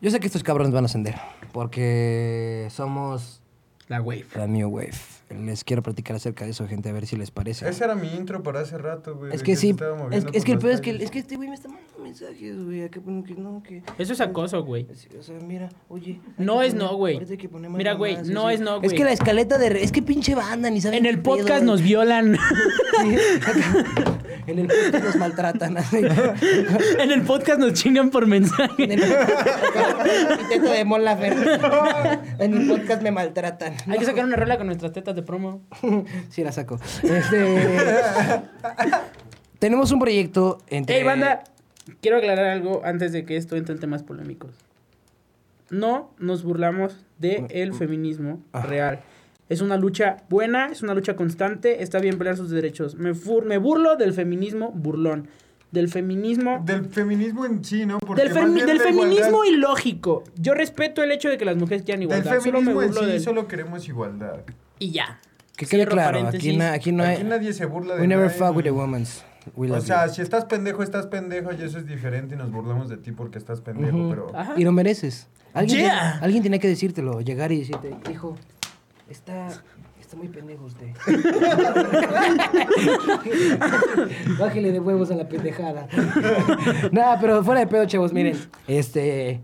Yo 0.00 0.10
sé 0.10 0.18
que 0.20 0.26
estos 0.26 0.42
cabrones 0.42 0.72
van 0.72 0.84
a 0.84 0.86
ascender. 0.86 1.16
Porque 1.52 2.68
somos 2.70 3.42
La 3.88 4.00
wave. 4.00 4.26
la 4.36 4.46
New 4.46 4.68
Wave. 4.70 4.92
Les 5.30 5.62
quiero 5.64 5.82
platicar 5.82 6.16
acerca 6.16 6.44
de 6.44 6.52
eso, 6.52 6.66
gente, 6.66 6.88
a 6.88 6.92
ver 6.92 7.06
si 7.06 7.16
les 7.16 7.30
parece. 7.30 7.68
Ese 7.68 7.84
era 7.84 7.94
mi 7.94 8.08
intro 8.14 8.42
para 8.42 8.60
hace 8.60 8.78
rato, 8.78 9.14
güey. 9.16 9.34
Es 9.34 9.42
que 9.42 9.56
sí, 9.56 9.70
es, 9.70 9.76
moviendo 9.98 10.30
es 10.32 10.44
que 10.44 10.52
el 10.52 10.58
peor 10.58 10.72
es 10.72 10.80
que, 10.80 10.90
es 10.90 11.10
que 11.10 11.18
este 11.18 11.36
güey 11.36 11.48
me 11.48 11.54
está 11.54 11.68
mandando 11.68 11.98
mensajes, 12.02 12.64
güey, 12.64 12.84
a 12.84 12.88
que, 12.88 13.00
que 13.00 13.34
no, 13.34 13.62
que... 13.62 13.82
Eso 13.98 14.12
es 14.14 14.20
acoso, 14.20 14.64
güey. 14.64 14.86
O 15.18 15.22
sea, 15.22 15.36
mira, 15.46 15.68
oye... 15.88 16.20
No 16.38 16.60
que 16.60 16.66
es 16.66 16.74
poner- 16.74 16.78
no, 16.90 16.96
güey. 16.96 17.18
que 17.36 17.48
Mira, 17.48 17.92
güey, 17.94 18.16
no 18.24 18.48
es 18.50 18.60
no, 18.60 18.76
Es 18.76 18.82
güey. 18.84 18.96
que 18.96 19.04
la 19.04 19.12
escaleta 19.12 19.58
de... 19.58 19.68
re- 19.70 19.82
Es 19.84 19.92
que 19.92 20.00
pinche 20.02 20.34
banda, 20.34 20.70
ni 20.70 20.80
saben 20.80 21.00
En 21.00 21.06
el 21.06 21.20
podcast 21.20 21.62
nos 21.62 21.82
violan. 21.82 22.36
En 24.46 24.58
el 24.60 24.66
podcast 24.66 25.04
nos 25.04 25.16
maltratan. 25.16 25.76
en 25.92 27.10
el 27.10 27.22
podcast 27.22 27.60
nos 27.60 27.74
chingan 27.74 28.08
por 28.10 28.22
En 28.24 28.30
mensaje. 28.30 28.84
el 28.84 28.92
epíteto 30.32 30.70
de 30.70 30.84
Laferte. 30.98 31.60
En 32.44 32.54
el 32.54 32.66
podcast 32.66 33.02
me 33.02 33.10
maltratan. 33.10 33.74
Hay 33.86 33.98
que 33.98 34.04
sacar 34.06 34.24
una 34.24 34.36
rola 34.36 34.56
con 34.56 34.66
nuestras 34.66 34.92
tetas 34.92 35.14
de 35.20 35.26
promo. 35.26 35.60
Sí, 36.30 36.44
la 36.44 36.52
saco. 36.52 36.78
Este, 37.02 37.44
tenemos 39.58 39.90
un 39.92 40.00
proyecto 40.00 40.58
entre... 40.68 40.98
Ey, 40.98 41.04
banda, 41.04 41.44
quiero 42.00 42.18
aclarar 42.18 42.46
algo 42.46 42.82
antes 42.84 43.12
de 43.12 43.24
que 43.24 43.36
esto 43.36 43.56
entre 43.56 43.74
en 43.74 43.80
temas 43.80 44.02
polémicos. 44.02 44.50
No 45.70 46.10
nos 46.18 46.42
burlamos 46.44 46.96
del 47.18 47.74
feminismo 47.74 48.40
real. 48.52 49.00
Es 49.48 49.60
una 49.60 49.76
lucha 49.76 50.18
buena, 50.28 50.66
es 50.66 50.82
una 50.82 50.94
lucha 50.94 51.16
constante, 51.16 51.82
está 51.82 51.98
bien 52.00 52.18
pelear 52.18 52.36
sus 52.36 52.50
derechos. 52.50 52.94
Me, 52.96 53.14
fur- 53.14 53.44
me 53.44 53.58
burlo 53.58 53.96
del 53.96 54.12
feminismo 54.12 54.70
burlón. 54.72 55.28
Del 55.70 55.90
feminismo 55.90 56.62
Del 56.64 56.86
feminismo 56.88 57.44
en 57.44 57.62
sí, 57.62 57.84
¿no? 57.84 57.98
Porque 57.98 58.22
del, 58.22 58.32
femi- 58.32 58.64
feminismo 58.78 59.44
igualdad- 59.44 59.52
ilógico. 59.52 60.24
Yo 60.36 60.54
respeto 60.54 61.02
el 61.02 61.12
hecho 61.12 61.28
de 61.28 61.36
que 61.36 61.44
las 61.44 61.56
mujeres 61.56 61.82
quieran 61.82 62.00
Del 62.00 62.08
igualdad. 62.08 62.30
Solo 62.30 62.40
me 62.40 62.50
feminismo 62.52 62.82
en 62.82 62.88
burlo 62.88 63.00
sí 63.02 63.06
del- 63.12 63.20
solo 63.20 63.48
queremos 63.48 63.86
igualdad. 63.88 64.36
Y 64.78 64.90
ya. 64.92 65.18
Que 65.56 65.66
quede 65.66 65.80
Cierro 65.82 65.92
claro, 65.92 66.18
aquí, 66.18 66.24
paréntesis. 66.26 66.58
na- 66.58 66.72
aquí 66.72 66.92
no 66.92 67.02
hay... 67.02 67.14
Aquí 67.16 67.24
nadie 67.24 67.52
se 67.52 67.66
burla 67.66 67.94
de 67.96 68.00
We 68.02 68.06
never 68.06 68.26
nadie, 68.26 68.38
fuck 68.38 68.56
with 68.56 68.64
the 68.64 68.70
women. 68.70 69.04
We 69.56 69.66
O 69.70 69.76
love 69.76 69.86
sea, 69.86 70.06
you. 70.06 70.14
si 70.14 70.22
estás 70.22 70.44
pendejo, 70.44 70.82
estás 70.82 71.06
pendejo 71.06 71.50
y 71.52 71.62
eso 71.62 71.78
es 71.78 71.86
diferente 71.86 72.34
y 72.34 72.38
nos 72.38 72.50
burlamos 72.52 72.88
de 72.88 72.96
ti 72.98 73.12
porque 73.12 73.38
estás 73.38 73.60
pendejo, 73.60 74.08
pero... 74.10 74.36
Ajá. 74.36 74.54
Y 74.56 74.64
lo 74.64 74.72
mereces. 74.72 75.28
Alguien, 75.54 75.80
Yeah. 75.80 76.10
tiene, 76.12 76.24
alguien 76.24 76.42
tiene 76.42 76.58
que 76.60 76.68
decírtelo, 76.68 77.20
llegar 77.22 77.50
y 77.52 77.60
decirte, 77.60 77.96
hijo, 78.12 78.36
está, 79.08 79.48
está 79.98 80.16
muy 80.16 80.28
pendejo 80.28 80.66
usted. 80.66 80.88
Bájele 84.38 84.72
de 84.72 84.80
huevos 84.80 85.10
a 85.10 85.14
la 85.16 85.28
pendejada. 85.28 85.88
Nada, 86.92 87.18
pero 87.20 87.42
fuera 87.42 87.60
de 87.60 87.66
pedo, 87.66 87.84
chavos, 87.86 88.12
miren. 88.12 88.36
Este. 88.66 89.40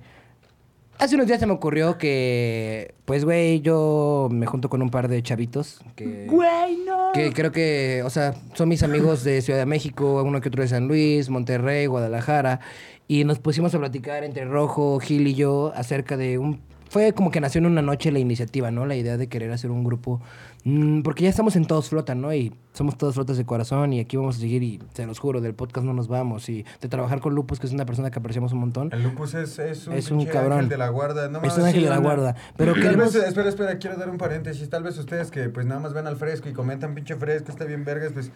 Hace 0.99 1.16
unos 1.16 1.26
días 1.26 1.40
se 1.40 1.47
me 1.47 1.53
ocurrió 1.53 1.99
que, 1.99 2.95
pues, 3.05 3.24
güey, 3.24 3.61
yo 3.61 4.28
me 4.30 4.47
junto 4.47 4.70
con 4.70 4.80
un 4.80 4.90
par 4.90 5.09
de 5.09 5.22
chavitos 5.22 5.80
que... 5.97 6.26
Güey, 6.26 6.78
no. 6.86 7.11
Que 7.12 7.32
creo 7.32 7.51
que, 7.53 8.03
o 8.05 8.11
sea, 8.11 8.34
son 8.55 8.68
mis 8.68 8.82
amigos 8.82 9.24
de 9.24 9.42
Ciudad 9.42 9.59
de 9.59 9.66
México, 9.66 10.22
uno 10.24 10.40
que 10.40 10.49
otro 10.49 10.62
de 10.62 10.68
San 10.68 10.86
Luis, 10.86 11.30
Monterrey, 11.30 11.86
Guadalajara. 11.86 12.61
Y 13.09 13.24
nos 13.24 13.38
pusimos 13.38 13.74
a 13.74 13.78
platicar 13.78 14.24
entre 14.24 14.45
Rojo, 14.45 14.99
Gil 15.01 15.26
y 15.26 15.34
yo 15.34 15.72
acerca 15.74 16.16
de 16.16 16.38
un... 16.38 16.61
Fue 16.88 17.12
como 17.12 17.32
que 17.32 17.40
nació 17.40 17.59
en 17.59 17.66
una 17.66 17.82
noche 17.82 18.12
la 18.12 18.20
iniciativa, 18.20 18.70
¿no? 18.70 18.86
La 18.86 18.95
idea 18.95 19.16
de 19.16 19.26
querer 19.26 19.51
hacer 19.51 19.72
un 19.72 19.82
grupo. 19.82 20.20
Mm, 20.64 21.02
porque 21.02 21.24
ya 21.24 21.30
estamos 21.30 21.56
en 21.56 21.66
Todos 21.66 21.88
Flotan, 21.88 22.20
¿no? 22.20 22.34
Y 22.34 22.52
somos 22.72 22.98
todos 22.98 23.14
flotas 23.14 23.36
de 23.36 23.46
corazón 23.46 23.92
y 23.92 24.00
aquí 24.00 24.16
vamos 24.16 24.36
a 24.36 24.40
seguir 24.40 24.62
y 24.64 24.80
se 24.94 25.06
los 25.06 25.20
juro, 25.20 25.40
del 25.40 25.54
podcast 25.54 25.86
no 25.86 25.94
nos 25.94 26.08
vamos. 26.08 26.48
Y 26.48 26.64
de 26.80 26.88
trabajar 26.88 27.20
con 27.20 27.32
Lupus, 27.34 27.60
que 27.60 27.66
es 27.68 27.72
una 27.72 27.86
persona 27.86 28.10
que 28.10 28.18
apreciamos 28.18 28.52
un 28.52 28.58
montón. 28.58 28.90
El 28.92 29.04
lupus 29.04 29.34
es, 29.34 29.58
es 29.60 29.86
un, 29.86 29.94
Es 29.94 30.10
un 30.10 30.18
pinche 30.18 30.32
cabrón. 30.32 30.54
ángel 30.54 30.68
de 30.70 30.78
la 30.78 30.88
guarda. 30.88 31.28
No 31.28 31.40
es 31.42 31.56
un 31.56 31.64
ángel 31.64 31.82
sí, 31.82 31.84
de 31.84 31.90
la 31.90 31.98
guarda. 31.98 32.34
Pero 32.56 32.74
queremos... 32.74 33.14
vez, 33.14 33.24
espera, 33.28 33.48
espera, 33.48 33.78
quiero 33.78 33.96
dar 33.96 34.10
un 34.10 34.18
paréntesis. 34.18 34.68
Tal 34.68 34.82
vez 34.82 34.98
ustedes 34.98 35.30
que 35.30 35.48
pues 35.50 35.66
nada 35.66 35.80
más 35.80 35.92
ven 35.92 36.08
al 36.08 36.16
fresco 36.16 36.48
y 36.48 36.52
comentan 36.52 36.96
pinche 36.96 37.14
fresco, 37.14 37.52
está 37.52 37.64
bien 37.64 37.84
vergas, 37.84 38.12
pues... 38.12 38.32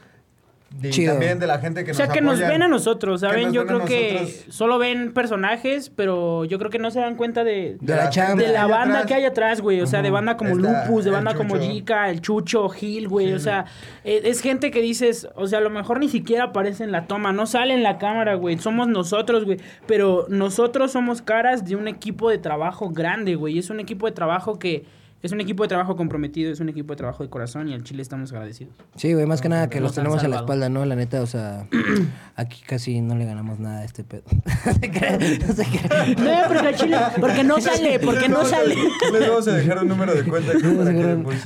Y 0.83 0.91
Chido. 0.91 1.13
también 1.13 1.39
de 1.39 1.47
la 1.47 1.59
gente 1.61 1.83
que 1.83 1.93
O 1.93 1.95
sea, 1.95 2.07
nos 2.07 2.15
que 2.15 2.21
nos 2.21 2.39
ven 2.39 2.63
a 2.63 2.69
nosotros, 2.69 3.23
¿saben? 3.23 3.45
nos 3.47 3.53
Yo 3.55 3.67
creo 3.67 3.85
que 3.87 4.27
solo 4.51 4.79
ven 4.79 5.15
personajes, 5.15 5.91
pero 5.91 6.45
yo 6.45 6.59
creo 6.59 6.71
que 6.71 6.79
no 6.79 6.91
se 6.91 7.01
dan 7.01 7.17
cuenta 7.17 7.43
de, 7.43 7.79
De 7.81 7.97
la 7.97 8.11
chamba. 8.11 8.43
de 8.43 8.53
la 8.53 8.65
hay 8.65 8.71
banda 8.71 8.95
atrás. 8.97 9.07
que 9.07 9.15
hay 9.15 9.25
atrás, 9.25 9.61
güey. 9.63 9.81
O 9.81 9.87
sea, 9.87 10.03
de 10.03 10.11
banda 10.11 10.37
como 10.37 10.51
Está 10.57 10.85
Lupus, 10.87 11.05
de 11.05 11.11
banda 11.11 11.35
como. 11.35 11.57
Jica, 11.59 12.11
el 12.11 12.21
Chucho, 12.21 12.69
Gil, 12.69 13.09
güey. 13.09 13.33
O 13.33 13.39
sea, 13.39 13.65
e- 14.05 14.21
es, 14.25 14.43
gente 14.43 14.71
que 14.71 14.83
dices, 14.83 15.27
o 15.37 15.47
sea, 15.47 15.59
a 15.59 15.63
lo 15.63 15.71
mejor 15.71 16.01
ni 16.01 16.09
siquiera 16.11 16.45
aparece 16.45 16.85
en 16.85 16.93
la 16.93 17.07
toma, 17.07 17.33
no 17.33 17.47
sale 17.47 17.73
en 17.73 17.83
la 17.83 17.97
cámara, 17.97 18.35
güey. 18.35 18.59
Somos 18.59 18.89
nosotros, 18.89 19.47
güey. 19.47 19.59
Pero 19.87 20.27
nosotros 20.29 20.93
somos 20.93 21.23
caras 21.23 21.65
de 21.65 21.77
un 21.77 21.89
equipo 21.89 22.29
de 22.29 22.37
trabajo 22.39 22.91
grande, 22.91 23.37
güey. 23.37 23.59
Es 23.59 23.71
un 23.71 23.81
equipo 23.81 24.05
de 24.07 24.13
trabajo 24.13 24.59
que... 24.59 24.85
Es 25.21 25.33
un 25.33 25.41
equipo 25.41 25.65
de 25.65 25.69
trabajo 25.69 25.97
comprometido, 25.97 26.53
es 26.53 26.61
un 26.61 26.69
equipo 26.69 26.93
de 26.93 26.97
trabajo 26.99 27.25
de 27.25 27.29
corazón 27.29 27.69
y 27.69 27.75
al 27.75 27.83
Chile 27.83 28.03
estamos 28.03 28.31
agradecidos. 28.33 28.73
Sí, 28.95 29.13
güey, 29.15 29.27
más 29.27 29.41
que 29.41 29.49
nada 29.49 29.69
que 29.69 29.81
los 29.81 29.93
tenemos 29.93 30.23
en 30.23 30.31
la 30.31 30.37
espalda, 30.37 30.69
¿no? 30.69 30.85
La 30.85 30.95
neta, 30.95 31.23
o 31.23 31.27
sea, 31.27 31.67
aquí 32.37 32.63
casi 32.65 33.01
no 33.01 33.17
le 33.17 33.25
ganamos 33.25 33.59
nada 33.59 33.81
a 33.81 33.85
este 33.85 34.05
pedo. 34.05 34.23
No 34.65 34.73
se 34.75 34.91
crea, 34.91 35.19
no 35.19 35.55
se 35.55 35.65
crea. 35.65 36.07
No, 36.19 36.49
porque 36.49 36.69
al 36.69 36.75
Chile, 36.77 36.97
porque 37.21 37.45
no 37.45 37.61
sale, 37.61 37.99
porque 37.99 38.29
no 38.29 38.41
a- 38.41 38.45
sale. 38.49 38.77
Les 39.13 39.29
vamos 39.29 39.49
a 39.49 39.53
dejar 39.55 39.79
un 39.83 39.89
número 39.89 40.15
de 40.15 40.23
cuenta. 40.25 40.53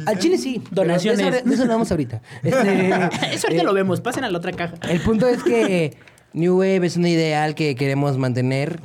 Al 0.06 0.18
chile 0.18 0.38
sí. 0.38 0.62
Donaciones. 0.70 1.44
De 1.44 1.54
eso, 1.54 1.62
hablamos 1.62 1.90
ahorita. 1.90 2.20
Este, 2.42 2.88
Eso 3.32 3.46
ahorita 3.46 3.62
eh, 3.62 3.64
lo 3.64 3.72
vemos, 3.72 4.00
pasen 4.00 4.24
a 4.24 4.30
la 4.30 4.38
otra 4.38 4.52
caja. 4.52 4.74
El 4.88 5.00
punto 5.00 5.26
es 5.28 5.42
que 5.42 5.96
New 6.34 6.58
Wave 6.58 6.86
es 6.86 6.96
un 6.96 7.06
ideal 7.06 7.54
que 7.54 7.74
queremos 7.74 8.18
mantener 8.18 8.80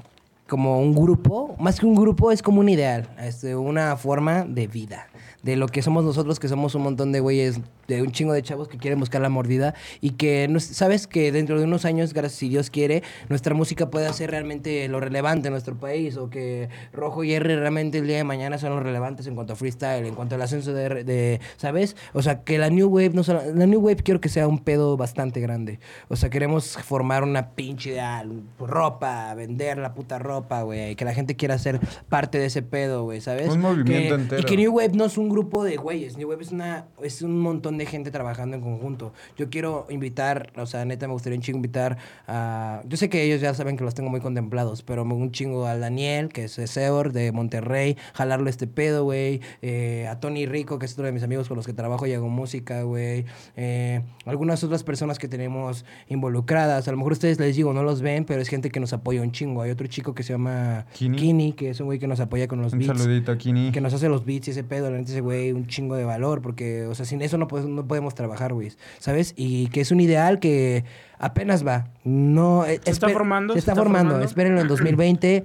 como 0.48 0.80
un 0.80 0.94
grupo. 0.94 1.56
Más 1.60 1.80
que 1.80 1.86
un 1.86 1.96
grupo, 1.96 2.32
es 2.32 2.42
como 2.42 2.62
un 2.62 2.70
ideal. 2.70 3.08
Este, 3.20 3.56
una 3.56 3.96
forma 3.98 4.44
de 4.44 4.68
vida. 4.68 5.08
De 5.48 5.56
lo 5.56 5.68
que 5.68 5.82
somos 5.82 6.04
nosotros, 6.04 6.40
que 6.42 6.50
somos 6.50 6.76
un 6.76 6.82
montón 6.82 7.14
de 7.14 7.22
güeyes, 7.22 7.62
de 7.88 8.02
un 8.02 8.12
chingo 8.12 8.34
de 8.34 8.42
chavos 8.44 8.68
que 8.68 8.78
quieren 8.78 9.00
buscar 9.00 9.22
la 9.22 9.30
mordida. 9.30 9.74
Y 10.02 10.12
que, 10.12 10.54
sabes 10.60 11.08
que 11.08 11.32
dentro 11.32 11.58
de 11.58 11.64
unos 11.64 11.86
años, 11.86 12.14
gracias 12.14 12.40
si 12.40 12.50
Dios 12.50 12.70
quiere, 12.70 13.02
nuestra 13.30 13.54
música 13.54 13.90
puede 13.90 14.08
hacer 14.08 14.30
realmente 14.32 14.88
lo 14.90 15.00
relevante 15.00 15.48
en 15.48 15.54
nuestro 15.54 15.76
país. 15.76 16.18
O 16.18 16.30
que 16.30 16.68
Rojo 16.92 17.24
y 17.24 17.32
R 17.34 17.56
realmente 17.56 18.00
el 18.00 18.08
día 18.08 18.18
de 18.18 18.26
mañana 18.26 18.58
son 18.58 18.72
los 18.72 18.84
relevantes 18.84 19.26
en 19.28 19.36
cuanto 19.36 19.54
a 19.54 19.56
freestyle, 19.56 20.06
en 20.06 20.16
cuanto 20.16 20.36
al 20.36 20.42
ascenso 20.42 20.74
de, 20.74 21.04
de- 21.06 21.40
¿sabes? 21.56 21.96
O 22.14 22.22
sea, 22.22 22.44
que 22.44 22.58
la 22.58 22.70
New 22.70 22.90
Wave, 22.90 23.12
no 23.14 23.24
solo, 23.24 23.42
la 23.56 23.66
New 23.68 23.80
Wave 23.80 24.04
quiero 24.04 24.20
que 24.20 24.28
sea 24.28 24.50
un 24.50 24.60
pedo 24.60 24.98
bastante 24.98 25.40
grande. 25.40 25.80
O 26.10 26.18
sea, 26.18 26.30
queremos 26.30 26.78
formar 26.84 27.24
una 27.24 27.52
pinche 27.52 27.92
ideal, 27.92 28.44
ropa, 28.60 29.34
vender 29.34 29.78
la 29.78 29.94
puta 29.94 30.20
ropa, 30.20 30.64
güey, 30.64 30.96
que 30.98 31.06
la 31.06 31.14
gente 31.14 31.36
quiera 31.38 31.58
ser 31.58 31.80
parte 32.10 32.38
de 32.38 32.48
ese 32.48 32.64
pedo, 32.64 33.04
güey, 33.06 33.22
¿sabes? 33.22 33.48
Un 33.48 33.62
movimiento 33.62 34.16
Que- 34.18 34.22
entero. 34.22 34.42
Y 34.42 34.46
que 34.46 34.58
New 34.58 34.74
Wave 34.76 34.92
no 34.94 35.06
es 35.06 35.18
un 35.18 35.30
grupo 35.30 35.37
de 35.44 35.78
güeyes, 35.78 36.18
New 36.18 36.30
Wave 36.30 36.44
es 36.44 36.52
una 36.52 36.86
es 37.04 37.22
un 37.22 37.40
montón 37.40 37.78
de 37.78 37.86
gente 37.86 38.12
trabajando 38.12 38.56
en 38.56 38.62
conjunto. 38.62 39.14
Yo 39.38 39.50
quiero 39.50 39.86
invitar, 39.90 40.52
o 40.58 40.66
sea, 40.66 40.84
neta 40.86 41.08
me 41.08 41.14
gustaría 41.14 41.38
un 41.38 41.44
chingo 41.44 41.58
invitar 41.58 41.98
a 42.28 42.82
yo 42.88 42.98
sé 42.98 43.10
que 43.10 43.24
ellos 43.24 43.40
ya 43.42 43.54
saben 43.54 43.78
que 43.78 43.84
los 43.84 43.94
tengo 43.94 44.10
muy 44.10 44.20
contemplados, 44.20 44.82
pero 44.84 45.06
me- 45.06 45.14
un 45.14 45.32
chingo 45.32 45.66
al 45.66 45.82
Daniel, 45.82 46.30
que 46.30 46.46
es 46.46 46.54
Seor 46.54 47.12
de 47.12 47.32
Monterrey, 47.32 47.98
jalarlo 48.14 48.50
este 48.50 48.68
pedo, 48.68 49.04
güey, 49.04 49.42
eh, 49.62 50.08
a 50.10 50.20
Tony 50.20 50.46
Rico, 50.46 50.80
que 50.80 50.86
es 50.86 50.94
otro 50.94 51.06
de 51.06 51.12
mis 51.12 51.24
amigos 51.24 51.48
con 51.48 51.58
los 51.58 51.66
que 51.66 51.74
trabajo 51.74 52.06
y 52.08 52.14
hago 52.14 52.30
música, 52.30 52.82
güey, 52.84 53.26
eh, 53.56 54.02
algunas 54.26 54.64
otras 54.64 54.84
personas 54.84 55.20
que 55.20 55.28
tenemos 55.28 55.86
involucradas, 56.08 56.88
a 56.88 56.92
lo 56.92 56.98
mejor 56.98 57.14
ustedes 57.14 57.40
les 57.40 57.56
digo, 57.56 57.74
no 57.74 57.84
los 57.84 58.02
ven, 58.02 58.26
pero 58.26 58.42
es 58.42 58.50
gente 58.50 58.70
que 58.72 58.80
nos 58.80 58.94
apoya 58.94 59.22
un 59.22 59.32
chingo. 59.32 59.62
Hay 59.62 59.72
otro 59.72 59.88
chico 59.88 60.14
que 60.16 60.24
se 60.24 60.34
llama 60.34 60.86
Kini. 60.94 61.18
Kini, 61.18 61.54
que 61.54 61.70
es 61.70 61.80
un 61.80 61.86
güey 61.86 62.00
que 62.00 62.08
nos 62.08 62.20
apoya 62.20 62.48
con 62.48 62.62
los 62.62 62.74
Un 62.74 62.80
beats 62.80 62.98
saludito 63.00 63.32
a 63.32 63.38
Kini. 63.38 63.72
que 63.72 63.82
nos 63.82 63.94
hace 63.94 64.10
los 64.10 64.26
beats 64.26 64.48
y 64.48 64.52
ese 64.52 64.64
pedo, 64.64 64.90
la 64.92 64.98
neta 64.98 65.12
ese 65.18 65.22
güey, 65.22 65.52
un 65.52 65.66
chingo 65.68 65.96
de 65.96 66.06
valor, 66.06 66.42
porque, 66.42 66.86
o 66.86 66.94
sea, 66.96 67.06
sin 67.06 67.22
eso 67.22 67.38
no, 67.38 67.48
podemos- 67.48 67.72
no 67.72 67.88
podemos 67.88 68.14
trabajar, 68.14 68.54
güey, 68.54 68.72
¿sabes? 69.00 69.34
Y 69.36 69.68
que 69.70 69.82
es 69.82 69.92
un 69.92 70.00
ideal 70.00 70.40
que 70.40 70.84
apenas 71.18 71.66
va. 71.66 71.88
No, 72.04 72.66
eh, 72.66 72.80
Se 72.84 72.92
está 72.92 73.10
formando, 73.10 73.54
Se 73.54 73.60
está, 73.60 73.76
formando, 73.76 74.22
espérenlo 74.22 74.62
en 74.62 74.68
2020. 74.68 75.44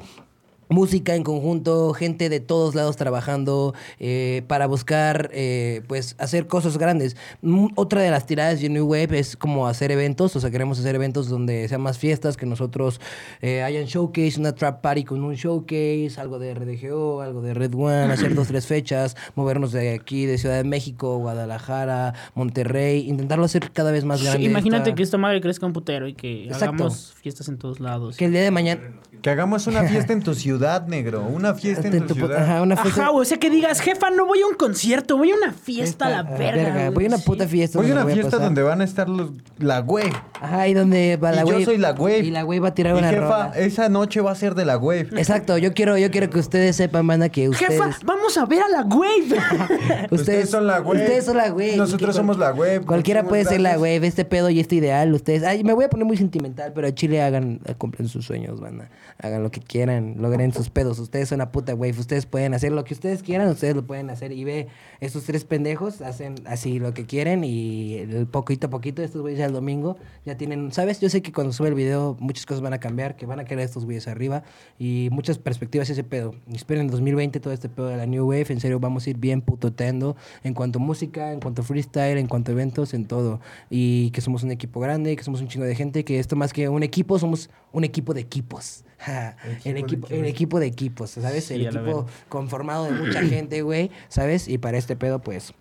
Música 0.72 1.14
en 1.14 1.22
conjunto, 1.22 1.92
gente 1.92 2.28
de 2.30 2.40
todos 2.40 2.74
lados 2.74 2.96
trabajando 2.96 3.74
eh, 3.98 4.42
para 4.46 4.66
buscar, 4.66 5.28
eh, 5.32 5.82
pues, 5.86 6.14
hacer 6.18 6.46
cosas 6.46 6.78
grandes. 6.78 7.16
Mm, 7.42 7.66
Otra 7.74 8.00
de 8.00 8.10
las 8.10 8.26
tiradas 8.26 8.60
de 8.60 8.68
New 8.70 8.86
Wave 8.86 9.18
es 9.18 9.36
como 9.36 9.66
hacer 9.68 9.90
eventos, 9.90 10.34
o 10.34 10.40
sea, 10.40 10.50
queremos 10.50 10.78
hacer 10.78 10.94
eventos 10.94 11.28
donde 11.28 11.68
sean 11.68 11.80
más 11.82 11.98
fiestas, 11.98 12.36
que 12.36 12.46
nosotros 12.46 13.00
eh, 13.42 13.62
hayan 13.62 13.84
showcase, 13.84 14.40
una 14.40 14.54
trap 14.54 14.80
party 14.80 15.04
con 15.04 15.22
un 15.22 15.34
showcase, 15.34 16.12
algo 16.18 16.38
de 16.38 16.54
RDGO, 16.54 17.20
algo 17.20 17.42
de 17.42 17.52
Red 17.54 17.74
One, 17.74 18.12
hacer 18.12 18.34
dos, 18.34 18.48
tres 18.48 18.66
fechas, 18.66 19.16
movernos 19.34 19.72
de 19.72 19.92
aquí, 19.94 20.24
de 20.26 20.38
Ciudad 20.38 20.56
de 20.56 20.64
México, 20.64 21.18
Guadalajara, 21.18 22.14
Monterrey, 22.34 23.08
intentarlo 23.08 23.44
hacer 23.44 23.70
cada 23.72 23.90
vez 23.90 24.04
más 24.04 24.22
grande. 24.22 24.44
Imagínate 24.44 24.90
esta- 24.90 24.94
que 24.96 25.02
esta 25.02 25.18
madre 25.18 25.40
crezca 25.40 25.66
un 25.66 25.72
putero 25.74 26.08
y 26.08 26.14
que 26.14 26.44
Exacto. 26.44 26.64
hagamos 26.66 27.12
fiestas 27.20 27.48
en 27.48 27.58
todos 27.58 27.78
lados. 27.80 28.16
Que 28.16 28.24
el 28.24 28.32
día 28.32 28.42
de 28.42 28.50
mañana... 28.50 28.80
Que 29.22 29.30
hagamos 29.30 29.68
una 29.68 29.84
fiesta 29.84 30.12
en 30.12 30.20
tu 30.20 30.34
ciudad, 30.34 30.86
negro. 30.88 31.22
Una 31.22 31.54
fiesta 31.54 31.86
en 31.86 32.06
tu 32.08 32.14
ciudad. 32.14 32.42
Ajá, 32.42 32.60
una 32.62 32.76
fiesta- 32.76 33.02
Ajá, 33.02 33.10
güey, 33.12 33.22
o 33.22 33.24
sea 33.24 33.38
que 33.38 33.50
digas, 33.50 33.80
jefa, 33.80 34.10
no 34.10 34.26
voy 34.26 34.40
a 34.40 34.46
un 34.48 34.54
concierto, 34.56 35.16
voy 35.16 35.30
a 35.30 35.36
una 35.36 35.52
fiesta 35.52 36.06
a 36.06 36.10
la 36.10 36.22
verga. 36.24 36.72
güey, 36.72 36.90
Voy 36.94 37.04
a 37.04 37.08
una 37.08 37.18
puta 37.18 37.46
fiesta. 37.46 37.78
Voy 37.78 37.88
a 37.88 37.92
una 37.94 38.02
voy 38.02 38.14
fiesta 38.14 38.32
pasar. 38.32 38.44
donde 38.46 38.62
van 38.62 38.80
a 38.80 38.84
estar 38.84 39.08
los... 39.08 39.30
La 39.58 39.78
güey. 39.80 40.10
Ajá, 40.40 40.66
y 40.66 40.74
donde 40.74 41.16
va 41.18 41.32
Y 41.32 41.36
la 41.36 41.42
yo 41.42 41.48
wave. 41.52 41.64
soy 41.64 41.78
la 41.78 41.92
wave. 41.92 42.18
Y 42.18 42.30
la 42.32 42.44
wave 42.44 42.58
va 42.60 42.68
a 42.68 42.74
tirar 42.74 42.96
Y 42.96 42.98
una 42.98 43.10
jefa, 43.10 43.22
rola. 43.22 43.52
esa 43.56 43.88
noche 43.88 44.20
va 44.20 44.32
a 44.32 44.34
ser 44.34 44.56
de 44.56 44.64
la 44.64 44.76
wave. 44.76 45.08
Exacto, 45.16 45.56
yo 45.56 45.72
quiero, 45.72 45.96
yo 45.96 46.10
quiero 46.10 46.28
que 46.28 46.40
ustedes 46.40 46.74
sepan, 46.74 47.06
banda, 47.06 47.28
que 47.28 47.48
ustedes... 47.48 47.70
Jefa, 47.80 47.96
vamos 48.04 48.36
a 48.36 48.44
ver 48.46 48.62
a 48.62 48.68
la 48.68 48.82
wave. 48.82 50.08
Ustedes 50.10 50.50
son 50.50 50.66
la 50.66 50.80
wave. 50.80 51.00
Ustedes 51.00 51.24
son 51.26 51.36
la 51.36 51.44
wave. 51.52 51.76
Nosotros 51.76 52.16
somos 52.16 52.38
la 52.38 52.50
wave. 52.52 52.80
Cualquiera 52.80 53.22
puede 53.22 53.44
ser 53.44 53.60
la 53.60 53.76
wave, 53.78 54.04
este 54.04 54.24
pedo 54.24 54.50
y 54.50 54.58
este 54.58 54.74
ideal. 54.74 55.12
Ustedes, 55.14 55.44
ay, 55.44 55.62
me 55.62 55.74
voy 55.74 55.84
a 55.84 55.88
poner 55.88 56.06
muy 56.06 56.16
sentimental, 56.16 56.72
pero 56.74 56.88
a 56.88 56.92
Chile 56.92 57.22
hagan, 57.22 57.60
cumplen 57.78 58.08
sus 58.08 58.24
sueños, 58.26 58.60
banda. 58.60 58.88
Hagan 59.18 59.42
lo 59.42 59.50
que 59.50 59.60
quieran, 59.60 60.16
logren 60.18 60.52
sus 60.52 60.70
pedos. 60.70 60.98
Ustedes 60.98 61.28
son 61.28 61.38
la 61.38 61.52
puta 61.52 61.74
wave, 61.74 61.98
ustedes 61.98 62.26
pueden 62.26 62.54
hacer 62.54 62.72
lo 62.72 62.84
que 62.84 62.94
ustedes 62.94 63.22
quieran, 63.22 63.48
ustedes 63.48 63.74
lo 63.74 63.86
pueden 63.86 64.10
hacer. 64.10 64.32
Y 64.32 64.44
ve, 64.44 64.68
estos 65.00 65.24
tres 65.24 65.44
pendejos 65.44 66.00
hacen 66.00 66.34
así 66.46 66.78
lo 66.78 66.94
que 66.94 67.06
quieren 67.06 67.44
y 67.44 68.04
poquito 68.30 68.68
a 68.68 68.70
poquito, 68.70 69.02
estos 69.02 69.20
güeyes 69.20 69.38
ya 69.38 69.46
el 69.46 69.52
domingo 69.52 69.96
ya 70.24 70.36
tienen, 70.36 70.72
¿sabes? 70.72 71.00
Yo 71.00 71.08
sé 71.08 71.22
que 71.22 71.32
cuando 71.32 71.52
sube 71.52 71.68
el 71.68 71.74
video 71.74 72.16
muchas 72.20 72.46
cosas 72.46 72.62
van 72.62 72.72
a 72.72 72.80
cambiar, 72.80 73.16
que 73.16 73.26
van 73.26 73.40
a 73.40 73.44
querer 73.44 73.64
estos 73.64 73.84
güeyes 73.84 74.08
arriba 74.08 74.42
y 74.78 75.08
muchas 75.12 75.38
perspectivas 75.38 75.90
ese 75.90 76.04
pedo. 76.04 76.34
Esperen 76.52 76.82
en 76.82 76.90
2020 76.90 77.40
todo 77.40 77.52
este 77.52 77.68
pedo 77.68 77.88
de 77.88 77.96
la 77.96 78.06
New 78.06 78.28
Wave, 78.28 78.46
en 78.50 78.60
serio 78.60 78.80
vamos 78.80 79.06
a 79.06 79.10
ir 79.10 79.18
bien 79.18 79.40
putoteando 79.40 80.16
en 80.42 80.54
cuanto 80.54 80.78
a 80.78 80.82
música, 80.82 81.32
en 81.32 81.40
cuanto 81.40 81.62
a 81.62 81.64
freestyle, 81.64 82.18
en 82.18 82.26
cuanto 82.26 82.50
a 82.50 82.54
eventos, 82.54 82.94
en 82.94 83.06
todo. 83.06 83.40
Y 83.70 84.10
que 84.10 84.20
somos 84.20 84.42
un 84.42 84.50
equipo 84.50 84.80
grande, 84.80 85.16
que 85.16 85.24
somos 85.24 85.40
un 85.40 85.48
chingo 85.48 85.64
de 85.64 85.74
gente, 85.74 86.04
que 86.04 86.18
esto 86.18 86.36
más 86.36 86.52
que 86.52 86.68
un 86.68 86.82
equipo, 86.82 87.18
somos 87.18 87.50
un 87.72 87.84
equipo 87.84 88.14
de 88.14 88.20
equipos. 88.20 88.84
Ja, 89.04 89.36
el, 89.64 89.76
equipo, 89.76 90.06
el 90.10 90.24
equipo 90.26 90.60
de 90.60 90.66
equipos, 90.66 91.10
¿sabes? 91.10 91.44
Sí, 91.44 91.54
el 91.54 91.66
equipo 91.66 92.06
conformado 92.28 92.84
de 92.84 92.92
mucha 92.92 93.22
gente, 93.28 93.62
güey, 93.62 93.90
¿sabes? 94.08 94.48
Y 94.48 94.58
para 94.58 94.78
este 94.78 94.96
pedo, 94.96 95.20
pues, 95.20 95.54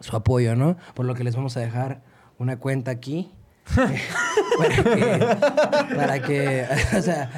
su 0.00 0.16
apoyo, 0.16 0.54
¿no? 0.56 0.76
Por 0.94 1.06
lo 1.06 1.14
que 1.14 1.24
les 1.24 1.36
vamos 1.36 1.56
a 1.56 1.60
dejar 1.60 2.02
una 2.38 2.58
cuenta 2.58 2.90
aquí. 2.90 3.32
Para 4.58 4.82
que, 4.82 5.94
para 5.96 6.22
que, 6.22 6.64
o 6.98 7.02
sea, 7.02 7.30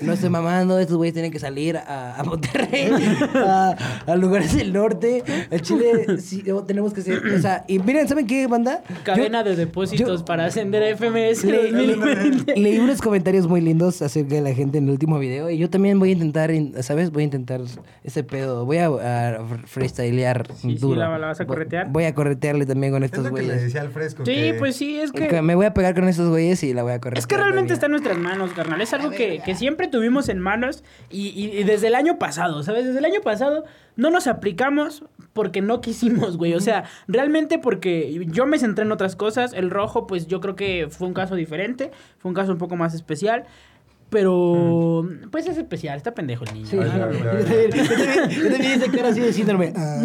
no 0.00 0.12
estoy 0.12 0.28
mamando, 0.28 0.78
estos 0.78 0.96
güeyes 0.96 1.14
tienen 1.14 1.30
que 1.32 1.38
salir 1.38 1.76
a, 1.78 2.16
a 2.18 2.22
Monterrey, 2.24 2.90
a, 3.34 3.76
a 4.06 4.16
lugares 4.16 4.54
del 4.56 4.72
norte, 4.72 5.22
a 5.50 5.58
Chile, 5.58 6.18
sí, 6.18 6.44
tenemos 6.66 6.92
que 6.92 7.00
ser, 7.02 7.18
o 7.26 7.38
sea, 7.40 7.64
y 7.66 7.78
miren, 7.78 8.08
¿saben 8.08 8.26
qué, 8.26 8.46
banda? 8.46 8.82
Cadena 9.04 9.42
Yo- 9.42 9.50
de 9.50 9.56
depósitos 9.56 10.20
yo- 10.20 10.24
para 10.24 10.46
ascender 10.46 10.82
a 10.82 10.96
FMS 10.96 11.44
le- 11.44 11.72
2020. 11.72 12.56
Leí 12.56 12.78
unos 12.78 13.00
comentarios 13.00 13.46
muy 13.46 13.60
lindos 13.60 14.02
acerca 14.02 14.34
de 14.34 14.40
la 14.42 14.52
gente 14.54 14.78
en 14.78 14.84
el 14.84 14.90
último 14.90 15.18
video 15.18 15.50
y 15.50 15.58
yo 15.58 15.70
también 15.70 15.98
voy 15.98 16.10
a 16.10 16.12
intentar, 16.12 16.50
in- 16.50 16.74
¿sabes? 16.82 17.10
Voy 17.10 17.22
a 17.22 17.24
intentar 17.24 17.60
ese 18.04 18.22
pedo. 18.24 18.64
Voy 18.66 18.78
a, 18.78 18.86
a 18.86 19.38
freestylear 19.66 20.46
Sí, 20.54 20.72
sí, 20.72 20.74
duro. 20.78 21.00
¿la- 21.00 21.18
la 21.18 21.28
vas 21.28 21.40
a 21.40 21.44
Voy- 21.44 21.48
corretear? 21.56 21.88
Voy 21.90 22.04
a 22.04 22.14
corretearle 22.14 22.66
también 22.66 22.92
con 22.92 23.02
Es 23.02 23.08
estos 23.10 23.24
le 23.24 23.30
güeyes. 23.30 23.72
Sí, 23.72 24.24
que- 24.24 24.54
pues 24.58 24.76
sí, 24.76 25.00
es 25.00 25.12
Que 25.12 25.28
que... 25.28 25.42
Me 25.42 25.54
voy 25.60 25.66
a 25.66 25.74
pegar 25.74 25.94
con 25.94 26.08
estos 26.08 26.30
güeyes 26.30 26.62
y 26.62 26.72
la 26.72 26.82
voy 26.82 26.92
a 26.92 27.00
correr. 27.00 27.18
Es 27.18 27.26
que 27.26 27.36
realmente 27.36 27.74
está 27.74 27.84
en 27.86 27.92
nuestras 27.92 28.16
manos, 28.16 28.52
carnal. 28.54 28.80
Es 28.80 28.94
algo 28.94 29.10
que, 29.10 29.42
que 29.44 29.54
siempre 29.54 29.88
tuvimos 29.88 30.30
en 30.30 30.38
manos 30.38 30.82
y, 31.10 31.28
y- 31.28 31.58
y 31.58 31.64
desde 31.64 31.88
el 31.88 31.94
año 31.94 32.18
pasado, 32.18 32.62
¿sabes? 32.62 32.86
Desde 32.86 32.98
el 32.98 33.04
año 33.04 33.20
pasado 33.20 33.64
no 33.96 34.10
nos 34.10 34.26
aplicamos 34.26 35.04
porque 35.34 35.60
no 35.60 35.80
quisimos, 35.82 36.38
güey. 36.38 36.54
O 36.54 36.60
sea, 36.60 36.84
realmente 37.08 37.58
porque 37.58 38.24
yo 38.28 38.46
me 38.46 38.58
centré 38.58 38.84
en 38.86 38.92
otras 38.92 39.16
cosas. 39.16 39.52
El 39.52 39.68
rojo, 39.70 40.06
pues 40.06 40.26
yo 40.26 40.40
creo 40.40 40.56
que 40.56 40.88
fue 40.90 41.06
un 41.06 41.14
caso 41.14 41.34
diferente. 41.34 41.90
Fue 42.18 42.30
un 42.30 42.34
caso 42.34 42.52
un 42.52 42.58
poco 42.58 42.76
más 42.76 42.94
especial. 42.94 43.44
Pero, 44.10 45.08
pues 45.30 45.46
es 45.46 45.56
especial, 45.56 45.96
está 45.96 46.12
pendejo 46.12 46.44
el 46.44 46.52
niño. 46.54 46.66
Yo 46.70 46.80
también- 46.82 47.70
hice 48.76 48.90
cara 48.90 49.08
así 49.08 49.20
de 49.20 49.32
síndrome. 49.32 49.72
Ah. 49.76 50.02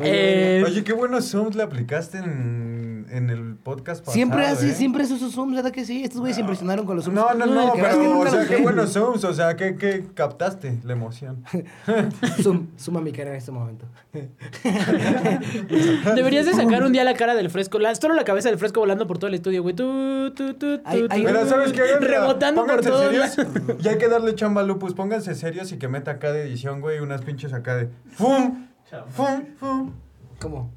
Eh, 0.00 0.64
Oye, 0.66 0.82
qué 0.84 0.92
buenos 0.94 1.26
zooms 1.30 1.54
le 1.54 1.62
aplicaste 1.62 2.18
en, 2.18 3.06
en 3.10 3.28
el 3.30 3.54
podcast 3.56 4.00
pasado. 4.00 4.14
Siempre 4.14 4.46
así, 4.46 4.70
¿eh? 4.70 4.74
siempre 4.74 5.04
esos 5.04 5.20
zooms, 5.32 5.54
¿verdad 5.54 5.70
que 5.70 5.84
sí? 5.84 6.02
Estos 6.02 6.20
güeyes 6.20 6.36
se 6.36 6.40
impresionaron 6.40 6.86
con 6.86 6.96
los 6.96 7.04
zooms. 7.04 7.14
No, 7.14 7.34
no, 7.34 7.44
no, 7.46 7.66
es 7.66 7.72
que 7.72 7.82
pero, 7.82 8.18
o 8.18 8.26
sea, 8.26 8.46
qué 8.46 8.56
buenos 8.62 8.90
zooms, 8.92 9.22
o 9.24 9.34
sea, 9.34 9.54
¿qué, 9.56 9.76
qué 9.76 10.06
captaste? 10.14 10.78
La 10.84 10.94
emoción. 10.94 11.44
Zoom, 12.42 12.68
suma 12.76 13.00
mi 13.02 13.12
cara 13.12 13.30
en 13.30 13.36
este 13.36 13.52
momento. 13.52 13.84
Deberías 16.14 16.46
de 16.46 16.54
sacar 16.54 16.82
un 16.82 16.92
día 16.92 17.04
la 17.04 17.14
cara 17.14 17.34
del 17.34 17.50
fresco, 17.50 17.78
la, 17.78 17.94
solo 17.94 18.14
la 18.14 18.24
cabeza 18.24 18.48
del 18.48 18.58
fresco 18.58 18.80
volando 18.80 19.06
por 19.06 19.18
todo 19.18 19.28
el 19.28 19.34
estudio, 19.34 19.62
güey. 19.62 19.74
Tú, 19.74 20.32
tú, 20.34 20.54
tú, 20.54 20.80
Hay- 20.84 21.00
tú, 21.02 21.06
hay- 21.10 21.22
tú, 21.22 21.28
Mira, 21.28 21.46
¿sabes 21.46 21.72
qué? 21.72 21.82
Hagan- 21.82 22.02
Rebotando 22.02 22.66
por 22.66 22.80
todos 22.80 22.93
serios. 22.98 23.36
Y 23.84 23.88
hay 23.88 23.98
que 23.98 24.08
darle 24.08 24.34
chamba 24.34 24.60
a 24.62 24.64
Lupus. 24.64 24.94
Pónganse 24.94 25.34
serios 25.34 25.72
y 25.72 25.78
que 25.78 25.88
meta 25.88 26.12
acá 26.12 26.32
de 26.32 26.42
edición, 26.42 26.80
güey, 26.80 27.00
unas 27.00 27.22
pinches 27.22 27.52
acá 27.52 27.76
de... 27.76 27.88
¡Fum! 28.12 28.66
¡Fum! 29.10 29.44
¡Fum! 29.58 29.92
¿Cómo? 30.40 30.70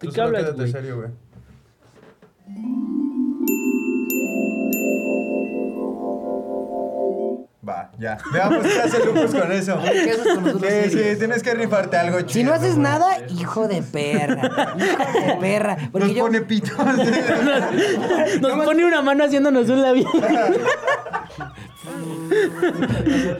¿De 0.00 0.08
Tú 0.08 0.12
qué 0.14 0.20
hablas, 0.20 0.42
quédate 0.42 0.58
güey? 0.60 0.72
serio, 0.72 0.96
güey. 0.96 1.10
Va, 7.68 7.90
ya. 7.98 8.16
Veamos 8.32 8.64
qué 8.66 8.80
hace 8.80 9.04
Lupus 9.04 9.34
con 9.34 9.52
eso. 9.52 9.78
¿Qué 9.82 10.10
haces 10.12 10.34
con 10.38 10.60
Sí, 10.60 10.90
sí, 10.90 11.18
tienes 11.18 11.42
que 11.42 11.54
rifarte 11.54 11.96
algo 11.98 12.20
chido. 12.22 12.32
Si 12.32 12.44
no 12.44 12.52
haces 12.54 12.78
nada, 12.78 13.18
hijo 13.28 13.68
de 13.68 13.82
perra. 13.82 14.74
Hijo 14.78 15.26
de 15.26 15.36
perra. 15.40 15.76
Porque 15.92 16.06
Nos 16.06 16.16
yo. 16.16 16.22
pone 16.24 16.40
pito. 16.42 16.72
Nos 18.40 18.64
pone 18.64 18.86
una 18.86 19.02
mano 19.02 19.24
haciéndonos 19.24 19.68
un 19.68 19.82
labio. 19.82 20.08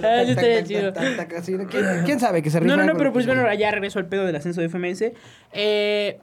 Ah, 0.03 0.23
eso 0.23 0.33
estaría 0.33 0.65
chido. 0.65 0.93
¿Quién, 2.05 2.21
sabe 2.21 2.43
que 2.43 2.51
se 2.51 2.61
rifa? 2.61 2.77
No, 2.77 2.83
no, 2.83 2.93
no, 2.93 2.99
pero 2.99 3.13
pues 3.13 3.27
bueno, 3.27 3.53
ya 3.55 3.71
regreso 3.71 3.99
al 3.99 4.07
pedo 4.07 4.25
del 4.25 4.37
ascenso 4.37 4.61
de 4.61 4.69
FMS. 4.69 5.13
Eh, 5.53 6.21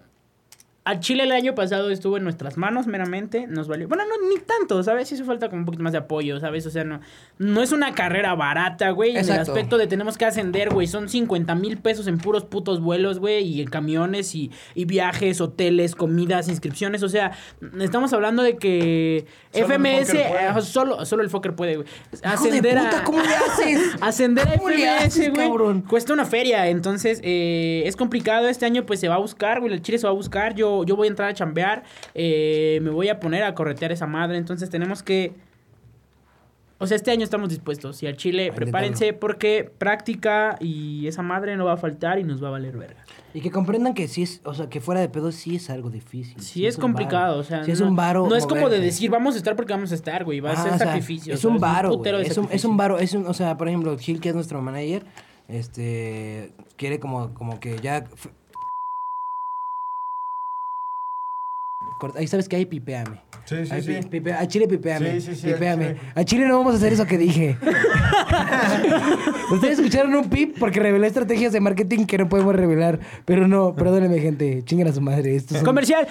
al 0.86 1.00
Chile 1.00 1.24
el 1.24 1.32
año 1.32 1.56
pasado 1.56 1.90
estuvo 1.90 2.18
en 2.18 2.24
nuestras 2.24 2.58
manos 2.58 2.86
meramente, 2.86 3.48
nos 3.48 3.68
valió. 3.68 3.88
Bueno, 3.88 4.04
no, 4.06 4.30
ni 4.30 4.40
tanto, 4.40 4.84
¿sabes? 4.84 5.12
Hizo 5.12 5.26
falta 5.26 5.50
como 5.50 5.62
un 5.62 5.66
poquito 5.66 5.84
más 5.84 5.94
de 5.94 5.98
apoyo, 5.98 6.40
¿sabes? 6.40 6.66
O 6.68 6.70
sea, 6.70 6.84
no, 6.84 7.02
no 7.40 7.64
es 7.64 7.72
una 7.72 7.96
carrera 7.96 8.36
barata, 8.36 8.92
güey. 8.92 9.18
En 9.18 9.26
el 9.26 9.32
aspecto 9.40 9.80
de 9.80 9.88
tenemos 9.88 10.16
que 10.16 10.26
ascender, 10.26 10.70
güey. 10.70 10.86
Son 10.86 11.10
50 11.10 11.56
mil 11.56 11.78
pesos 11.78 12.06
en 12.06 12.20
puros 12.20 12.46
putos 12.46 12.82
vuelos, 12.82 13.18
güey. 13.18 13.44
Y 13.48 13.62
en 13.62 13.68
camiones 13.68 14.36
y, 14.36 14.52
y 14.76 14.86
viajes, 14.86 15.42
hoteles, 15.42 15.96
comidas, 15.96 16.48
inscripciones. 16.50 17.02
O 17.02 17.10
sea, 17.10 17.32
estamos 17.80 18.14
hablando 18.14 18.44
de 18.44 18.58
que 18.58 19.26
Solo 19.52 19.68
FMS, 19.68 20.68
solo, 20.68 21.06
solo 21.06 21.24
el 21.24 21.30
fucker 21.30 21.56
puede, 21.56 21.78
güey. 21.78 21.88
Hijo 22.14 22.44
de 22.44 22.62
puta, 22.62 23.04
¿cómo 23.04 23.22
le 23.22 23.36
haces? 23.36 23.80
Ascender 24.02 24.48
a 24.48 24.58
¿Cómo 24.58 24.70
le 24.70 24.76
FMS, 24.78 25.06
haces, 25.06 25.30
güey. 25.32 25.48
cabrón? 25.48 25.82
Cuesta 25.82 26.14
una 26.14 26.26
feria, 26.26 26.68
entonces 26.68 27.22
eh, 27.24 27.84
es 27.86 27.96
complicado. 27.96 28.48
Este 28.50 28.66
año 28.66 28.86
pues 28.86 29.00
se 29.00 29.08
va 29.08 29.16
a 29.16 29.20
buscar, 29.20 29.62
güey. 29.62 29.74
El 29.74 29.82
Chile 29.82 29.98
se 29.98 30.06
va 30.06 30.12
a 30.12 30.16
buscar. 30.16 30.56
Yo, 30.56 30.75
yo 30.84 30.96
voy 30.96 31.08
a 31.08 31.10
entrar 31.12 31.30
a 31.30 31.34
chambear. 31.34 31.84
eh, 32.14 32.80
me 32.82 32.90
voy 32.90 33.10
a 33.10 33.20
poner 33.20 33.44
a 33.44 33.56
corretear 33.56 33.92
esa 33.92 34.08
madre. 34.08 34.38
Entonces 34.38 34.70
tenemos 34.70 35.02
que... 35.04 35.34
O 36.78 36.88
sea, 36.88 36.98
este 36.98 37.10
año 37.10 37.24
estamos 37.24 37.48
dispuestos. 37.50 38.04
Y 38.04 38.08
al 38.08 38.18
Chile, 38.18 38.52
prepárense 38.54 39.14
porque 39.14 39.72
práctica 39.78 40.58
y 40.60 41.08
esa 41.08 41.22
madre 41.22 41.56
no 41.56 41.64
va 41.64 41.74
a 41.74 41.78
faltar 41.78 42.20
y 42.20 42.24
nos 42.26 42.44
va 42.44 42.50
a 42.50 42.52
valer 42.52 42.76
verga. 42.78 43.06
Y 43.34 43.40
que 43.40 43.50
comprendan 43.50 43.94
que 43.94 44.10
sí 44.10 44.24
es, 44.24 44.42
o 44.44 44.54
sea, 44.54 44.68
que 44.70 44.82
fuera 44.82 45.00
de 45.00 45.08
pedo 45.08 45.32
sí 45.32 45.56
es 45.56 45.70
algo 45.70 45.90
difícil. 45.90 46.40
Sí, 46.42 46.66
es 46.66 46.76
un 46.76 46.82
complicado, 46.82 47.28
varo. 47.30 47.40
o 47.40 47.44
sea, 47.44 47.64
Sí 47.64 47.72
es 47.72 47.80
no, 47.80 47.88
un 47.88 47.96
varo. 47.96 48.28
no 48.28 48.36
es 48.36 48.46
como 48.46 48.68
de 48.70 48.80
decir 48.82 49.10
vamos 49.10 49.36
a 49.36 49.38
estar 49.38 49.56
porque 49.56 49.72
vamos 49.74 49.94
a 49.94 49.96
estar, 49.96 50.26
güey, 50.26 50.42
va 50.42 50.50
a 50.50 50.54
Ajá, 50.54 50.64
ser 50.64 50.74
o 50.74 50.78
sea, 50.78 50.88
sacrificio. 50.88 51.34
Es 51.34 51.46
un 51.46 51.60
varo, 51.60 51.92
putero 51.92 52.18
güey. 52.18 52.26
de 52.28 52.32
Es 52.32 52.38
un, 52.38 52.48
es 52.52 52.66
un 52.66 52.76
varo. 52.78 53.00
Es 53.00 53.14
un, 53.14 53.26
o 53.26 53.34
sea, 53.34 53.56
por 53.58 53.70
ejemplo, 53.70 53.98
Gil, 53.98 54.20
que 54.20 54.30
es 54.30 54.36
nuestro 54.36 54.62
manager, 54.62 55.06
este, 55.48 56.52
quiere 56.76 57.00
como, 57.00 57.34
como 57.34 57.60
que 57.62 57.80
ya... 57.80 57.98
f- 58.00 58.30
Corta- 61.80 61.85
Ahí 62.16 62.28
sabes 62.28 62.48
que 62.50 62.56
hay 62.58 62.66
pipeame. 62.66 63.22
Sí, 63.46 63.58
sí, 63.66 63.72
Ay, 63.72 63.82
sí. 63.84 63.94
pipe- 64.10 64.34
a 64.34 64.48
Chile 64.48 64.68
pipeame. 64.68 65.22
Sí, 65.22 65.28
sí, 65.28 65.36
sí, 65.36 65.48
pipeame. 65.48 65.96
A 66.16 66.24
Chile 66.24 66.48
no 66.48 66.58
vamos 66.58 66.74
a 66.74 66.78
hacer 66.78 66.94
eso 66.94 67.06
que 67.06 67.18
dije. 67.18 67.58
Ustedes 69.52 69.78
escucharon 69.80 70.16
un 70.16 70.30
pip 70.30 70.58
porque 70.60 70.80
revelé 70.80 71.08
estrategias 71.08 71.54
de 71.54 71.60
marketing 71.60 72.06
que 72.06 72.18
no 72.18 72.28
podemos 72.28 72.56
revelar. 72.56 73.00
Pero 73.26 73.48
no, 73.48 73.76
perdónenme, 73.76 74.20
gente. 74.20 74.64
Chinguen 74.64 74.88
a 74.88 74.92
su 74.94 75.02
madre. 75.02 75.36
Esto 75.36 75.54
es 75.56 75.62
un- 75.62 75.66
Comercial. 75.66 76.08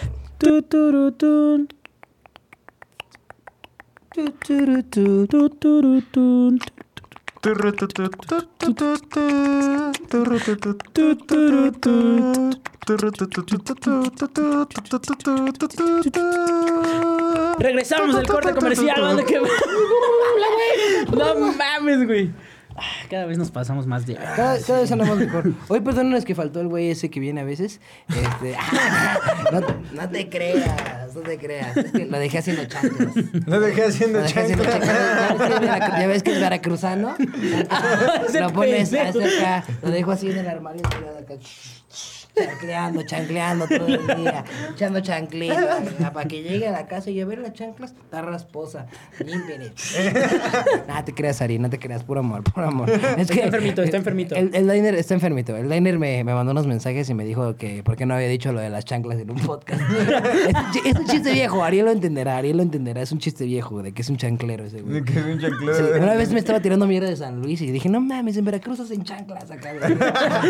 Regresamos 17.59 18.17
del 18.17 18.27
corte 18.27 18.55
comercial. 18.55 19.01
banda, 19.01 19.25
que- 19.25 19.41
No 21.17 21.35
mames, 21.53 22.07
güey. 22.07 22.31
Ah, 22.77 22.83
Cada 23.09 23.27
vez 23.27 23.39
nos 23.39 23.51
pasamos 23.51 23.87
más 23.87 24.05
de. 24.07 24.15
Cada, 24.17 24.61
cada 24.61 24.81
vez 24.81 24.91
andamos 24.91 25.19
mejor. 25.19 25.53
Hoy, 25.69 25.81
perdónenos 25.81 26.25
que 26.25 26.35
faltó 26.35 26.61
el 26.61 26.69
güey 26.69 26.91
ese 26.91 27.09
que 27.11 27.21
viene 27.21 27.41
a 27.41 27.45
veces. 27.45 27.81
Este, 28.09 28.57
no, 29.53 29.61
no 29.93 30.09
te 30.09 30.29
creas, 30.29 31.15
no 31.15 31.21
te 31.21 31.39
creas. 31.39 31.77
Es 31.77 31.93
que 31.93 32.07
lo 32.07 32.19
dejé 32.19 32.39
haciendo 32.39 32.65
chanclas. 32.65 33.15
Lo 33.47 33.61
dejé 33.61 33.85
haciendo 33.85 34.19
Lo 34.19 34.25
dejé 34.25 34.41
haciendo 34.41 34.65
chancla. 34.65 35.37
chanclas. 35.39 36.01
Ya 36.01 36.07
ves 36.09 36.23
que 36.23 36.33
es 36.33 36.41
veracruzano. 36.41 37.15
Lo 38.41 38.53
pones 38.53 38.93
acá. 38.93 39.65
Lo 39.83 39.91
dejo 39.91 40.11
así 40.13 40.31
en 40.31 40.39
el 40.39 40.49
armario. 40.49 40.83
acá. 40.87 41.35
Chancleando, 42.35 43.03
chancleando 43.03 43.67
todo 43.67 43.87
el 43.87 44.07
día, 44.17 44.45
echando 44.73 45.01
chancletas, 45.01 45.83
para 46.13 46.27
que 46.29 46.43
llegue 46.43 46.67
a 46.69 46.73
la 46.73 46.87
casa 46.87 47.11
y 47.11 47.21
a 47.21 47.27
ver 47.27 47.39
las 47.39 47.53
chanclas, 47.53 47.93
está 47.93 48.23
rasposa, 48.23 48.87
limpien. 49.25 49.63
Nada, 50.89 51.05
te 51.05 51.15
creas, 51.15 51.41
Ari, 51.43 51.59
no 51.59 51.71
te 51.71 51.79
creas, 51.79 52.03
puro 52.05 52.21
amor, 52.21 52.43
puro 52.45 52.67
amor. 52.67 52.91
Es 52.91 53.31
Está 53.31 53.45
enfermito, 53.45 53.83
está 53.83 53.97
enfermito. 53.97 54.35
El, 54.35 54.55
el 54.55 54.69
Diner 54.69 54.95
está 54.95 55.15
enfermito. 55.15 55.57
El 55.57 55.69
Diner 55.71 55.99
me, 55.99 56.25
me 56.25 56.35
mandó 56.35 56.53
unos 56.53 56.67
mensajes 56.67 57.09
y 57.09 57.15
me 57.15 57.25
dijo 57.25 57.57
que 57.57 57.83
por 57.83 57.97
qué 57.97 58.07
no 58.07 58.15
había 58.15 58.29
dicho 58.29 58.53
lo 58.53 58.61
de 58.61 58.71
las 58.71 58.85
chanclas 58.85 59.19
en 59.19 59.31
un 59.31 59.39
podcast. 59.39 59.81
es, 59.91 60.55
un 60.55 60.71
chi- 60.73 60.81
es 60.89 60.97
un 60.97 61.07
chiste 61.07 61.33
viejo, 61.33 61.63
Ariel 61.65 61.85
lo 61.87 61.93
entenderá, 61.93 62.37
Ariel 62.39 62.57
lo 62.57 62.63
entenderá, 62.63 63.03
es 63.03 63.13
un 63.13 63.19
chiste 63.19 63.45
viejo, 63.45 63.83
de 63.83 63.93
que 63.93 64.03
es 64.03 64.11
un 64.11 64.17
chanclero 64.17 64.65
ese 64.65 64.83
güey. 64.83 65.03
Que 65.05 65.13
es 65.19 65.25
un 65.25 65.39
chanclero. 65.41 65.75
Sí, 65.77 65.83
una 66.01 66.15
vez 66.15 66.31
me 66.33 66.39
estaba 66.39 66.61
tirando 66.61 66.87
mierda 66.87 67.09
de 67.09 67.17
San 67.17 67.41
Luis 67.41 67.61
y 67.63 67.71
dije, 67.71 67.89
no 67.89 68.01
mames, 68.01 68.37
en 68.37 68.45
Veracruz 68.45 68.81
hacen 68.81 69.03
chanclas 69.05 69.51
acá. 69.51 69.71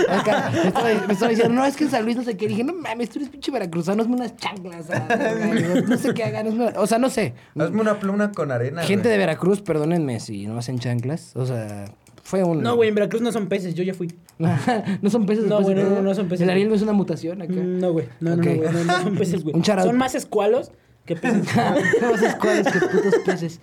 Acá, 0.09 0.51
me, 0.63 0.69
estaba, 0.69 0.89
me 1.07 1.13
estaba 1.13 1.31
diciendo, 1.31 1.55
no, 1.55 1.65
es 1.65 1.74
que 1.77 1.85
en 1.85 1.91
San 1.91 2.05
Luis 2.05 2.17
no 2.17 2.23
sé 2.23 2.37
qué. 2.37 2.47
dije, 2.49 2.65
no 2.65 2.73
mames, 2.75 3.11
tú 3.11 3.19
eres 3.19 3.29
pinche 3.31 3.51
veracruzano, 3.51 4.03
hazme 4.03 4.17
unas 4.17 4.37
chanclas. 4.37 4.91
ah, 4.91 4.97
acá". 5.09 5.81
No 5.89 5.97
sé 5.97 6.15
qué 6.15 6.25
hagan, 6.25 6.47
hazme- 6.47 6.75
o 6.77 6.87
sea, 6.87 6.99
no 6.99 7.11
sé. 7.11 7.35
Hazme 7.59 7.81
una 7.81 7.99
pluma 7.99 8.33
con 8.33 8.53
arena. 8.53 8.83
Gente 8.83 9.09
de. 9.09 9.19
Veracruz, 9.19 9.63
perdónenme 9.63 10.21
si 10.21 10.47
no 10.47 10.59
hacen 10.59 10.79
chanclas. 10.79 11.35
O 11.35 11.47
sea, 11.47 11.87
fue 12.23 12.43
un... 12.43 12.63
No, 12.63 12.75
güey, 12.77 12.89
en 12.89 12.95
Veracruz 12.95 13.21
no 13.23 13.33
son 13.33 13.49
peces, 13.49 13.75
yo 13.75 13.83
ya 13.85 13.95
fui. 13.95 14.13
no 14.39 15.11
son 15.11 15.27
peces. 15.27 15.45
No, 15.45 15.63
güey, 15.63 15.75
no, 15.75 15.89
no, 15.89 16.03
no 16.03 16.15
son 16.15 16.29
peces, 16.29 16.43
El 16.43 16.51
Ariel 16.51 16.69
no 16.69 16.75
es 16.75 16.83
una 16.83 16.93
mutación 16.93 17.43
acá. 17.43 17.53
No, 17.55 17.93
güey, 17.93 18.09
no, 18.21 18.37
no, 18.37 18.43
güey, 18.43 18.61
no, 18.61 18.85
no 18.85 19.03
son 19.03 19.17
peces, 19.17 19.43
güey. 19.43 19.55
Un. 19.57 19.65
Son 19.65 19.97
más 19.97 20.15
escualos 20.15 20.73
que 21.05 21.17
peces. 21.17 21.47
sé 21.49 22.37
cuáles 22.41 22.67
que 22.73 22.81
putos 22.81 23.15
peces. 23.25 23.61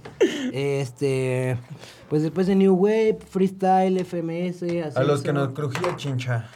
Este... 0.54 1.58
Pues 2.10 2.24
después 2.24 2.46
de 2.46 2.56
New 2.56 2.76
Wave, 2.76 3.20
Freestyle, 3.28 3.98
FMS... 4.04 4.64
A 4.96 5.04
los 5.04 5.22
que 5.22 5.32
nos 5.34 5.50
crujía 5.50 5.96
chincha. 5.96 6.50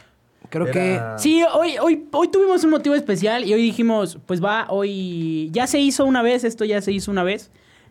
Creo 0.50 0.66
Era- 0.66 1.18
Sí, 1.18 1.42
hoy, 1.54 1.76
hoy, 1.80 2.06
hoy 2.12 2.28
tuvimos 2.28 2.62
un 2.64 2.70
motivo 2.70 2.94
especial 2.94 3.44
y 3.44 3.52
hoy 3.54 3.62
dijimos, 3.62 4.18
pues 4.26 4.42
va, 4.44 4.66
hoy 4.68 5.50
ya 5.52 5.66
se 5.66 5.80
hizo 5.80 6.04
una 6.04 6.22
vez, 6.22 6.44
esto 6.44 6.64
ya 6.64 6.80
se 6.80 6.92
hizo 6.92 7.10
una 7.10 7.22
vez. 7.24 7.50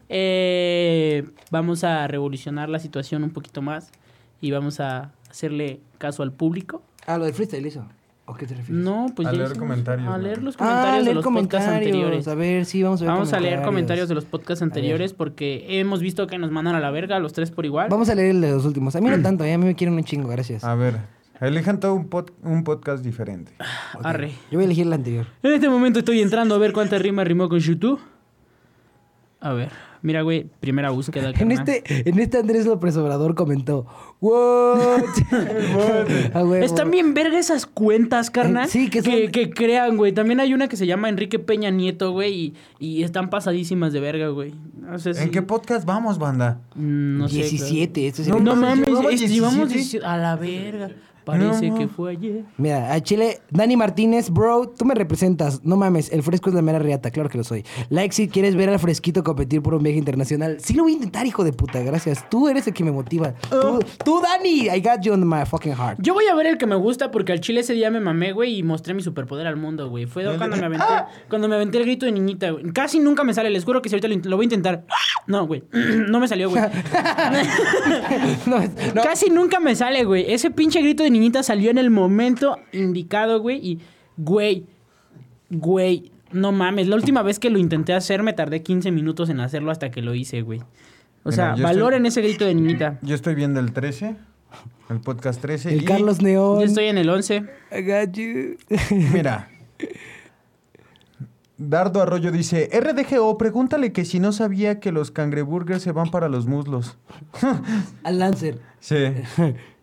Eh, 0.10 1.26
vamos 1.52 1.84
a 1.84 2.08
revolucionar 2.08 2.70
la 2.70 2.80
situación 2.80 3.24
un 3.24 3.32
poquito 3.32 3.62
más 3.62 3.92
y 4.42 4.52
vamos 4.52 4.80
a 4.80 5.12
hacerle 5.30 5.80
caso 5.98 6.24
al 6.24 6.32
público. 6.32 6.82
que... 7.06 7.12
Ah, 7.12 7.18
lo 7.18 7.26
del 7.26 7.34
freestyle 7.34 7.66
hizo. 7.66 7.86
¿O 8.28 8.34
qué 8.34 8.48
te 8.48 8.56
refieres? 8.56 8.84
No, 8.84 9.06
pues 9.16 9.28
A 9.28 9.32
ya 9.32 9.38
leer 9.38 9.52
hicimos- 9.52 9.68
comentarios, 9.68 10.08
A 10.08 10.18
leer 10.18 10.42
los 10.42 10.56
Ah, 10.56 10.58
comentarios 10.58 11.06
de 11.06 11.14
los 11.14 11.26
podcasts 11.26 11.70
anteriores. 11.70 12.28
A 12.28 12.34
ver, 12.36 12.66
sí, 12.66 12.82
vamos 12.82 13.02
a 13.02 13.06
ver 13.06 13.14
Vamos 13.14 13.34
a 13.34 13.40
leer 13.40 13.62
comentarios 13.62 14.10
de 14.10 14.16
los 14.16 14.26
podcasts 14.26 14.64
anteriores 14.64 15.14
porque 15.14 15.66
hemos 15.80 16.02
visto 16.02 16.26
que 16.26 16.40
nos 16.40 16.50
mandan 16.50 16.74
a 16.76 16.80
la 16.80 16.90
verga 16.90 17.20
los 17.20 17.34
tres 17.34 17.52
por 17.52 17.66
igual. 17.66 17.88
Vamos 17.90 18.10
a 18.10 18.16
leer 18.16 18.32
el 18.32 18.42
de 18.42 18.50
los 18.52 18.66
últimos. 18.66 18.96
A 18.96 19.02
mí 19.02 19.10
no 19.10 19.22
tanto, 19.22 19.44
eh, 19.44 19.54
a 19.54 19.58
mí 19.60 19.66
me 19.66 19.76
quieren 19.76 19.94
un 19.96 20.04
chingo, 20.04 20.28
gracias. 20.28 20.64
A 20.64 20.74
ver, 20.74 20.96
elijan 21.42 21.80
todo 21.80 21.94
un, 21.96 22.10
pod- 22.10 22.32
un 22.44 22.64
podcast 22.64 23.04
diferente. 23.04 23.52
Arre. 24.04 24.30
Yo 24.52 24.58
voy 24.58 24.64
a 24.64 24.66
elegir 24.66 24.88
el 24.88 24.94
anterior. 24.94 25.28
En 25.44 25.54
este 25.54 25.70
momento 25.70 26.00
estoy 26.00 26.22
entrando 26.22 26.56
a 26.56 26.58
ver 26.58 26.74
cuántas 26.74 27.02
rimas 27.02 27.28
rimó 27.28 27.50
con 27.50 27.60
YouTube. 27.60 28.00
A 29.42 29.54
ver, 29.54 29.70
mira, 30.02 30.24
güey, 30.24 30.48
primera 30.60 30.90
búsqueda. 30.90 31.32
En 31.38 31.52
este, 31.52 31.84
en 32.10 32.18
este 32.20 32.40
Andrés 32.40 32.66
López 32.66 32.98
Obrador 32.98 33.36
comentó, 33.36 33.86
¿What? 34.20 35.04
Ah, 36.34 36.44
huevo. 36.44 36.56
Están 36.66 36.90
bien 36.90 37.14
verga 37.14 37.38
esas 37.38 37.68
cuentas, 37.68 38.32
carnal. 38.32 38.66
Eh, 38.66 38.72
sí, 38.72 38.90
que 38.90 39.04
son- 39.04 39.12
que, 39.14 39.30
que 39.32 39.50
crean, 39.52 39.98
güey. 39.98 40.14
También 40.14 40.40
hay 40.40 40.54
una 40.56 40.68
que 40.68 40.78
se 40.78 40.88
llama 40.88 41.10
Enrique 41.10 41.38
Peña 41.38 41.70
Nieto, 41.70 42.12
güey, 42.12 42.34
y, 42.34 42.54
y 42.80 43.04
están 43.04 43.30
pasadísimas 43.30 43.94
de 43.94 44.00
verga, 44.00 44.30
güey. 44.30 44.56
No 44.82 44.98
sé 44.98 45.14
si... 45.14 45.22
¿En 45.24 45.30
qué 45.32 45.42
podcast 45.44 45.86
vamos, 45.86 46.18
banda? 46.18 46.62
Mm, 46.76 47.18
No 47.20 47.28
sé. 47.30 47.36
17, 47.36 48.08
esto 48.08 48.22
es 48.24 48.28
No, 48.28 48.38
el- 48.38 48.44
no 48.46 48.56
mames, 48.56 48.88
¿llevamos 48.88 49.14
es- 49.14 49.30
llevamos 49.30 49.70
17? 49.70 49.74
17 49.76 50.06
a 50.06 50.18
la 50.18 50.36
verga. 50.38 50.90
Parece 51.26 51.70
No. 51.70 51.78
que 51.78 51.88
fue 51.88 52.12
ayer. 52.12 52.44
Mira, 52.58 52.94
a 52.94 53.02
Chile, 53.02 53.40
Dani 53.50 53.76
Martínez, 53.76 54.30
bro, 54.30 54.70
tú 54.70 54.86
me 54.86 54.94
representas. 54.96 55.64
No 55.66 55.76
mames, 55.76 56.12
el 56.12 56.22
fresco 56.24 56.50
es 56.50 56.56
la 56.56 56.62
mera 56.62 56.80
riata, 56.80 57.10
claro 57.12 57.30
que 57.30 57.38
lo 57.38 57.44
soy. 57.44 57.66
Like 57.90 58.14
si 58.14 58.28
quieres 58.30 58.56
ver 58.56 58.70
al 58.70 58.80
fresquito 58.80 59.24
competir 59.24 59.62
por 59.62 59.74
un 59.74 59.84
viaje 59.84 59.98
internacional. 59.98 60.58
Sí 60.60 60.74
lo 60.76 60.84
voy 60.84 60.92
a 60.94 60.96
intentar, 60.96 61.26
hijo 61.26 61.44
de 61.44 61.52
puta, 61.52 61.80
gracias. 61.82 62.30
Tú 62.30 62.48
eres 62.48 62.68
el 62.68 62.74
que 62.74 62.84
me 62.84 62.92
motiva. 62.92 63.34
Tú, 63.50 63.80
tú, 64.04 64.22
Dani, 64.22 64.68
I 64.70 64.80
got 64.82 65.02
you 65.02 65.14
on 65.14 65.28
my 65.28 65.46
fucking 65.46 65.74
heart. 65.74 65.98
Yo 66.02 66.14
voy 66.14 66.26
a 66.28 66.36
ver 66.36 66.46
el 66.48 66.58
que 66.58 66.68
me 66.68 66.76
gusta 66.76 67.10
porque 67.12 67.32
al 67.32 67.40
chile 67.42 67.62
ese 67.62 67.74
día 67.74 67.90
me 67.90 68.00
mamé, 68.00 68.32
güey, 68.32 68.58
y 68.60 68.64
mostré 68.64 68.94
mi 68.94 69.02
superpoder 69.02 69.48
al 69.48 69.58
mundo, 69.58 69.90
güey. 69.90 70.06
Fue 70.06 70.24
cuando 70.38 70.56
me 70.58 70.66
aventé, 70.66 70.86
cuando 71.30 71.48
me 71.48 71.56
aventé 71.56 71.80
el 71.80 71.86
grito 71.86 72.06
de 72.06 72.12
niñita, 72.12 72.52
güey. 72.52 72.72
Casi 72.72 73.00
nunca 73.00 73.24
me 73.24 73.34
sale, 73.34 73.50
les 73.50 73.66
juro 73.66 73.82
que 73.82 73.90
si 73.90 73.96
ahorita 73.96 74.30
lo, 74.30 74.36
voy 74.38 74.44
a 74.44 74.46
intentar. 74.46 74.86
No, 75.28 75.48
güey. 75.48 75.64
No 76.06 76.20
me 76.20 76.28
salió, 76.28 76.50
güey. 76.50 76.62
No, 78.46 78.58
es- 78.60 78.72
no. 78.94 79.02
Casi 79.04 79.30
nunca 79.30 79.60
me 79.60 79.76
sale, 79.76 80.04
güey. 80.04 80.32
Ese 80.32 80.52
pinche 80.52 80.82
grito 80.82 81.04
de 81.04 81.10
niñita 81.20 81.44
salió 81.44 81.72
en 81.72 81.78
el 81.78 81.90
momento 81.90 82.58
indicado, 82.72 83.40
güey. 83.40 83.58
Y, 83.66 83.80
güey, 84.18 84.66
güey, 85.50 86.12
no 86.32 86.52
mames. 86.52 86.88
La 86.88 86.96
última 86.96 87.22
vez 87.22 87.40
que 87.40 87.50
lo 87.50 87.58
intenté 87.60 87.94
hacer 87.94 88.24
me 88.24 88.34
tardé 88.34 88.62
15 88.62 88.92
minutos 88.92 89.30
en 89.30 89.40
hacerlo 89.40 89.72
hasta 89.72 89.92
que 89.92 90.02
lo 90.02 90.14
hice, 90.16 90.42
güey. 90.42 90.60
O 91.24 91.30
Mira, 91.32 91.56
sea, 91.56 91.64
valoren 91.64 92.06
estoy- 92.06 92.22
ese 92.24 92.30
grito 92.30 92.46
de 92.46 92.54
niñita. 92.56 93.00
Yo 93.02 93.16
estoy 93.16 93.36
viendo 93.36 93.60
el 93.60 93.72
13, 93.74 94.16
el 94.90 95.00
podcast 95.02 95.42
13. 95.42 95.74
El 95.74 95.82
y 95.82 95.86
Carlos 95.86 96.22
Neón. 96.22 96.60
Yo 96.60 96.66
estoy 96.66 96.86
en 96.86 96.98
el 96.98 97.10
11. 97.10 97.38
I 97.38 97.82
got 97.82 98.14
you. 98.16 98.58
Mira. 99.14 99.50
Dardo 101.58 102.02
Arroyo 102.02 102.32
dice, 102.34 102.70
RDGO, 102.74 103.38
pregúntale 103.38 103.94
que 103.94 104.04
si 104.04 104.20
no 104.20 104.34
sabía 104.34 104.82
que 104.82 104.92
los 104.92 105.10
cangreburgers 105.12 105.82
se 105.82 105.94
van 105.94 106.12
para 106.12 106.28
los 106.28 106.48
muslos. 106.48 106.98
Al 108.04 108.20
Lancer. 108.20 108.60
Sí. 108.80 108.96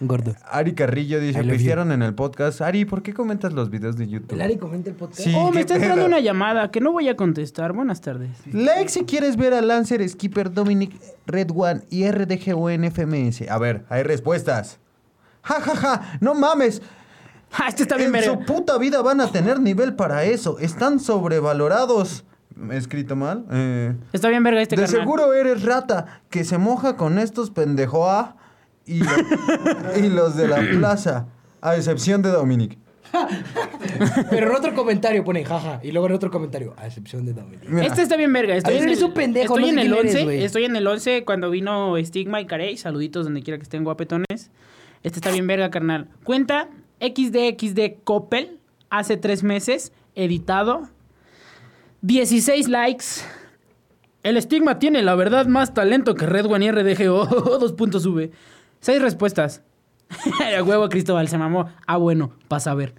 Gordo. 0.00 0.34
Ari 0.50 0.74
Carrillo 0.74 1.20
dice, 1.20 1.42
pifiaron 1.44 1.92
en 1.92 2.02
el 2.02 2.14
podcast. 2.14 2.60
Ari, 2.60 2.84
¿por 2.84 3.02
qué 3.02 3.14
comentas 3.14 3.52
los 3.52 3.70
videos 3.70 3.96
de 3.96 4.08
YouTube? 4.08 4.32
El 4.32 4.40
Ari 4.42 4.56
comenta 4.56 4.90
el 4.90 4.96
podcast. 4.96 5.20
Sí. 5.20 5.32
Oh, 5.36 5.52
me 5.52 5.60
está 5.60 5.76
entrando 5.76 6.04
una 6.04 6.20
llamada 6.20 6.70
que 6.70 6.80
no 6.80 6.92
voy 6.92 7.08
a 7.08 7.16
contestar. 7.16 7.72
Buenas 7.72 8.00
tardes. 8.00 8.30
Like 8.52 8.88
si 8.88 9.04
quieres 9.04 9.36
ver 9.36 9.54
a 9.54 9.60
Lancer, 9.62 10.06
Skipper, 10.08 10.52
Dominic, 10.52 11.00
Red 11.26 11.50
One 11.54 11.82
y 11.90 12.10
RDGO 12.10 12.70
en 12.70 12.84
FMS. 12.90 13.48
A 13.48 13.58
ver, 13.58 13.84
hay 13.88 14.02
respuestas. 14.02 14.78
Ja, 15.42 15.60
ja, 15.60 15.76
ja, 15.76 16.18
no 16.20 16.34
mames. 16.34 16.82
Ah, 17.56 17.68
este 17.68 17.84
está 17.84 17.96
bien, 17.96 18.12
en 18.12 18.24
su 18.24 18.40
puta 18.40 18.78
vida 18.78 19.00
van 19.00 19.20
a 19.20 19.28
tener 19.28 19.60
nivel 19.60 19.94
para 19.94 20.24
eso. 20.24 20.58
Están 20.58 20.98
sobrevalorados. 20.98 22.24
¿Me 22.56 22.74
he 22.74 22.78
escrito 22.78 23.14
mal? 23.14 23.46
Eh, 23.52 23.94
Está 24.12 24.28
bien, 24.28 24.42
verga, 24.42 24.60
este 24.60 24.74
de 24.74 24.82
carnal. 24.82 25.00
seguro 25.02 25.32
eres 25.34 25.62
rata 25.62 26.22
que 26.30 26.42
se 26.42 26.58
moja 26.58 26.96
con 26.96 27.16
estos 27.16 27.50
pendejoa 27.50 28.36
y, 28.86 29.00
lo- 29.00 29.98
y 30.04 30.08
los 30.10 30.36
de 30.36 30.48
la 30.48 30.56
plaza. 30.78 31.26
A 31.60 31.76
excepción 31.76 32.20
de 32.22 32.30
Dominic. 32.30 32.78
Pero 34.30 34.48
en 34.50 34.56
otro 34.56 34.74
comentario 34.74 35.24
pone 35.24 35.44
jaja. 35.44 35.80
Y 35.82 35.92
luego 35.92 36.08
en 36.08 36.12
otro 36.14 36.30
comentario, 36.30 36.74
a 36.76 36.86
excepción 36.86 37.24
de 37.24 37.32
Dominic. 37.32 37.68
Mira, 37.68 37.86
Este 37.86 38.02
está 38.02 38.16
bien 38.16 38.32
verga. 38.32 38.54
Estoy 38.56 38.76
en 38.76 38.88
el, 38.88 39.02
un 39.04 39.12
pendejo, 39.14 39.56
estoy 39.56 39.62
no 39.62 39.66
sé 39.66 39.72
en 39.72 39.78
el 39.78 39.86
quién 39.92 39.98
eres, 40.00 40.14
11. 40.14 40.24
güey. 40.24 40.44
estoy 40.44 40.64
en 40.64 40.76
el 40.76 40.86
11 40.86 41.24
cuando 41.24 41.48
vino 41.50 41.94
Stigma 42.04 42.40
y 42.40 42.46
Carey. 42.46 42.76
Saluditos 42.76 43.24
donde 43.24 43.42
quiera 43.42 43.56
que 43.58 43.62
estén 43.62 43.84
guapetones. 43.84 44.50
Este 45.04 45.18
está 45.18 45.30
bien 45.30 45.46
verga, 45.46 45.70
carnal. 45.70 46.08
Cuenta 46.24 46.68
XDXD 47.00 48.02
Coppel 48.04 48.58
hace 48.90 49.16
tres 49.16 49.42
meses. 49.42 49.92
Editado. 50.16 50.88
16 52.02 52.68
likes. 52.68 53.04
El 54.22 54.36
estigma 54.36 54.78
tiene, 54.78 55.02
la 55.02 55.14
verdad, 55.14 55.46
más 55.46 55.74
talento 55.74 56.14
que 56.14 56.26
Red 56.26 56.46
One 56.46 56.64
y 56.66 56.70
RDGO. 56.70 57.26
Dos 57.58 57.72
puntos 57.74 58.02
sube. 58.02 58.30
Seis 58.84 59.00
respuestas. 59.00 59.62
A 60.58 60.62
huevo, 60.62 60.90
Cristóbal, 60.90 61.26
se 61.28 61.38
mamó. 61.38 61.70
Ah, 61.86 61.96
bueno, 61.96 62.32
pasa 62.48 62.72
a 62.72 62.74
ver. 62.74 62.92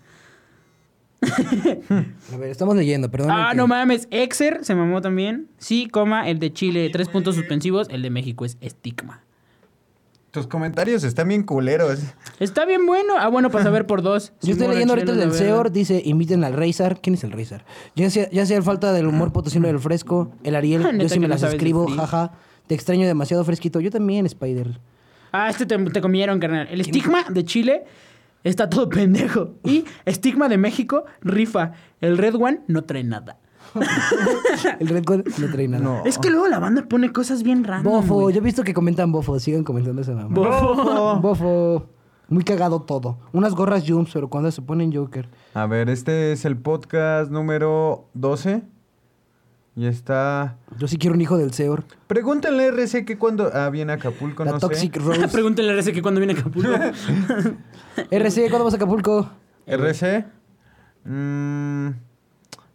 A 2.34 2.38
ver, 2.38 2.50
estamos 2.50 2.76
leyendo, 2.76 3.12
perdón. 3.12 3.30
Ah, 3.30 3.54
no 3.54 3.68
mames. 3.68 4.08
Exer 4.10 4.66
se 4.66 4.74
mamó 4.74 5.02
también. 5.02 5.48
Sí, 5.60 5.88
coma, 5.88 6.28
el 6.28 6.40
de 6.40 6.52
Chile, 6.52 6.90
tres 6.92 7.08
puntos 7.08 7.36
suspensivos. 7.36 7.88
El 7.92 8.02
de 8.02 8.10
México 8.10 8.46
es 8.46 8.58
estigma. 8.62 9.22
tus 10.32 10.48
comentarios 10.48 11.04
están 11.04 11.28
bien 11.28 11.44
culeros. 11.44 12.00
Está 12.40 12.66
bien 12.66 12.88
bueno. 12.88 13.14
Ah, 13.20 13.28
bueno, 13.28 13.52
para 13.52 13.66
saber 13.66 13.86
por 13.86 14.02
dos. 14.02 14.34
Yo 14.42 14.54
estoy 14.54 14.70
leyendo 14.70 14.94
ahorita 14.94 15.12
el 15.12 15.20
del. 15.20 15.34
Seor, 15.34 15.72
dice, 15.72 16.02
inviten 16.04 16.44
al 16.44 16.54
Reizar. 16.54 17.00
¿Quién 17.00 17.14
es 17.14 17.24
el 17.24 17.32
Reizar? 17.32 17.64
Ya 17.96 18.10
sea, 18.10 18.28
ya 18.32 18.48
sea 18.48 18.60
falta 18.64 18.92
del 18.92 19.06
humor 19.06 19.32
potosino 19.32 19.68
del 19.68 19.78
fresco, 19.78 20.32
el 20.44 20.56
Ariel, 20.56 20.82
yo 21.00 21.10
sí 21.10 21.20
me 21.20 21.28
las 21.28 21.44
escribo, 21.44 21.86
jaja. 21.88 22.32
Te 22.66 22.74
extraño 22.74 23.06
demasiado 23.06 23.44
fresquito. 23.44 23.80
Yo 23.82 23.92
también, 23.92 24.26
Spider. 24.26 24.80
Ah, 25.38 25.50
este 25.50 25.66
te, 25.66 25.78
te 25.78 26.00
comieron, 26.02 26.40
carnal. 26.40 26.68
El 26.72 26.80
estigma 26.80 27.24
de 27.30 27.44
Chile 27.44 27.84
está 28.44 28.70
todo 28.70 28.88
pendejo. 28.90 29.56
Y 29.66 29.84
estigma 30.06 30.48
de 30.48 30.58
México, 30.58 31.04
rifa. 31.22 31.74
El 32.00 32.18
Red 32.18 32.36
One 32.36 32.62
no 32.68 32.84
trae 32.86 33.04
nada. 33.04 33.38
El 34.80 34.88
Red 34.88 35.04
Gold 35.06 35.38
no 35.40 35.52
trae 35.52 35.68
nada. 35.68 35.84
No. 35.84 36.06
Es 36.06 36.18
que 36.18 36.30
luego 36.30 36.48
la 36.48 36.60
banda 36.60 36.86
pone 36.88 37.12
cosas 37.12 37.44
bien 37.44 37.66
random. 37.66 37.92
Bofo, 37.92 38.14
güey. 38.22 38.36
yo 38.36 38.40
he 38.40 38.44
visto 38.44 38.64
que 38.64 38.74
comentan 38.74 39.12
bofo, 39.12 39.38
sigan 39.40 39.66
comentando 39.66 40.02
esa 40.02 40.14
mamá. 40.14 40.30
Bofo. 40.30 41.20
Bofo. 41.22 41.90
Muy 42.30 42.44
cagado 42.44 42.82
todo. 42.82 43.20
Unas 43.34 43.54
gorras 43.54 43.84
Jumps, 43.86 44.12
pero 44.14 44.30
cuando 44.30 44.50
se 44.52 44.62
ponen 44.62 44.94
Joker. 44.94 45.30
A 45.54 45.68
ver, 45.68 45.90
este 45.90 46.32
es 46.32 46.46
el 46.46 46.58
podcast 46.58 47.30
número 47.30 48.08
12. 48.14 48.64
Y 49.78 49.88
está... 49.88 50.58
Yo 50.78 50.88
sí 50.88 50.98
quiero 50.98 51.16
un 51.16 51.22
hijo 51.22 51.38
del 51.38 51.52
Seor. 51.54 51.84
Pregúntenle 52.08 52.64
a 52.64 52.68
RC 52.68 53.04
que 53.06 53.18
cuando... 53.18 53.52
Ah, 53.54 53.70
viene 53.70 53.92
a 53.92 53.96
Acapulco, 53.96 54.46
La 54.46 54.52
no 54.52 54.60
Toxic 54.60 54.94
sé. 54.94 55.00
Rose. 55.06 55.28
Pregúntale 55.28 55.70
a 55.70 55.74
RC 55.74 55.92
que 55.92 56.02
cuando 56.02 56.22
viene 56.22 56.34
a 56.34 56.38
Acapulco. 56.40 56.70
RC, 58.12 58.50
¿cuándo 58.50 58.64
vas 58.64 58.74
a 58.74 58.78
Acapulco? 58.78 59.30
RC. 59.68 60.26
Mm, 61.04 61.90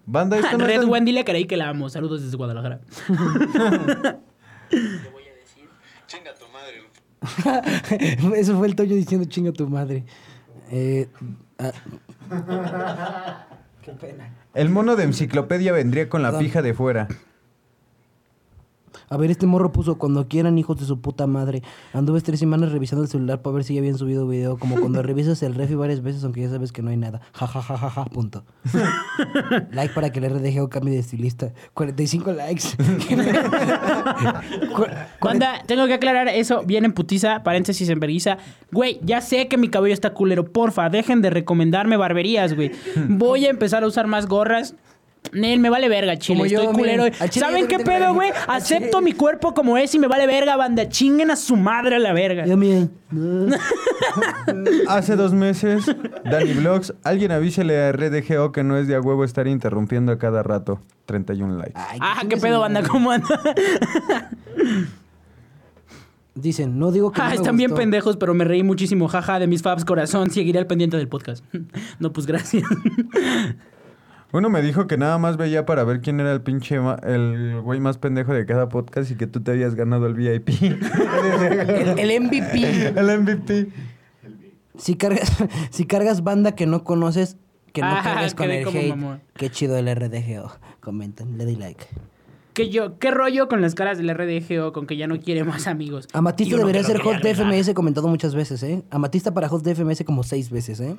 banda, 0.07 0.39
esto 0.39 0.59
no 0.59 0.65
es 0.65 0.71
Red 0.71 0.81
tan- 0.83 0.91
Wendy 0.91 1.13
le 1.13 1.25
creí 1.25 1.47
que 1.47 1.57
la 1.57 1.69
amo. 1.71 1.89
Saludos 1.89 2.23
desde 2.23 2.37
Guadalajara. 2.37 2.81
Eso 8.37 8.57
fue 8.59 8.67
el 8.67 8.75
Toño 8.77 8.95
diciendo 8.95 9.27
chinga 9.29 9.53
tu 9.53 9.69
madre. 9.69 10.05
Eh, 10.71 11.09
ah, 11.59 11.73
Qué 13.83 13.93
pena. 13.93 14.31
El 14.53 14.69
mono 14.69 14.97
de 14.97 15.05
enciclopedia 15.05 15.73
vendría 15.73 16.09
con 16.09 16.23
la 16.23 16.37
pija 16.37 16.61
de 16.61 16.75
fuera. 16.75 17.07
A 19.13 19.17
ver, 19.17 19.33
este 19.33 19.45
morro 19.45 19.73
puso 19.73 19.99
cuando 19.99 20.29
quieran 20.29 20.57
hijos 20.57 20.79
de 20.79 20.87
su 20.87 21.01
puta 21.01 21.27
madre. 21.27 21.65
Anduve 21.93 22.21
tres 22.21 22.39
semanas 22.39 22.71
revisando 22.71 23.03
el 23.03 23.09
celular 23.11 23.43
para 23.43 23.55
ver 23.57 23.65
si 23.65 23.75
ya 23.75 23.81
habían 23.81 23.99
subido 23.99 24.25
video. 24.29 24.57
Como 24.57 24.77
cuando 24.79 25.03
revisas 25.11 25.43
el 25.43 25.57
refi 25.57 25.75
varias 25.75 26.01
veces, 26.01 26.23
aunque 26.23 26.43
ya 26.43 26.49
sabes 26.49 26.71
que 26.71 26.81
no 26.81 26.91
hay 26.91 26.97
nada. 26.97 27.21
Ja, 27.33 27.49
ja, 27.49 27.61
ja, 27.61 27.77
ja, 27.77 27.91
ja, 27.91 28.05
punto. 28.05 28.45
like 29.73 29.93
para 29.95 30.11
que 30.11 30.21
el 30.21 30.31
RDGO 30.31 30.69
cambie 30.69 30.95
de 30.95 31.01
estilista. 31.01 31.53
45 31.75 32.33
likes. 32.35 32.69
Cu- 34.77 34.87
Banda, 35.21 35.61
tengo 35.67 35.89
que 35.89 35.95
aclarar 35.95 36.29
eso 36.29 36.63
bien 36.65 36.85
en 36.85 36.93
putiza, 36.93 37.43
paréntesis 37.43 37.89
en 37.89 37.99
vergüenza. 37.99 38.39
Güey, 38.71 39.01
ya 39.03 39.23
sé 39.23 39.49
que 39.49 39.59
mi 39.59 39.71
cabello 39.71 39.93
está 39.95 40.15
culero. 40.15 40.45
Porfa, 40.53 40.89
dejen 40.89 41.21
de 41.21 41.31
recomendarme 41.31 41.97
barberías, 41.97 42.55
güey. 42.55 42.71
Voy 43.09 43.47
a 43.47 43.51
empezar 43.51 43.83
a 43.83 43.89
usar 43.89 44.07
más 44.07 44.27
gorras. 44.27 44.77
Nel, 45.33 45.61
me 45.61 45.71
vale 45.71 45.89
verga, 45.89 46.17
chile. 46.19 46.39
Como 46.39 46.47
yo, 46.51 46.61
Estoy 46.61 46.75
culero. 46.75 47.03
miren, 47.05 47.23
al 47.23 47.31
chile 47.31 47.47
¿Saben 47.47 47.63
yo 47.63 47.69
qué 47.69 47.77
también 47.79 48.01
pedo, 48.03 48.15
güey? 48.15 48.31
al 48.31 48.63
chile- 48.63 48.79
Acepto 48.79 49.01
mi 49.01 49.13
cuerpo 49.13 49.55
como 49.55 49.77
es 49.79 49.95
y 49.95 49.99
me 49.99 50.09
vale 50.09 50.27
verga, 50.27 50.57
banda. 50.57 50.89
Chinguen 50.89 51.31
a 51.31 51.37
su 51.37 51.57
madre 51.57 51.97
a 51.97 51.99
la 51.99 52.13
verga. 52.13 52.47
Yo, 52.47 52.57
miren. 52.57 52.91
Hace 54.89 55.17
dos 55.17 55.33
meses, 55.33 55.85
Dani 56.25 56.53
Vlogs, 56.55 56.95
alguien 57.05 57.33
avísele 57.33 57.79
a 57.79 57.93
RDGO 57.93 58.51
que 58.53 58.65
no 58.65 58.77
es 58.77 58.89
de 58.89 58.97
a 58.97 59.01
huevo 59.01 59.23
estar 59.25 59.47
interrumpiendo 59.47 60.11
a 60.11 60.19
cada 60.19 60.43
rato. 60.43 60.81
31 61.07 61.57
likes. 61.59 61.73
Ay, 61.75 61.99
Ah, 62.01 62.17
chingue 62.21 62.35
qué 62.37 62.41
su 62.41 62.47
pedo, 62.47 62.61
madre. 62.61 62.75
banda. 62.75 62.89
¿Cómo 62.91 63.11
anda? 63.11 63.29
Dicen, 66.35 66.79
no 66.79 66.93
digo 66.93 67.11
que 67.13 67.19
no 67.19 67.25
Ah, 67.25 67.29
me 67.31 67.35
están 67.35 67.57
bien 67.57 67.71
gustó. 67.71 67.81
pendejos, 67.81 68.17
pero 68.17 68.33
me 68.35 68.45
reí 68.45 68.63
muchísimo. 68.63 69.09
Jaja, 69.09 69.39
de 69.39 69.47
mis 69.47 69.63
fabs, 69.63 69.85
corazón. 69.85 70.31
Seguiré 70.31 70.59
al 70.61 70.67
pendiente 70.67 70.97
del 70.97 71.09
podcast. 71.09 71.45
No, 71.99 72.13
pues 72.13 72.27
gracias. 72.27 72.63
Uno 74.33 74.49
me 74.49 74.63
dijo 74.63 74.87
que 74.87 74.97
nada 74.97 75.19
más 75.19 75.37
veía 75.37 75.67
para 75.67 75.83
ver 75.85 76.01
quién 76.01 76.21
era 76.21 76.33
el 76.33 76.41
pinche, 76.41 76.77
el 77.05 77.61
güey 77.63 77.81
más 77.81 77.99
pendejo 77.99 78.33
de 78.33 78.47
cada 78.47 78.69
podcast 78.69 79.11
y 79.11 79.17
que 79.17 79.27
tú 79.27 79.41
te 79.41 79.51
habías 79.51 79.75
ganado 79.75 80.07
el 80.07 80.15
VIP. 80.15 80.49
El, 80.61 81.99
el 81.99 82.21
MVP. 82.23 82.87
el 82.99 83.21
MVP. 83.21 83.69
Si 84.79 84.95
cargas, 84.97 85.31
si 85.71 85.85
cargas 85.87 86.23
banda 86.23 86.55
que 86.55 86.67
no 86.67 86.85
conoces, 86.85 87.37
que 87.73 87.81
no 87.83 87.89
Ah, 87.89 88.01
cargues 88.03 88.35
con 88.37 88.51
el 88.51 88.67
hate. 88.67 88.89
mamón. 88.91 89.21
Qué 89.35 89.51
chido 89.51 89.77
el 89.77 89.95
RDGO. 89.95 90.51
Comenten, 90.81 91.37
le 91.37 91.45
doy 91.45 91.57
like. 91.57 91.85
¿Qué, 92.55 92.69
yo, 92.69 92.99
¿Qué 92.99 93.11
rollo 93.13 93.49
con 93.49 93.61
las 93.61 93.75
caras 93.75 93.99
del 93.99 94.09
RDGO 94.13 94.73
con 94.73 94.87
que 94.87 94.97
ya 94.97 95.07
no 95.07 95.19
quiere 95.21 95.45
más 95.45 95.67
amigos? 95.67 96.09
Amatista 96.13 96.57
debería 96.57 96.83
que 96.83 96.89
lo 96.89 96.95
ser 96.95 96.97
quería 96.99 97.13
host 97.17 97.25
de 97.25 97.33
regar. 97.35 97.55
FMS 97.55 97.75
comentado 97.75 98.09
muchas 98.09 98.35
veces, 98.35 98.63
¿eh? 98.65 98.83
Amatista 98.91 99.33
para 99.33 99.47
host 99.49 99.65
de 99.65 99.75
FMS 99.75 100.03
como 100.05 100.23
seis 100.25 100.51
veces, 100.51 100.81
¿eh? 100.81 100.97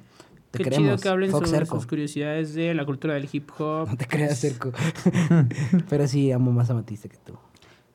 Te 0.51 0.57
Qué 0.57 0.63
queremos. 0.65 0.85
chido 0.85 0.97
que 0.97 1.09
hablen 1.09 1.31
Fox 1.31 1.47
sobre 1.47 1.59
Cerco. 1.61 1.75
sus 1.77 1.87
curiosidades 1.87 2.53
de 2.53 2.73
la 2.73 2.85
cultura 2.85 3.13
del 3.13 3.27
hip 3.31 3.49
hop. 3.57 3.87
No 3.89 3.97
te 3.97 4.05
creas, 4.05 4.37
Cerco. 4.41 4.71
Pero 5.89 6.07
sí, 6.07 6.31
amo 6.31 6.51
más 6.51 6.69
a 6.69 6.73
Amatista 6.73 7.07
que 7.09 7.17
tú. 7.17 7.33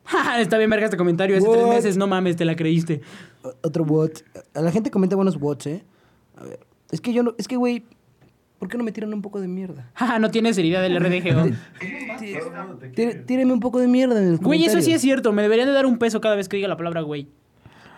Está 0.38 0.57
bien 0.59 0.70
verga 0.70 0.86
este 0.86 0.96
comentario. 0.96 1.36
Hace 1.36 1.46
What? 1.46 1.54
tres 1.57 1.68
meses, 1.68 1.96
no 1.96 2.07
mames, 2.07 2.36
te 2.36 2.44
la 2.44 2.57
creíste. 2.57 3.02
O- 3.42 3.52
Otro 3.62 3.84
what. 3.84 4.11
A 4.54 4.61
la 4.62 4.70
gente 4.72 4.90
comenta 4.90 5.16
buenos 5.16 5.36
whats, 5.40 5.66
¿eh? 5.66 5.84
A 6.36 6.44
ver. 6.44 6.61
Es 6.90 7.00
que 7.00 7.12
yo 7.12 7.22
no... 7.22 7.34
Es 7.38 7.46
que, 7.48 7.57
güey... 7.57 7.84
¿Por 8.59 8.68
qué 8.70 8.78
no 8.78 8.84
me 8.84 8.92
tiran 8.92 9.12
un 9.12 9.20
poco 9.20 9.38
de 9.38 9.48
mierda? 9.48 9.90
Jaja, 9.94 10.18
no 10.18 10.30
tienes 10.30 10.57
herida 10.57 10.80
del 10.80 10.96
RDGO. 10.98 11.50
Tí- 12.94 13.14
Tírenme 13.26 13.52
un 13.52 13.61
poco 13.61 13.78
de 13.80 13.86
mierda 13.88 14.18
en 14.22 14.28
el 14.28 14.38
Güey, 14.38 14.64
eso 14.64 14.80
sí 14.80 14.92
es 14.92 15.02
cierto. 15.02 15.32
Me 15.32 15.42
deberían 15.42 15.68
de 15.68 15.74
dar 15.74 15.84
un 15.84 15.98
peso 15.98 16.22
cada 16.22 16.36
vez 16.36 16.48
que 16.48 16.57
diga 16.57 16.66
la 16.68 16.76
palabra 16.78 17.02
güey. 17.02 17.28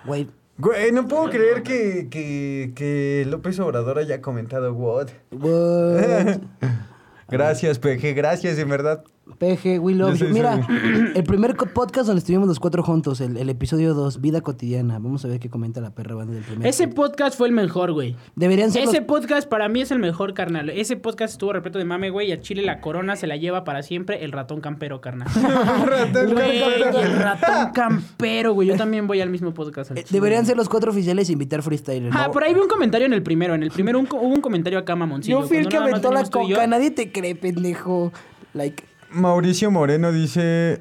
Güey, 0.05 0.27
Güey, 0.61 0.91
no 0.91 1.07
puedo 1.07 1.31
creer 1.31 1.63
que, 1.63 2.09
que, 2.11 2.73
que 2.75 3.25
López 3.29 3.61
Obrador 3.61 3.99
haya 3.99 4.21
comentado 4.21 4.75
what. 4.75 5.09
what? 5.31 6.41
Gracias, 7.29 7.79
PG, 7.79 8.15
gracias, 8.15 8.59
en 8.59 8.69
verdad. 8.69 9.05
PG, 9.39 9.79
we 9.81 9.95
love 9.95 10.17
Yo 10.17 10.27
you. 10.27 10.33
Mira, 10.35 10.67
el 11.15 11.25
primer 11.25 11.55
podcast 11.57 12.07
donde 12.07 12.21
estuvimos 12.21 12.49
los 12.49 12.59
cuatro 12.59 12.83
juntos, 12.83 13.21
el, 13.21 13.37
el 13.37 13.49
episodio 13.51 13.95
2, 13.95 14.21
Vida 14.21 14.41
Cotidiana. 14.41 14.95
Vamos 14.99 15.25
a 15.25 15.29
ver 15.29 15.39
qué 15.41 15.51
comenta 15.51 15.81
la 15.81 15.91
perra 15.91 16.15
banda 16.15 16.35
del 16.35 16.43
primer. 16.45 16.67
Ese 16.67 16.89
podcast. 16.89 16.99
podcast 17.13 17.39
fue 17.39 17.49
el 17.49 17.55
mejor, 17.55 17.93
güey. 17.93 18.17
Deberían 18.37 18.73
ser 18.73 18.83
Ese 18.85 18.99
los- 18.99 19.07
podcast 19.07 19.49
para 19.49 19.69
mí 19.69 19.81
es 19.81 19.91
el 19.91 19.99
mejor, 19.99 20.35
carnal. 20.35 20.71
Ese 20.71 20.97
podcast 20.97 21.33
estuvo 21.35 21.53
repleto 21.53 21.79
de 21.79 21.85
mame, 21.85 22.11
güey. 22.11 22.29
Y 22.29 22.33
a 22.33 22.41
Chile 22.41 22.63
la 22.63 22.81
corona 22.81 23.17
se 23.17 23.27
la 23.27 23.37
lleva 23.37 23.65
para 23.65 23.83
siempre 23.83 24.25
el 24.25 24.33
ratón 24.33 24.61
campero, 24.61 25.01
carnal. 25.01 25.29
Ratón 25.87 26.33
Güey, 26.33 26.61
campero. 26.61 26.99
el 27.01 27.17
ratón 27.19 27.73
campero, 27.73 28.53
güey. 28.55 28.69
Yo 28.69 28.77
también 28.77 29.07
voy 29.07 29.21
al 29.21 29.31
mismo 29.31 29.55
podcast. 29.55 29.91
al 29.91 29.99
Eh. 29.99 30.05
Deberían 30.11 30.47
ser 30.47 30.57
los 30.57 30.69
cuatro 30.69 30.91
oficiales 30.91 31.29
e 31.29 31.33
invitar 31.33 31.63
freestylers. 31.63 32.15
Ah, 32.17 32.31
por 32.31 32.45
ahí 32.45 32.55
vi 32.55 32.61
un 32.61 32.69
comentario 32.69 33.07
en 33.07 33.13
el 33.13 33.23
primero. 33.23 33.55
En 33.55 33.63
el 33.63 33.71
primero 33.71 33.99
un 33.99 34.07
hubo 34.11 34.21
un 34.29 34.41
comentario 34.41 34.79
acá, 34.79 34.97
mamoncillo. 34.97 35.41
Yo 35.43 35.47
fui 35.47 35.59
el 35.59 35.69
que 35.69 35.77
aventó 35.77 36.11
la 36.13 36.25
coca. 36.25 36.67
Nadie 36.67 36.91
te 36.91 37.13
cree, 37.13 37.35
pendejo. 37.35 38.13
Like, 38.55 38.83
Mauricio 39.11 39.71
Moreno 39.71 40.13
dice, 40.13 40.81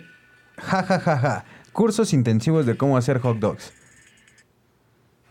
ja, 0.58 0.84
ja, 0.84 1.00
ja, 1.00 1.18
ja, 1.18 1.46
cursos 1.72 2.14
intensivos 2.14 2.66
de 2.66 2.78
cómo 2.78 2.98
hacer 2.98 3.20
hot 3.20 3.40
dogs. 3.40 3.74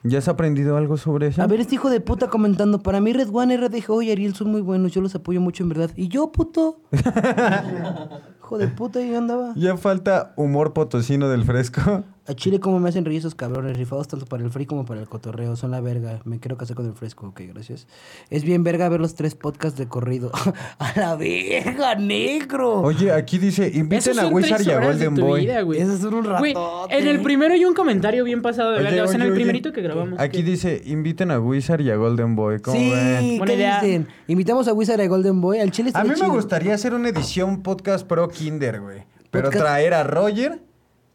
¿Ya 0.08 0.18
has 0.18 0.28
aprendido 0.28 0.76
algo 0.76 0.96
sobre 0.96 1.28
eso? 1.28 1.42
a 1.42 1.46
ver, 1.48 1.60
este 1.60 1.74
hijo 1.74 1.90
de 1.90 2.00
puta 2.00 2.28
comentando. 2.28 2.82
Para 2.82 3.00
mí, 3.00 3.12
Red 3.12 3.28
One, 3.32 3.56
RDGO 3.56 4.02
y 4.02 4.12
Ariel 4.12 4.34
son 4.34 4.52
muy 4.52 4.60
buenos. 4.60 4.92
Yo 4.92 5.00
los 5.00 5.14
apoyo 5.16 5.40
mucho, 5.40 5.64
en 5.64 5.70
verdad. 5.70 5.90
¿Y 5.96 6.06
yo, 6.08 6.30
puto? 6.30 6.80
hijo 8.38 8.58
de 8.58 8.68
puta, 8.68 9.02
¿y 9.02 9.14
andaba? 9.14 9.52
Ya 9.56 9.76
falta 9.76 10.32
humor 10.36 10.72
potosino 10.72 11.28
del 11.28 11.44
fresco. 11.44 12.04
A 12.28 12.34
Chile, 12.34 12.58
¿cómo 12.58 12.80
me 12.80 12.88
hacen 12.88 13.04
reír 13.04 13.18
esos 13.20 13.34
cabrones? 13.36 13.76
Rifados 13.76 14.08
tanto 14.08 14.26
para 14.26 14.42
el 14.42 14.50
free 14.50 14.66
como 14.66 14.84
para 14.84 15.00
el 15.00 15.08
cotorreo. 15.08 15.54
Son 15.54 15.70
la 15.70 15.80
verga. 15.80 16.20
Me 16.24 16.40
quiero 16.40 16.56
casar 16.56 16.74
con 16.76 16.84
el 16.86 16.92
fresco. 16.94 17.28
Ok, 17.28 17.42
gracias. 17.52 17.86
Es 18.30 18.42
bien 18.42 18.64
verga 18.64 18.88
ver 18.88 19.00
los 19.00 19.14
tres 19.14 19.34
podcasts 19.36 19.78
de 19.78 19.86
corrido. 19.86 20.32
¡A 20.78 20.92
la 20.98 21.14
verga, 21.16 21.94
negro! 21.94 22.80
Oye, 22.80 23.12
aquí 23.12 23.38
dice, 23.38 23.70
inviten 23.72 24.18
a 24.18 24.26
Wizard 24.26 24.62
y 24.66 24.70
a 24.72 24.80
Golden 24.80 25.14
Boy. 25.14 25.42
vida, 25.42 25.60
güey. 25.62 25.80
Esos 25.80 26.00
son 26.00 26.14
un 26.14 26.26
Güey, 26.38 26.52
ratote. 26.54 26.98
en 26.98 27.06
el 27.08 27.22
primero 27.22 27.54
hay 27.54 27.64
un 27.64 27.74
comentario 27.74 28.24
bien 28.24 28.42
pasado 28.42 28.72
de 28.72 28.78
Oye, 28.80 28.84
verga. 28.90 29.04
O 29.04 29.06
sea, 29.06 29.14
en 29.16 29.20
oye, 29.22 29.26
el 29.28 29.32
oye. 29.32 29.40
primerito 29.42 29.72
que 29.72 29.82
grabamos. 29.82 30.18
Aquí 30.18 30.42
dice, 30.42 30.82
inviten 30.84 31.30
a 31.30 31.38
Wizard 31.38 31.80
y 31.82 31.90
a 31.90 31.96
Golden 31.96 32.34
Boy. 32.34 32.60
¿Cómo 32.60 32.76
Sí, 32.76 32.90
ven? 32.90 33.38
Buena 33.38 33.46
¿qué 33.52 33.54
idea. 33.54 33.80
dicen? 33.80 34.08
Invitamos 34.26 34.66
a 34.68 34.72
Wizard 34.72 34.98
y 35.00 35.02
a 35.04 35.08
Golden 35.08 35.40
Boy. 35.40 35.60
Al 35.60 35.70
Chile 35.70 35.90
A 35.94 36.02
mí 36.02 36.08
me 36.10 36.14
chido. 36.16 36.30
gustaría 36.30 36.74
hacer 36.74 36.92
una 36.92 37.08
edición 37.08 37.62
podcast 37.62 38.06
pro 38.06 38.28
Kinder, 38.28 38.80
güey. 38.80 39.04
Pero 39.30 39.50
Podcast- 39.50 39.58
traer 39.58 39.94
a 39.94 40.02
Roger, 40.04 40.60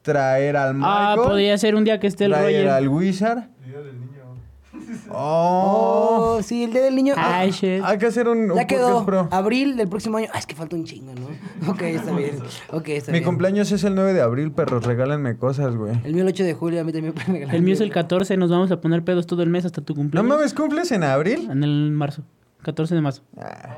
traer 0.01 0.57
al 0.57 0.69
Ah, 0.83 1.13
Michael, 1.15 1.27
podría 1.29 1.57
ser 1.57 1.75
un 1.75 1.83
día 1.83 1.99
que 1.99 2.07
esté 2.07 2.25
el 2.25 2.31
traer 2.31 2.45
Roger. 2.65 2.69
al 2.69 2.87
Wizard. 2.89 3.43
Oh. 5.13 6.37
Oh, 6.37 6.43
sí, 6.43 6.63
el 6.63 6.71
día 6.73 6.81
del 6.81 6.95
niño. 6.95 7.13
Ay, 7.17 7.49
Ah, 7.49 7.51
shit. 7.51 7.81
Hay 7.83 7.97
que 7.97 8.05
hacer 8.07 8.27
un, 8.27 8.51
un 8.51 8.57
ya 8.57 8.65
quedó. 8.67 9.03
podcast 9.03 9.05
pro. 9.05 9.37
Abril 9.37 9.75
del 9.77 9.87
próximo 9.89 10.17
año. 10.17 10.27
Ah, 10.33 10.39
es 10.39 10.45
que 10.45 10.55
falta 10.55 10.75
un 10.75 10.83
chingo, 10.85 11.13
¿no? 11.13 11.27
Ok, 11.71 11.81
está 11.81 12.11
bien. 12.15 12.39
Ok, 12.71 12.89
está 12.89 13.11
Mi 13.11 13.19
bien. 13.19 13.25
cumpleaños 13.25 13.71
es 13.71 13.83
el 13.83 13.95
9 13.95 14.13
de 14.13 14.21
abril, 14.21 14.51
perros. 14.51 14.85
Regálenme 14.85 15.37
cosas, 15.37 15.75
güey. 15.75 15.93
El 16.03 16.13
mío 16.13 16.23
el 16.23 16.29
8 16.29 16.43
de 16.43 16.53
julio, 16.53 16.81
a 16.81 16.83
mí 16.83 16.91
también 16.93 17.13
me 17.15 17.23
regalar. 17.23 17.55
El 17.55 17.61
mío 17.61 17.73
es 17.73 17.81
el 17.81 17.91
14. 17.91 18.37
Nos 18.37 18.49
vamos 18.49 18.71
a 18.71 18.79
poner 18.81 19.03
pedos 19.03 19.27
todo 19.27 19.43
el 19.43 19.49
mes 19.49 19.65
hasta 19.65 19.81
tu 19.81 19.93
¿No 19.93 19.97
cumpleaños. 19.99 20.29
mames, 20.29 20.53
cumples 20.53 20.91
en 20.91 21.03
abril? 21.03 21.49
En 21.51 21.63
el 21.63 21.91
marzo. 21.91 22.23
14 22.63 22.95
de 22.95 23.01
marzo. 23.01 23.23
Ah, 23.37 23.75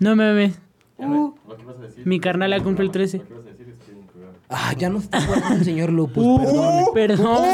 No 0.00 0.14
mames. 0.16 0.58
Uh, 0.98 1.32
Mi 2.04 2.18
carnal 2.18 2.50
la 2.50 2.60
cumple 2.60 2.84
el 2.84 2.90
13. 2.90 3.22
Ah, 4.50 4.74
ya 4.78 4.88
nos 4.88 5.04
está 5.04 5.20
jugando 5.20 5.56
el 5.56 5.64
señor 5.64 5.90
Lupus, 5.92 6.24
Uh, 6.24 6.38
perdón. 6.38 6.84
perdón. 6.94 7.44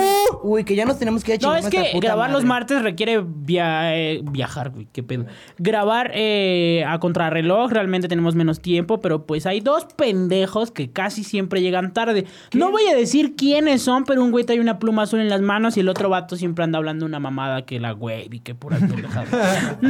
Uy, 0.42 0.64
que 0.64 0.74
ya 0.76 0.84
nos 0.84 0.98
tenemos 0.98 1.24
que 1.24 1.34
ir 1.34 1.38
a 1.38 1.38
No, 1.38 1.40
chingar 1.54 1.58
es 1.58 1.62
nuestra 1.64 1.82
que 1.84 1.90
puta 1.92 2.06
grabar 2.06 2.30
los 2.30 2.44
madre. 2.44 2.48
martes 2.60 2.82
requiere 2.82 3.24
via- 3.24 3.96
eh, 3.96 4.20
viajar, 4.30 4.70
güey, 4.70 4.86
qué 4.92 5.02
pedo. 5.02 5.24
Grabar 5.58 6.10
eh, 6.14 6.84
a 6.86 6.98
contrarreloj, 7.00 7.70
realmente 7.72 8.08
tenemos 8.08 8.34
menos 8.34 8.60
tiempo, 8.60 9.00
pero 9.00 9.26
pues 9.26 9.46
hay 9.46 9.60
dos 9.60 9.84
pendejos 9.96 10.70
que 10.70 10.90
casi 10.90 11.24
siempre 11.24 11.62
llegan 11.62 11.92
tarde. 11.92 12.26
No 12.52 12.70
voy 12.70 12.86
a 12.88 12.94
decir 12.94 13.36
quiénes 13.36 13.82
son, 13.82 14.04
pero 14.04 14.22
un 14.22 14.30
güey 14.30 14.44
trae 14.44 14.60
una 14.60 14.78
pluma 14.78 15.02
azul 15.02 15.20
en 15.20 15.28
las 15.30 15.40
manos 15.40 15.76
y 15.76 15.80
el 15.80 15.88
otro 15.88 16.08
vato 16.10 16.36
siempre 16.36 16.64
anda 16.64 16.78
hablando 16.78 17.06
una 17.06 17.20
mamada 17.20 17.64
que 17.64 17.80
la 17.80 17.92
güey 17.92 18.28
y 18.30 18.40
que 18.40 18.54
pura 18.54 18.76
pendejada. 18.80 19.80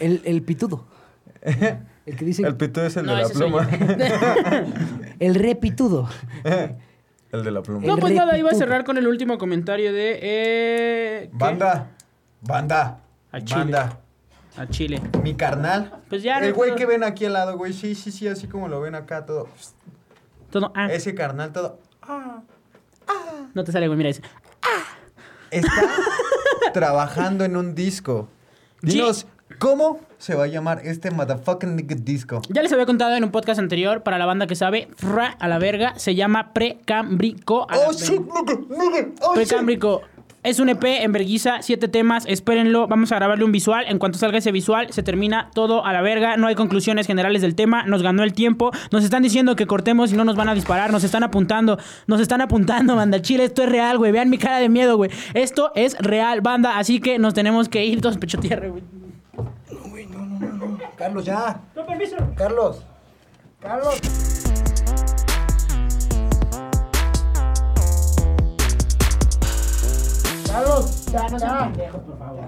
El, 0.00 0.20
el 0.24 0.42
pitudo. 0.42 0.84
El 2.08 2.16
que 2.16 2.24
dice. 2.24 2.42
El 2.42 2.56
pito 2.56 2.82
es 2.84 2.96
el 2.96 3.04
No, 3.04 3.14
de 3.14 3.22
la 3.22 3.28
pluma. 3.28 3.68
El 5.20 5.34
repitudo. 5.34 6.08
el 7.32 7.44
de 7.44 7.50
la 7.50 7.62
pluma. 7.62 7.86
no, 7.86 7.98
pues 7.98 8.14
nada, 8.14 8.38
iba 8.38 8.50
a 8.50 8.54
cerrar 8.54 8.84
con 8.84 8.96
el 8.96 9.06
último 9.06 9.36
comentario 9.36 9.92
de... 9.92 10.18
Eh. 10.22 11.30
Banda. 11.32 11.90
Banda. 12.40 13.00
A 13.30 13.40
Chile. 13.40 13.60
Banda. 13.60 14.00
A 14.56 14.66
Chile. 14.68 15.02
Mi 15.22 15.34
carnal. 15.34 16.00
Pues 16.08 16.22
ya, 16.22 16.38
El 16.38 16.54
güey 16.54 16.74
que 16.76 16.86
ven 16.86 17.04
aquí 17.04 17.26
al 17.26 17.34
lado, 17.34 17.58
güey. 17.58 17.74
Sí, 17.74 17.94
sí, 17.94 18.10
sí, 18.10 18.26
así 18.26 18.46
como 18.46 18.68
lo 18.68 18.80
ven 18.80 18.94
acá, 18.94 19.26
todo. 19.26 19.48
Todo- 20.50 20.72
ah, 20.74 20.90
Ese 20.90 21.14
carnal, 21.14 21.52
todo. 21.52 21.78
no 23.54 23.64
te 23.64 23.72
sale, 23.72 23.86
güey, 23.88 23.98
mira 23.98 24.08
ese. 24.10 24.22
Está 25.50 25.70
trabajando 26.72 27.44
en 27.44 27.56
un 27.56 27.74
disco. 27.74 28.28
Dinos, 28.80 29.26
¿cómo 29.58 30.00
se 30.18 30.34
va 30.34 30.44
a 30.44 30.46
llamar 30.46 30.80
este 30.84 31.10
motherfucking 31.10 31.76
disco? 32.04 32.42
Ya 32.48 32.62
les 32.62 32.72
había 32.72 32.86
contado 32.86 33.16
en 33.16 33.24
un 33.24 33.30
podcast 33.30 33.58
anterior, 33.58 34.02
para 34.02 34.18
la 34.18 34.26
banda 34.26 34.46
que 34.46 34.54
sabe, 34.54 34.88
fra 34.96 35.36
a 35.38 35.48
la 35.48 35.58
verga, 35.58 35.94
se 35.96 36.14
llama 36.14 36.52
Precámbrico. 36.52 37.62
Oh, 37.62 37.66
verga. 37.68 37.92
shit, 37.92 38.20
nigga, 38.20 38.60
nigga, 38.68 39.08
oh. 39.22 39.34
Precámbrico. 39.34 40.02
Es 40.44 40.60
un 40.60 40.68
EP 40.68 40.84
en 40.84 41.10
verguiza, 41.10 41.62
siete 41.62 41.88
temas, 41.88 42.24
espérenlo, 42.26 42.86
vamos 42.86 43.10
a 43.10 43.16
grabarle 43.16 43.44
un 43.44 43.50
visual. 43.50 43.84
En 43.88 43.98
cuanto 43.98 44.18
salga 44.18 44.38
ese 44.38 44.52
visual, 44.52 44.92
se 44.92 45.02
termina 45.02 45.50
todo 45.52 45.84
a 45.84 45.92
la 45.92 46.00
verga. 46.00 46.36
No 46.36 46.46
hay 46.46 46.54
conclusiones 46.54 47.08
generales 47.08 47.42
del 47.42 47.56
tema, 47.56 47.82
nos 47.82 48.02
ganó 48.02 48.22
el 48.22 48.32
tiempo. 48.32 48.70
Nos 48.92 49.02
están 49.02 49.24
diciendo 49.24 49.56
que 49.56 49.66
cortemos 49.66 50.12
y 50.12 50.16
no 50.16 50.24
nos 50.24 50.36
van 50.36 50.48
a 50.48 50.54
disparar, 50.54 50.92
nos 50.92 51.02
están 51.02 51.24
apuntando, 51.24 51.78
nos 52.06 52.20
están 52.20 52.40
apuntando, 52.40 52.94
banda. 52.94 53.20
Chile, 53.20 53.44
esto 53.44 53.64
es 53.64 53.68
real, 53.68 53.98
güey. 53.98 54.12
Vean 54.12 54.30
mi 54.30 54.38
cara 54.38 54.58
de 54.58 54.68
miedo, 54.68 54.96
güey. 54.96 55.10
Esto 55.34 55.72
es 55.74 55.98
real, 55.98 56.40
banda, 56.40 56.78
así 56.78 57.00
que 57.00 57.18
nos 57.18 57.34
tenemos 57.34 57.68
que 57.68 57.84
ir 57.84 58.00
todos 58.00 58.16
pecho 58.16 58.38
tierra, 58.38 58.68
güey. 58.68 58.97
Carlos, 60.96 61.24
ya. 61.24 61.60
Con 61.74 61.86
permiso. 61.86 62.16
Carlos. 62.36 62.84
Carlos. 63.60 64.00
Carlos. 70.46 71.06
Ya, 71.12 71.28
no 71.28 71.38
sean 71.38 71.72
pendejos, 71.72 72.00
por 72.02 72.18
favor. 72.18 72.44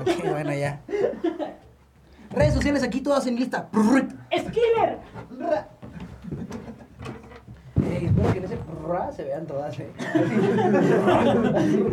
Ok, 0.00 0.30
bueno, 0.30 0.54
ya. 0.54 0.80
Redes 2.30 2.54
sociales 2.54 2.82
aquí 2.82 3.00
todas 3.00 3.26
en 3.26 3.36
lista. 3.36 3.68
¡Skiller! 3.72 4.98
Eh, 7.82 8.06
espero 8.06 8.32
que 8.32 8.38
en 8.38 8.44
ese 8.44 8.56
prrra 8.56 9.12
se 9.12 9.24
vean 9.24 9.46
todas, 9.46 9.78
eh. 9.80 9.90